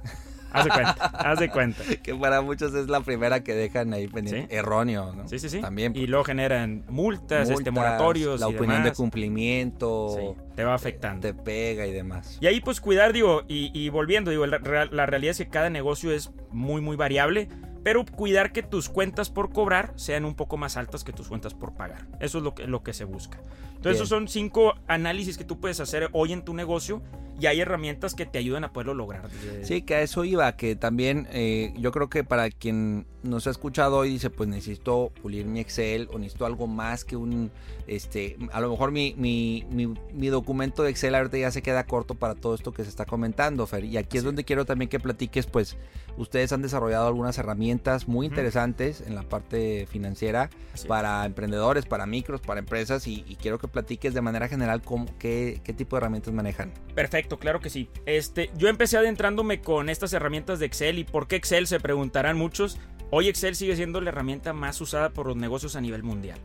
Haz 0.51 0.65
de 0.65 0.71
cuenta, 0.71 0.93
haz 0.93 1.39
de 1.39 1.49
cuenta. 1.49 1.83
que 2.03 2.15
para 2.15 2.41
muchos 2.41 2.73
es 2.73 2.87
la 2.87 3.01
primera 3.01 3.43
que 3.43 3.53
dejan 3.53 3.93
ahí 3.93 4.07
pendiente. 4.07 4.55
Erróneo, 4.55 5.13
¿no? 5.13 5.27
Sí, 5.27 5.37
sí, 5.39 5.49
sí. 5.49 5.61
También. 5.61 5.95
Y 5.95 6.07
luego 6.07 6.23
generan 6.23 6.85
multas, 6.89 7.49
este, 7.49 7.71
moratorios. 7.71 8.39
La 8.39 8.47
opinión 8.47 8.83
de 8.83 8.91
cumplimiento. 8.91 10.15
Sí, 10.17 10.41
te 10.55 10.63
va 10.63 10.73
afectando. 10.73 11.21
Te 11.21 11.33
pega 11.33 11.85
y 11.85 11.91
demás. 11.91 12.37
Y 12.41 12.47
ahí 12.47 12.61
pues 12.61 12.81
cuidar, 12.81 13.13
digo, 13.13 13.43
y, 13.47 13.71
y 13.79 13.89
volviendo, 13.89 14.31
digo, 14.31 14.45
la, 14.47 14.59
la 14.59 15.05
realidad 15.05 15.31
es 15.31 15.37
que 15.37 15.49
cada 15.49 15.69
negocio 15.69 16.11
es 16.11 16.31
muy, 16.51 16.81
muy 16.81 16.95
variable 16.95 17.47
pero 17.83 18.05
cuidar 18.05 18.51
que 18.51 18.61
tus 18.61 18.89
cuentas 18.89 19.29
por 19.29 19.51
cobrar 19.51 19.93
sean 19.95 20.25
un 20.25 20.35
poco 20.35 20.57
más 20.57 20.77
altas 20.77 21.03
que 21.03 21.13
tus 21.13 21.27
cuentas 21.27 21.53
por 21.53 21.73
pagar. 21.73 22.07
Eso 22.19 22.39
es 22.39 22.43
lo 22.43 22.53
que, 22.53 22.67
lo 22.67 22.83
que 22.83 22.93
se 22.93 23.03
busca. 23.03 23.39
Entonces, 23.79 23.95
esos 23.95 24.09
son 24.09 24.27
cinco 24.27 24.73
análisis 24.87 25.37
que 25.37 25.45
tú 25.45 25.61
puedes 25.61 25.79
hacer 25.79 26.09
hoy 26.11 26.33
en 26.33 26.43
tu 26.43 26.53
negocio 26.53 27.01
y 27.39 27.45
hay 27.45 27.61
herramientas 27.61 28.13
que 28.13 28.25
te 28.25 28.37
ayudan 28.37 28.65
a 28.65 28.73
poderlo 28.73 28.93
lograr. 28.93 29.29
Sí, 29.63 29.81
que 29.83 29.95
a 29.95 30.01
eso 30.01 30.25
iba, 30.25 30.51
que 30.57 30.75
también 30.75 31.29
eh, 31.31 31.73
yo 31.77 31.93
creo 31.93 32.09
que 32.09 32.25
para 32.25 32.49
quien 32.49 33.05
nos 33.23 33.47
ha 33.47 33.51
escuchado 33.51 33.97
hoy 33.97 34.09
dice, 34.09 34.29
pues 34.29 34.49
necesito 34.49 35.11
pulir 35.21 35.45
mi 35.45 35.59
Excel 35.59 36.09
o 36.11 36.19
necesito 36.19 36.45
algo 36.45 36.67
más 36.67 37.05
que 37.05 37.15
un, 37.15 37.51
este, 37.87 38.37
a 38.51 38.61
lo 38.61 38.69
mejor 38.69 38.91
mi, 38.91 39.13
mi, 39.17 39.65
mi, 40.13 40.27
documento 40.27 40.83
de 40.83 40.89
Excel 40.89 41.15
ahorita 41.15 41.37
ya 41.37 41.51
se 41.51 41.61
queda 41.61 41.85
corto 41.85 42.15
para 42.15 42.35
todo 42.35 42.55
esto 42.55 42.73
que 42.73 42.83
se 42.83 42.89
está 42.89 43.05
comentando, 43.05 43.65
Fer. 43.67 43.85
Y 43.85 43.97
aquí 43.97 44.17
es 44.17 44.23
donde 44.23 44.43
quiero 44.43 44.65
también 44.65 44.89
que 44.89 44.99
platiques, 44.99 45.47
pues 45.47 45.77
ustedes 46.17 46.51
han 46.51 46.61
desarrollado 46.61 47.07
algunas 47.07 47.37
herramientas 47.37 48.07
muy 48.07 48.25
interesantes 48.25 49.01
en 49.01 49.15
la 49.15 49.23
parte 49.23 49.87
financiera 49.89 50.49
para 50.87 51.25
emprendedores, 51.25 51.85
para 51.85 52.05
micros, 52.05 52.41
para 52.41 52.59
empresas 52.59 53.07
y, 53.07 53.37
quiero 53.41 53.57
que 53.57 53.68
platiques 53.69 54.13
de 54.13 54.21
manera 54.21 54.47
general 54.47 54.81
cómo, 54.81 55.05
qué, 55.17 55.61
qué 55.63 55.73
tipo 55.73 55.95
de 55.95 56.01
herramientas 56.01 56.33
manejan. 56.33 56.73
Perfecto, 56.95 57.37
claro 57.37 57.59
que 57.59 57.69
sí. 57.69 57.89
Este, 58.05 58.49
yo 58.57 58.67
empecé 58.67 58.97
adentrándome 58.97 59.61
con 59.61 59.89
estas 59.89 60.13
herramientas 60.13 60.59
de 60.59 60.65
Excel 60.65 60.99
y 60.99 61.03
por 61.03 61.27
qué 61.27 61.35
Excel 61.35 61.67
se 61.67 61.79
preguntarán 61.79 62.37
muchos. 62.37 62.79
Hoy 63.11 63.27
Excel 63.27 63.55
sigue 63.55 63.75
siendo 63.75 64.01
la 64.01 64.09
herramienta 64.09 64.53
más 64.53 64.79
usada 64.81 65.09
por 65.11 65.27
los 65.27 65.35
negocios 65.35 65.75
a 65.75 65.81
nivel 65.81 66.03
mundial. 66.03 66.39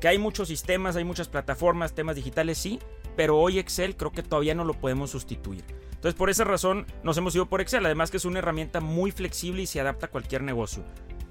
Que 0.00 0.08
hay 0.08 0.18
muchos 0.18 0.48
sistemas, 0.48 0.96
hay 0.96 1.04
muchas 1.04 1.28
plataformas, 1.28 1.94
temas 1.94 2.16
digitales, 2.16 2.58
sí, 2.58 2.78
pero 3.16 3.38
hoy 3.38 3.58
Excel 3.58 3.96
creo 3.96 4.12
que 4.12 4.22
todavía 4.22 4.54
no 4.54 4.64
lo 4.64 4.74
podemos 4.74 5.10
sustituir. 5.10 5.64
Entonces 5.90 6.14
por 6.14 6.30
esa 6.30 6.44
razón 6.44 6.86
nos 7.02 7.16
hemos 7.18 7.34
ido 7.34 7.46
por 7.46 7.60
Excel, 7.60 7.84
además 7.84 8.12
que 8.12 8.18
es 8.18 8.24
una 8.24 8.38
herramienta 8.38 8.80
muy 8.80 9.10
flexible 9.10 9.62
y 9.62 9.66
se 9.66 9.80
adapta 9.80 10.06
a 10.06 10.10
cualquier 10.10 10.42
negocio. 10.42 10.84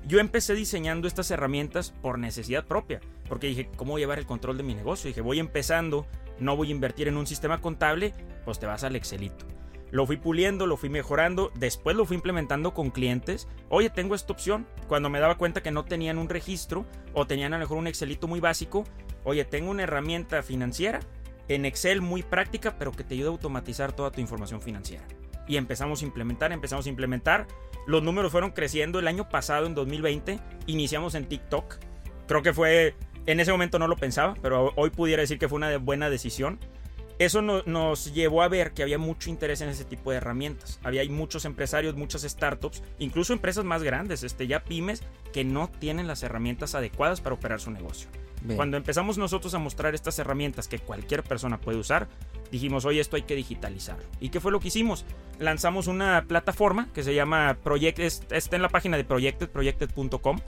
Yo 0.08 0.22
empecé 0.22 0.56
diseñando 0.56 1.06
estas 1.06 1.30
herramientas 1.32 1.92
por 2.02 2.18
necesidad 2.18 2.66
propia, 2.66 3.02
porque 3.28 3.48
dije, 3.48 3.70
¿cómo 3.76 3.98
llevar 3.98 4.20
el 4.20 4.26
control 4.26 4.56
de 4.56 4.64
mi 4.64 4.74
negocio? 4.74 5.10
Dije, 5.10 5.20
voy 5.20 5.40
empezando, 5.40 6.08
no 6.40 6.56
voy 6.56 6.70
a 6.70 6.72
invertir 6.72 7.10
en 7.10 7.18
un 7.18 7.28
sistema 7.28 7.60
contable, 7.60 8.14
pues 8.46 8.58
te 8.58 8.66
vas 8.66 8.86
al 8.86 8.96
Excelito. 8.96 9.46
Lo 9.92 10.06
fui 10.06 10.16
puliendo, 10.16 10.66
lo 10.66 10.78
fui 10.78 10.88
mejorando, 10.88 11.52
después 11.56 11.98
lo 11.98 12.06
fui 12.06 12.16
implementando 12.16 12.74
con 12.74 12.90
clientes. 12.90 13.50
Oye, 13.68 13.90
tengo 13.90 14.16
esta 14.16 14.32
opción. 14.32 14.66
Cuando 14.88 15.10
me 15.10 15.20
daba 15.20 15.38
cuenta 15.38 15.62
que 15.62 15.72
no 15.72 15.84
tenían 15.84 16.18
un 16.18 16.30
registro 16.30 16.86
o 17.14 17.28
tenían 17.28 17.54
a 17.54 17.58
lo 17.58 17.64
mejor 17.64 17.78
un 17.78 17.88
Excelito 17.88 18.30
muy 18.30 18.40
básico, 18.40 18.86
oye, 19.26 19.44
tengo 19.44 19.72
una 19.72 19.84
herramienta 19.84 20.42
financiera 20.42 21.02
en 21.50 21.66
Excel 21.66 22.02
muy 22.02 22.24
práctica, 22.24 22.78
pero 22.80 22.94
que 22.94 23.04
te 23.04 23.16
ayuda 23.16 23.28
a 23.28 23.32
automatizar 23.32 23.92
toda 23.92 24.12
tu 24.12 24.22
información 24.22 24.62
financiera. 24.62 25.06
Y 25.50 25.58
empezamos 25.58 26.02
a 26.02 26.06
implementar, 26.06 26.54
empezamos 26.54 26.86
a 26.86 26.90
implementar. 26.90 27.46
Los 27.88 28.04
números 28.04 28.32
fueron 28.32 28.52
creciendo. 28.52 29.00
El 29.00 29.08
año 29.08 29.30
pasado, 29.30 29.66
en 29.66 29.74
2020, 29.74 30.40
iniciamos 30.68 31.16
en 31.16 31.26
TikTok. 31.26 31.78
Creo 32.28 32.44
que 32.44 32.54
fue, 32.54 32.96
en 33.26 33.40
ese 33.40 33.52
momento 33.52 33.80
no 33.80 33.88
lo 33.88 33.96
pensaba, 33.96 34.36
pero 34.42 34.74
hoy 34.76 34.92
pudiera 34.92 35.22
decir 35.22 35.40
que 35.40 35.50
fue 35.50 35.58
una 35.58 35.76
buena 35.78 36.10
decisión 36.10 36.60
eso 37.20 37.42
nos 37.42 38.14
llevó 38.14 38.44
a 38.44 38.48
ver 38.48 38.74
que 38.74 38.84
había 38.84 39.00
mucho 39.00 39.32
interés 39.32 39.62
en 39.62 39.70
ese 39.70 39.86
tipo 39.86 40.12
de 40.12 40.18
herramientas. 40.18 40.80
Había 40.84 41.04
muchos 41.10 41.46
empresarios, 41.46 41.96
muchas 41.96 42.22
startups, 42.22 42.84
incluso 43.00 43.34
empresas 43.34 43.66
más 43.66 43.82
grandes, 43.82 44.22
este, 44.22 44.46
ya 44.46 44.64
pymes, 44.64 45.02
que 45.34 45.44
no 45.44 45.68
tienen 45.68 46.06
las 46.06 46.22
herramientas 46.22 46.76
adecuadas 46.76 47.20
para 47.20 47.34
operar 47.34 47.60
su 47.60 47.72
negocio. 47.72 48.08
Cuando 48.56 48.78
empezamos 48.78 49.18
nosotros 49.18 49.54
a 49.56 49.60
mostrar 49.60 49.96
estas 49.96 50.20
herramientas 50.20 50.68
que 50.68 50.80
cualquier 50.80 51.24
persona 51.24 51.60
puede 51.60 51.78
usar, 51.78 52.08
dijimos, 52.52 52.86
oye, 52.86 53.02
esto 53.02 53.16
hay 53.16 53.24
que 53.24 53.36
digitalizarlo. 53.36 54.06
¿Y 54.20 54.30
qué 54.30 54.40
fue 54.40 54.52
lo 54.52 54.60
que 54.60 54.70
hicimos? 54.70 55.06
Lanzamos 55.40 55.88
una 55.88 56.24
plataforma 56.28 56.88
que 56.94 57.04
se 57.04 57.16
llama 57.16 57.58
Project, 57.64 58.00
está 58.00 58.56
en 58.56 58.62
la 58.62 58.70
página 58.70 58.96
de 58.96 59.04
Projected, 59.04 59.50
projected.com. 59.50 60.40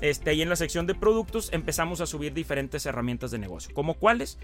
Este, 0.00 0.34
y 0.34 0.42
en 0.42 0.48
la 0.48 0.56
sección 0.56 0.86
de 0.86 0.94
productos 0.94 1.50
empezamos 1.52 2.00
a 2.00 2.06
subir 2.06 2.34
diferentes 2.34 2.84
herramientas 2.84 3.30
de 3.30 3.38
negocio. 3.38 3.72
¿Como 3.74 3.94
cuáles? 3.94 4.38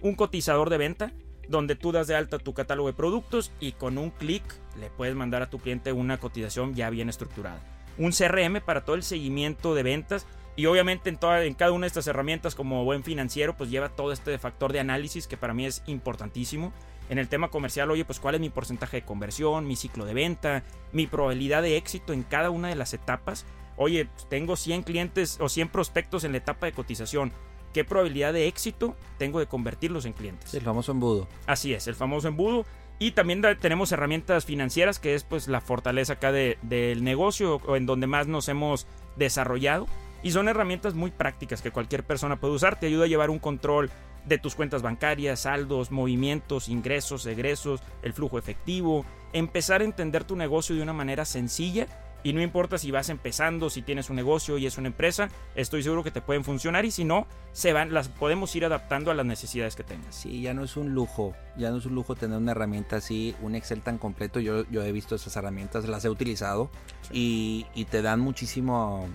un 0.00 0.14
cotizador 0.14 0.70
de 0.70 0.78
venta 0.78 1.12
donde 1.48 1.76
tú 1.76 1.92
das 1.92 2.06
de 2.06 2.16
alta 2.16 2.38
tu 2.38 2.54
catálogo 2.54 2.88
de 2.88 2.94
productos 2.94 3.52
y 3.60 3.72
con 3.72 3.98
un 3.98 4.10
clic 4.10 4.42
le 4.80 4.90
puedes 4.90 5.14
mandar 5.14 5.42
a 5.42 5.50
tu 5.50 5.58
cliente 5.58 5.92
una 5.92 6.18
cotización 6.18 6.74
ya 6.74 6.90
bien 6.90 7.08
estructurada. 7.08 7.60
Un 7.98 8.10
CRM 8.10 8.60
para 8.64 8.84
todo 8.84 8.96
el 8.96 9.04
seguimiento 9.04 9.74
de 9.74 9.82
ventas 9.82 10.26
y 10.56 10.66
obviamente 10.66 11.10
en, 11.10 11.16
toda, 11.16 11.44
en 11.44 11.54
cada 11.54 11.72
una 11.72 11.84
de 11.84 11.88
estas 11.88 12.06
herramientas 12.06 12.54
como 12.54 12.84
buen 12.84 13.04
financiero 13.04 13.56
pues 13.56 13.70
lleva 13.70 13.90
todo 13.90 14.12
este 14.12 14.38
factor 14.38 14.72
de 14.72 14.80
análisis 14.80 15.26
que 15.26 15.36
para 15.36 15.54
mí 15.54 15.66
es 15.66 15.82
importantísimo. 15.86 16.72
En 17.08 17.18
el 17.18 17.28
tema 17.28 17.50
comercial, 17.50 17.90
oye, 17.90 18.04
pues 18.04 18.18
cuál 18.18 18.34
es 18.34 18.40
mi 18.40 18.50
porcentaje 18.50 18.96
de 18.96 19.04
conversión, 19.04 19.66
mi 19.68 19.76
ciclo 19.76 20.04
de 20.06 20.14
venta, 20.14 20.64
mi 20.92 21.06
probabilidad 21.06 21.62
de 21.62 21.76
éxito 21.76 22.12
en 22.12 22.24
cada 22.24 22.50
una 22.50 22.68
de 22.68 22.74
las 22.74 22.94
etapas. 22.94 23.46
Oye, 23.76 24.08
tengo 24.28 24.56
100 24.56 24.82
clientes 24.82 25.38
o 25.40 25.48
100 25.48 25.68
prospectos 25.68 26.24
en 26.24 26.32
la 26.32 26.38
etapa 26.38 26.66
de 26.66 26.72
cotización 26.72 27.32
qué 27.76 27.84
probabilidad 27.84 28.32
de 28.32 28.46
éxito 28.46 28.96
tengo 29.18 29.38
de 29.38 29.44
convertirlos 29.44 30.06
en 30.06 30.14
clientes. 30.14 30.54
El 30.54 30.62
famoso 30.62 30.92
embudo. 30.92 31.28
Así 31.46 31.74
es, 31.74 31.86
el 31.88 31.94
famoso 31.94 32.26
embudo. 32.26 32.64
Y 32.98 33.10
también 33.10 33.42
tenemos 33.60 33.92
herramientas 33.92 34.46
financieras, 34.46 34.98
que 34.98 35.14
es 35.14 35.24
pues 35.24 35.46
la 35.46 35.60
fortaleza 35.60 36.14
acá 36.14 36.32
del 36.32 37.04
negocio 37.04 37.60
o 37.66 37.76
en 37.76 37.84
donde 37.84 38.06
más 38.06 38.28
nos 38.28 38.48
hemos 38.48 38.86
desarrollado. 39.16 39.86
Y 40.26 40.32
son 40.32 40.48
herramientas 40.48 40.94
muy 40.94 41.12
prácticas 41.12 41.62
que 41.62 41.70
cualquier 41.70 42.02
persona 42.02 42.34
puede 42.34 42.54
usar. 42.54 42.80
Te 42.80 42.88
ayuda 42.88 43.04
a 43.04 43.06
llevar 43.06 43.30
un 43.30 43.38
control 43.38 43.92
de 44.24 44.38
tus 44.38 44.56
cuentas 44.56 44.82
bancarias, 44.82 45.38
saldos, 45.38 45.92
movimientos, 45.92 46.68
ingresos, 46.68 47.26
egresos, 47.26 47.80
el 48.02 48.12
flujo 48.12 48.36
efectivo. 48.36 49.06
Empezar 49.32 49.82
a 49.82 49.84
entender 49.84 50.24
tu 50.24 50.34
negocio 50.34 50.74
de 50.74 50.82
una 50.82 50.92
manera 50.92 51.24
sencilla 51.24 51.86
Y 52.26 52.32
no 52.32 52.42
importa 52.42 52.76
si 52.76 52.90
vas 52.90 53.08
empezando, 53.08 53.70
si 53.70 53.82
tienes 53.82 54.10
un 54.10 54.16
negocio 54.16 54.58
y 54.58 54.66
es 54.66 54.78
una 54.78 54.88
empresa, 54.88 55.28
estoy 55.54 55.84
seguro 55.84 56.02
que 56.02 56.10
te 56.10 56.20
pueden 56.20 56.42
funcionar 56.42 56.84
y 56.84 56.90
si 56.90 57.04
no, 57.04 57.28
se 57.52 57.72
van, 57.72 57.94
las 57.94 58.08
podemos 58.08 58.56
ir 58.56 58.64
adaptando 58.64 59.12
a 59.12 59.14
las 59.14 59.24
necesidades 59.24 59.76
que 59.76 59.84
tengas. 59.84 60.16
Sí, 60.16 60.42
ya 60.42 60.52
no 60.52 60.64
es 60.64 60.76
un 60.76 60.92
lujo, 60.92 61.36
ya 61.56 61.70
no 61.70 61.76
es 61.76 61.86
un 61.86 61.94
lujo 61.94 62.16
tener 62.16 62.36
una 62.36 62.50
herramienta 62.50 62.96
así, 62.96 63.36
un 63.42 63.54
Excel 63.54 63.80
tan 63.80 63.98
completo. 63.98 64.40
Yo, 64.40 64.68
yo 64.70 64.82
he 64.82 64.90
visto 64.90 65.14
esas 65.14 65.36
herramientas, 65.36 65.86
las 65.88 66.04
he 66.04 66.10
utilizado 66.10 66.68
y, 67.12 67.66
y 67.76 67.84
te 67.84 68.02
dan 68.02 68.18
muchísimo, 68.18 69.08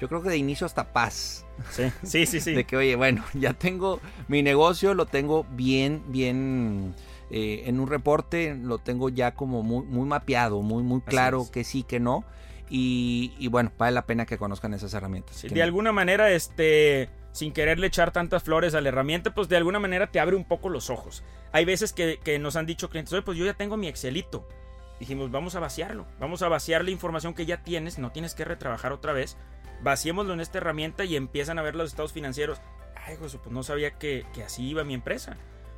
yo 0.00 0.08
creo 0.08 0.22
que 0.22 0.30
de 0.30 0.38
inicio 0.38 0.66
hasta 0.66 0.92
paz. 0.92 1.44
Sí, 1.70 1.92
sí, 2.02 2.26
sí, 2.26 2.40
sí. 2.40 2.54
de 2.54 2.64
que, 2.64 2.76
oye, 2.76 2.96
bueno, 2.96 3.24
ya 3.34 3.52
tengo 3.52 4.00
mi 4.28 4.42
negocio, 4.42 4.94
lo 4.94 5.06
tengo 5.06 5.44
bien, 5.50 6.02
bien 6.08 6.94
eh, 7.30 7.64
en 7.66 7.78
un 7.78 7.88
reporte, 7.88 8.54
lo 8.54 8.78
tengo 8.78 9.10
ya 9.10 9.34
como 9.34 9.62
muy, 9.62 9.84
muy 9.84 10.06
mapeado, 10.06 10.62
muy, 10.62 10.82
muy 10.82 11.02
claro 11.02 11.46
que 11.52 11.64
sí, 11.64 11.82
que 11.82 12.00
no. 12.00 12.24
Y, 12.72 13.48
bueno, 13.48 13.72
vale 13.76 13.94
la 13.94 14.06
pena 14.06 14.26
que 14.26 14.38
conozcan 14.38 14.72
esas 14.74 14.94
herramientas. 14.94 15.42
de 15.42 15.62
alguna 15.62 15.90
manera, 15.90 16.30
este, 16.30 17.10
sin 17.32 17.52
quererle 17.52 17.88
echar 17.88 18.12
tantas 18.12 18.44
flores 18.44 18.76
a 18.76 18.80
la 18.80 18.88
herramienta, 18.88 19.34
pues 19.34 19.48
de 19.48 19.56
alguna 19.56 19.80
manera 19.80 20.06
te 20.12 20.20
abre 20.20 20.36
un 20.36 20.44
poco 20.44 20.68
los 20.68 20.88
ojos. 20.88 21.24
Hay 21.50 21.64
veces 21.64 21.92
que, 21.92 22.20
que 22.22 22.38
nos 22.38 22.54
han 22.54 22.66
dicho 22.66 22.88
clientes, 22.88 23.12
oye, 23.12 23.22
pues 23.22 23.36
yo 23.36 23.44
ya 23.44 23.54
tengo 23.54 23.76
mi 23.76 23.88
Excelito. 23.88 24.46
Dijimos, 25.00 25.30
vamos 25.30 25.56
a 25.56 25.60
vaciarlo, 25.60 26.06
vamos 26.20 26.42
a 26.42 26.48
vaciar 26.48 26.84
la 26.84 26.90
información 26.90 27.34
que 27.34 27.46
ya 27.46 27.62
tienes, 27.62 27.98
no 27.98 28.12
tienes 28.12 28.34
que 28.34 28.44
retrabajar 28.44 28.92
otra 28.92 29.12
vez. 29.12 29.36
Vaciémoslo 29.82 30.32
en 30.34 30.40
esta 30.40 30.58
herramienta 30.58 31.04
y 31.04 31.16
empiezan 31.16 31.58
a 31.58 31.62
ver 31.62 31.74
los 31.74 31.90
estados 31.90 32.12
financieros. 32.12 32.60
Ay, 32.94 33.16
pues 33.18 33.38
no 33.50 33.62
sabía 33.62 33.92
que, 33.92 34.26
que 34.34 34.42
así 34.42 34.68
iba 34.68 34.84
mi 34.84 34.94
empresa. 34.94 35.36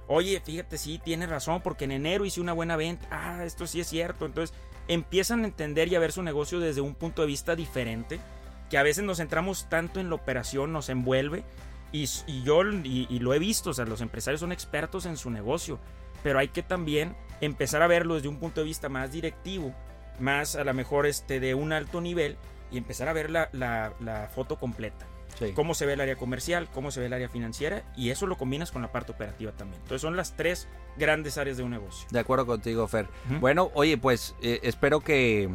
Oye, 0.08 0.40
fíjate, 0.44 0.76
sí, 0.78 1.00
tienes 1.02 1.28
razón, 1.28 1.62
porque 1.62 1.84
en 1.84 1.92
enero 1.92 2.24
hice 2.24 2.40
una 2.40 2.52
buena 2.52 2.76
venta. 2.76 3.06
Ah, 3.10 3.44
esto 3.44 3.66
sí 3.66 3.80
es 3.80 3.86
cierto. 3.86 4.26
Entonces, 4.26 4.54
empiezan 4.88 5.42
a 5.42 5.46
entender 5.46 5.88
y 5.88 5.94
a 5.94 6.00
ver 6.00 6.12
su 6.12 6.22
negocio 6.22 6.60
desde 6.60 6.80
un 6.80 6.94
punto 6.94 7.22
de 7.22 7.28
vista 7.28 7.54
diferente, 7.54 8.20
que 8.68 8.78
a 8.78 8.82
veces 8.82 9.04
nos 9.04 9.18
centramos 9.18 9.68
tanto 9.68 10.00
en 10.00 10.08
la 10.08 10.16
operación, 10.16 10.72
nos 10.72 10.88
envuelve, 10.88 11.44
y, 11.92 12.06
yo 12.42 12.62
y, 12.64 13.18
lo 13.18 13.34
he 13.34 13.38
visto, 13.38 13.70
o 13.70 13.74
sea, 13.74 13.84
los 13.84 14.00
empresarios 14.00 14.40
son 14.40 14.50
expertos 14.50 15.04
en 15.04 15.18
su 15.18 15.30
negocio, 15.30 15.78
pero 16.22 16.38
hay 16.38 16.48
que 16.48 16.62
también 16.62 17.14
empezar 17.42 17.82
a 17.82 17.86
verlo 17.86 18.14
desde 18.14 18.28
un 18.28 18.38
punto 18.38 18.62
de 18.62 18.66
vista 18.66 18.88
más 18.88 19.12
directivo, 19.12 19.74
más 20.18 20.56
a 20.56 20.64
lo 20.64 20.72
mejor 20.72 21.06
este, 21.06 21.38
de 21.38 21.54
un 21.54 21.72
alto 21.72 22.00
nivel, 22.00 22.38
y 22.72 22.78
empezar 22.78 23.08
a 23.08 23.12
ver 23.12 23.30
la, 23.30 23.48
la 23.52 24.30
foto 24.32 24.58
completa. 24.58 25.06
Cómo 25.54 25.74
se 25.74 25.86
ve 25.86 25.94
el 25.94 26.00
área 26.00 26.16
comercial, 26.16 26.68
cómo 26.72 26.90
se 26.90 27.00
ve 27.00 27.06
el 27.06 27.12
área 27.12 27.28
financiera 27.28 27.82
y 27.96 28.10
eso 28.10 28.26
lo 28.26 28.36
combinas 28.36 28.70
con 28.70 28.82
la 28.82 28.92
parte 28.92 29.12
operativa 29.12 29.52
también. 29.52 29.80
Entonces 29.82 30.02
son 30.02 30.16
las 30.16 30.36
tres 30.36 30.68
grandes 30.96 31.38
áreas 31.38 31.56
de 31.56 31.62
un 31.62 31.70
negocio. 31.70 32.06
De 32.10 32.20
acuerdo 32.20 32.46
contigo, 32.46 32.86
Fer. 32.86 33.08
Bueno, 33.40 33.70
oye, 33.74 33.98
pues 33.98 34.34
eh, 34.42 34.60
espero 34.62 35.00
que... 35.00 35.48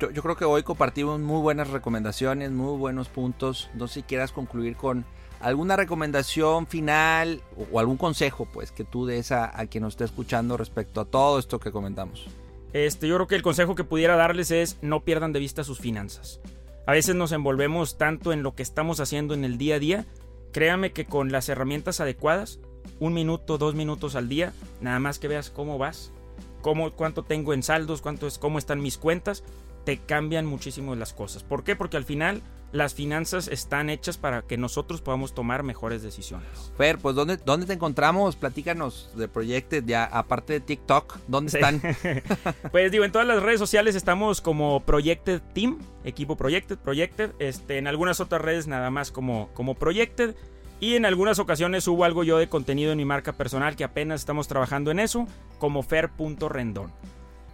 Yo, 0.00 0.22
creo 0.22 0.36
que 0.36 0.46
hoy 0.46 0.62
compartimos 0.62 1.20
muy 1.20 1.40
buenas 1.40 1.68
recomendaciones, 1.68 2.50
muy 2.50 2.76
buenos 2.78 3.08
puntos. 3.08 3.70
No 3.74 3.86
sé 3.86 3.94
si 3.94 4.02
quieras 4.02 4.32
concluir 4.32 4.76
con 4.76 5.04
alguna 5.40 5.76
recomendación 5.76 6.66
final 6.66 7.42
o, 7.70 7.78
algún 7.78 7.98
consejo 7.98 8.46
pues 8.46 8.72
que 8.72 8.82
tú 8.82 9.04
des 9.04 9.30
a, 9.30 9.56
a, 9.56 9.66
quien 9.66 9.82
nos 9.82 9.92
esté 9.92 10.04
escuchando 10.04 10.56
respecto 10.56 11.02
a 11.02 11.04
todo 11.04 11.38
esto 11.38 11.60
que 11.60 11.70
comentamos. 11.70 12.26
Este, 12.72 13.06
yo 13.06 13.16
creo 13.16 13.28
que 13.28 13.36
el 13.36 13.42
consejo 13.42 13.74
que 13.74 13.84
pudiera 13.84 14.16
darles 14.16 14.50
es 14.50 14.78
no 14.80 15.04
pierdan 15.04 15.32
de 15.32 15.38
vista 15.38 15.62
sus 15.62 15.78
finanzas. 15.78 16.40
A 16.86 16.92
veces 16.92 17.14
nos 17.14 17.32
envolvemos 17.32 17.96
tanto 17.96 18.32
en 18.32 18.42
lo 18.42 18.54
que 18.54 18.62
estamos 18.62 19.00
haciendo 19.00 19.34
en 19.34 19.44
el 19.44 19.56
día 19.56 19.76
a 19.76 19.78
día. 19.78 20.06
Créame 20.52 20.92
que 20.92 21.06
con 21.06 21.32
las 21.32 21.48
herramientas 21.48 22.00
adecuadas, 22.00 22.60
un 23.00 23.14
minuto, 23.14 23.58
dos 23.58 23.74
minutos 23.74 24.14
al 24.14 24.28
día, 24.28 24.52
nada 24.80 24.98
más 24.98 25.18
que 25.18 25.28
veas 25.28 25.50
cómo 25.50 25.78
vas, 25.78 26.12
cómo, 26.60 26.92
cuánto 26.92 27.22
tengo 27.22 27.54
en 27.54 27.62
saldos, 27.62 28.02
cuánto 28.02 28.26
es, 28.26 28.38
cómo 28.38 28.58
están 28.58 28.82
mis 28.82 28.98
cuentas, 28.98 29.42
te 29.84 29.98
cambian 29.98 30.46
muchísimo 30.46 30.94
las 30.94 31.12
cosas. 31.12 31.42
¿Por 31.42 31.64
qué? 31.64 31.76
Porque 31.76 31.96
al 31.96 32.04
final 32.04 32.42
las 32.74 32.92
finanzas 32.92 33.46
están 33.46 33.88
hechas 33.88 34.18
para 34.18 34.42
que 34.42 34.56
nosotros 34.56 35.00
podamos 35.00 35.32
tomar 35.32 35.62
mejores 35.62 36.02
decisiones. 36.02 36.72
Fer, 36.76 36.98
pues 36.98 37.14
¿dónde, 37.14 37.36
dónde 37.36 37.66
te 37.66 37.72
encontramos? 37.72 38.34
Platícanos 38.34 39.10
de 39.14 39.28
Projected, 39.28 39.84
ya 39.86 40.04
aparte 40.04 40.54
de 40.54 40.60
TikTok, 40.60 41.18
¿dónde 41.28 41.56
están? 41.56 41.80
pues 42.72 42.90
digo, 42.90 43.04
en 43.04 43.12
todas 43.12 43.28
las 43.28 43.40
redes 43.40 43.60
sociales 43.60 43.94
estamos 43.94 44.40
como 44.40 44.80
Projected 44.80 45.40
Team, 45.54 45.78
equipo 46.02 46.36
Projected, 46.36 46.76
Projected, 46.78 47.30
este, 47.38 47.78
en 47.78 47.86
algunas 47.86 48.18
otras 48.18 48.42
redes 48.42 48.66
nada 48.66 48.90
más 48.90 49.12
como, 49.12 49.50
como 49.54 49.76
Projected. 49.76 50.34
Y 50.80 50.96
en 50.96 51.06
algunas 51.06 51.38
ocasiones 51.38 51.86
hubo 51.86 52.04
algo 52.04 52.24
yo 52.24 52.36
de 52.38 52.48
contenido 52.48 52.90
en 52.90 52.98
mi 52.98 53.04
marca 53.04 53.32
personal 53.32 53.76
que 53.76 53.84
apenas 53.84 54.20
estamos 54.20 54.48
trabajando 54.48 54.90
en 54.90 54.98
eso, 54.98 55.28
como 55.58 55.84
fer.rendón. 55.84 56.92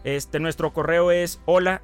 Este, 0.02 0.40
nuestro 0.40 0.72
correo 0.72 1.10
es 1.10 1.40
hola 1.44 1.82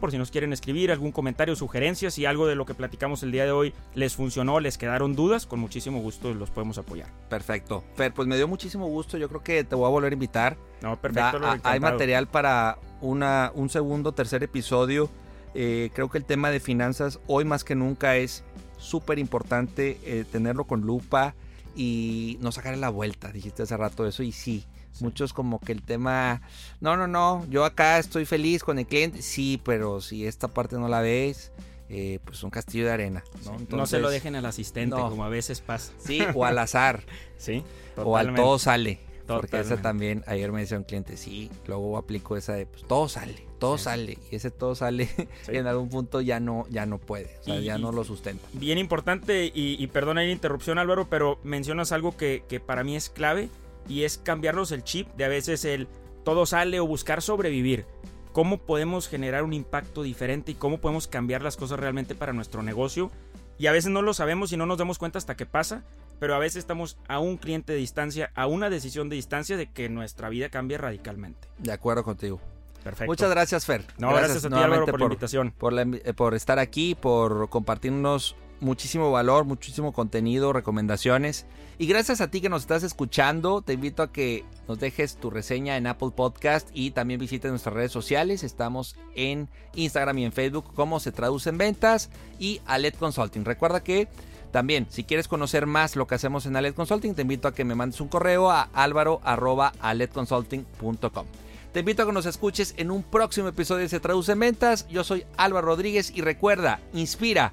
por 0.00 0.10
si 0.10 0.18
nos 0.18 0.30
quieren 0.30 0.52
escribir 0.52 0.92
algún 0.92 1.10
comentario, 1.10 1.56
sugerencias, 1.56 2.14
si 2.14 2.24
algo 2.24 2.46
de 2.46 2.54
lo 2.54 2.66
que 2.66 2.74
platicamos 2.74 3.22
el 3.22 3.32
día 3.32 3.44
de 3.44 3.50
hoy 3.50 3.74
les 3.94 4.14
funcionó, 4.14 4.60
les 4.60 4.78
quedaron 4.78 5.16
dudas, 5.16 5.46
con 5.46 5.58
muchísimo 5.58 6.00
gusto 6.00 6.32
los 6.34 6.50
podemos 6.50 6.78
apoyar. 6.78 7.08
Perfecto. 7.28 7.82
Fer, 7.96 8.14
pues 8.14 8.28
me 8.28 8.36
dio 8.36 8.46
muchísimo 8.46 8.86
gusto, 8.86 9.18
yo 9.18 9.28
creo 9.28 9.42
que 9.42 9.64
te 9.64 9.74
voy 9.74 9.86
a 9.86 9.90
volver 9.90 10.12
a 10.12 10.14
invitar. 10.14 10.56
No, 10.80 10.96
perfecto. 11.00 11.40
hay 11.64 11.80
material 11.80 12.28
para 12.28 12.78
una, 13.00 13.50
un 13.54 13.68
segundo, 13.70 14.12
tercer 14.12 14.44
episodio. 14.44 15.10
Eh, 15.54 15.90
creo 15.94 16.08
que 16.08 16.18
el 16.18 16.24
tema 16.24 16.50
de 16.50 16.60
finanzas 16.60 17.18
hoy 17.26 17.44
más 17.44 17.64
que 17.64 17.74
nunca 17.74 18.16
es 18.16 18.44
súper 18.76 19.18
importante 19.18 19.98
eh, 20.04 20.24
tenerlo 20.30 20.64
con 20.64 20.82
lupa 20.82 21.34
y 21.74 22.38
no 22.40 22.52
sacarle 22.52 22.78
la 22.78 22.90
vuelta. 22.90 23.32
Dijiste 23.32 23.64
hace 23.64 23.76
rato 23.76 24.06
eso 24.06 24.22
y 24.22 24.30
sí 24.30 24.64
Muchos 25.00 25.32
como 25.32 25.60
que 25.60 25.72
el 25.72 25.82
tema, 25.82 26.42
no, 26.80 26.96
no, 26.96 27.06
no, 27.06 27.46
yo 27.48 27.64
acá 27.64 27.98
estoy 27.98 28.24
feliz 28.24 28.64
con 28.64 28.78
el 28.78 28.86
cliente, 28.86 29.22
sí, 29.22 29.60
pero 29.64 30.00
si 30.00 30.26
esta 30.26 30.48
parte 30.48 30.76
no 30.76 30.88
la 30.88 31.00
ves, 31.00 31.52
eh, 31.88 32.18
pues 32.24 32.42
un 32.42 32.50
castillo 32.50 32.86
de 32.86 32.92
arena. 32.92 33.24
¿no? 33.44 33.56
no 33.76 33.86
se 33.86 33.98
lo 34.00 34.10
dejen 34.10 34.34
al 34.36 34.46
asistente, 34.46 34.96
como 34.96 35.24
a 35.24 35.28
veces 35.28 35.60
pasa. 35.60 35.92
Sí, 35.98 36.20
o 36.34 36.44
al 36.44 36.58
azar. 36.58 37.04
sí, 37.36 37.64
O 37.96 38.16
al 38.16 38.34
todo 38.34 38.58
sale. 38.58 39.00
Porque 39.26 39.60
ese 39.60 39.76
también, 39.76 40.24
ayer 40.26 40.50
me 40.52 40.60
decía 40.60 40.78
un 40.78 40.84
cliente, 40.84 41.18
sí, 41.18 41.50
luego 41.66 41.98
aplico 41.98 42.36
esa 42.38 42.54
de, 42.54 42.64
pues 42.64 42.84
todo 42.84 43.10
sale, 43.10 43.46
todo 43.58 43.76
sale. 43.76 44.16
Y 44.30 44.36
ese 44.36 44.50
todo 44.50 44.74
sale 44.74 45.08
y 45.52 45.56
en 45.56 45.66
algún 45.66 45.90
punto 45.90 46.22
ya 46.22 46.40
no, 46.40 46.66
ya 46.70 46.86
no 46.86 46.98
puede, 46.98 47.36
o 47.40 47.44
sea, 47.44 47.60
ya 47.60 47.76
no 47.76 47.92
lo 47.92 48.04
sustenta. 48.04 48.48
Bien 48.54 48.78
importante, 48.78 49.52
y, 49.54 49.76
y 49.78 49.86
perdona 49.88 50.22
la 50.22 50.30
interrupción 50.30 50.78
Álvaro, 50.78 51.08
pero 51.10 51.38
mencionas 51.42 51.92
algo 51.92 52.16
que, 52.16 52.42
que 52.48 52.58
para 52.58 52.84
mí 52.84 52.96
es 52.96 53.10
clave 53.10 53.50
y 53.88 54.04
es 54.04 54.18
cambiarnos 54.18 54.72
el 54.72 54.84
chip 54.84 55.08
de 55.16 55.24
a 55.24 55.28
veces 55.28 55.64
el 55.64 55.88
todo 56.24 56.46
sale 56.46 56.78
o 56.80 56.86
buscar 56.86 57.22
sobrevivir. 57.22 57.86
¿Cómo 58.32 58.58
podemos 58.58 59.08
generar 59.08 59.42
un 59.42 59.52
impacto 59.52 60.02
diferente 60.02 60.52
y 60.52 60.54
cómo 60.54 60.78
podemos 60.78 61.08
cambiar 61.08 61.42
las 61.42 61.56
cosas 61.56 61.80
realmente 61.80 62.14
para 62.14 62.32
nuestro 62.32 62.62
negocio? 62.62 63.10
Y 63.58 63.66
a 63.66 63.72
veces 63.72 63.90
no 63.90 64.02
lo 64.02 64.14
sabemos 64.14 64.52
y 64.52 64.56
no 64.56 64.66
nos 64.66 64.78
damos 64.78 64.98
cuenta 64.98 65.18
hasta 65.18 65.36
que 65.36 65.46
pasa, 65.46 65.82
pero 66.20 66.34
a 66.34 66.38
veces 66.38 66.58
estamos 66.58 66.98
a 67.08 67.18
un 67.18 67.36
cliente 67.36 67.72
de 67.72 67.78
distancia, 67.78 68.30
a 68.34 68.46
una 68.46 68.70
decisión 68.70 69.08
de 69.08 69.16
distancia 69.16 69.56
de 69.56 69.72
que 69.72 69.88
nuestra 69.88 70.28
vida 70.28 70.48
cambie 70.50 70.78
radicalmente. 70.78 71.48
De 71.58 71.72
acuerdo 71.72 72.04
contigo. 72.04 72.40
Perfecto. 72.84 73.10
Muchas 73.10 73.30
gracias, 73.30 73.66
Fer. 73.66 73.84
No, 73.98 74.10
gracias, 74.10 74.44
a 74.44 74.50
ti, 74.50 74.54
Álvaro, 74.54 74.86
por, 74.86 75.00
la 75.00 75.06
invitación. 75.06 75.52
Por, 75.58 75.74
eh, 75.78 76.14
por 76.14 76.34
estar 76.34 76.58
aquí, 76.58 76.94
por 76.94 77.48
compartirnos 77.48 78.36
muchísimo 78.60 79.10
valor, 79.10 79.44
muchísimo 79.44 79.92
contenido, 79.92 80.52
recomendaciones. 80.52 81.46
Y 81.78 81.86
gracias 81.86 82.20
a 82.20 82.30
ti 82.30 82.40
que 82.40 82.48
nos 82.48 82.62
estás 82.62 82.82
escuchando, 82.82 83.62
te 83.62 83.74
invito 83.74 84.02
a 84.02 84.10
que 84.12 84.44
nos 84.66 84.80
dejes 84.80 85.16
tu 85.16 85.30
reseña 85.30 85.76
en 85.76 85.86
Apple 85.86 86.10
Podcast 86.14 86.68
y 86.74 86.90
también 86.90 87.20
visites 87.20 87.50
nuestras 87.50 87.74
redes 87.74 87.92
sociales. 87.92 88.42
Estamos 88.42 88.96
en 89.14 89.48
Instagram 89.74 90.18
y 90.18 90.24
en 90.24 90.32
Facebook 90.32 90.74
como 90.74 90.98
se 90.98 91.12
traduce 91.12 91.50
en 91.50 91.58
ventas 91.58 92.10
y 92.38 92.60
Alet 92.66 92.98
Consulting. 92.98 93.44
Recuerda 93.44 93.84
que 93.84 94.08
también, 94.50 94.86
si 94.88 95.04
quieres 95.04 95.28
conocer 95.28 95.66
más 95.66 95.94
lo 95.94 96.06
que 96.06 96.14
hacemos 96.16 96.46
en 96.46 96.56
Alet 96.56 96.74
Consulting, 96.74 97.14
te 97.14 97.20
invito 97.22 97.48
a 97.48 97.54
que 97.54 97.64
me 97.64 97.74
mandes 97.74 98.00
un 98.00 98.08
correo 98.08 98.50
a 98.50 98.70
álvaro.aletconsulting.com. 98.72 101.26
Te 101.72 101.80
invito 101.80 102.02
a 102.02 102.06
que 102.06 102.12
nos 102.12 102.26
escuches 102.26 102.74
en 102.78 102.90
un 102.90 103.02
próximo 103.02 103.48
episodio 103.48 103.82
de 103.82 103.90
Se 103.90 104.00
Traduce 104.00 104.32
en 104.32 104.40
Ventas. 104.40 104.88
Yo 104.88 105.04
soy 105.04 105.26
Álvaro 105.36 105.66
Rodríguez 105.66 106.10
y 106.14 106.22
recuerda, 106.22 106.80
inspira, 106.94 107.52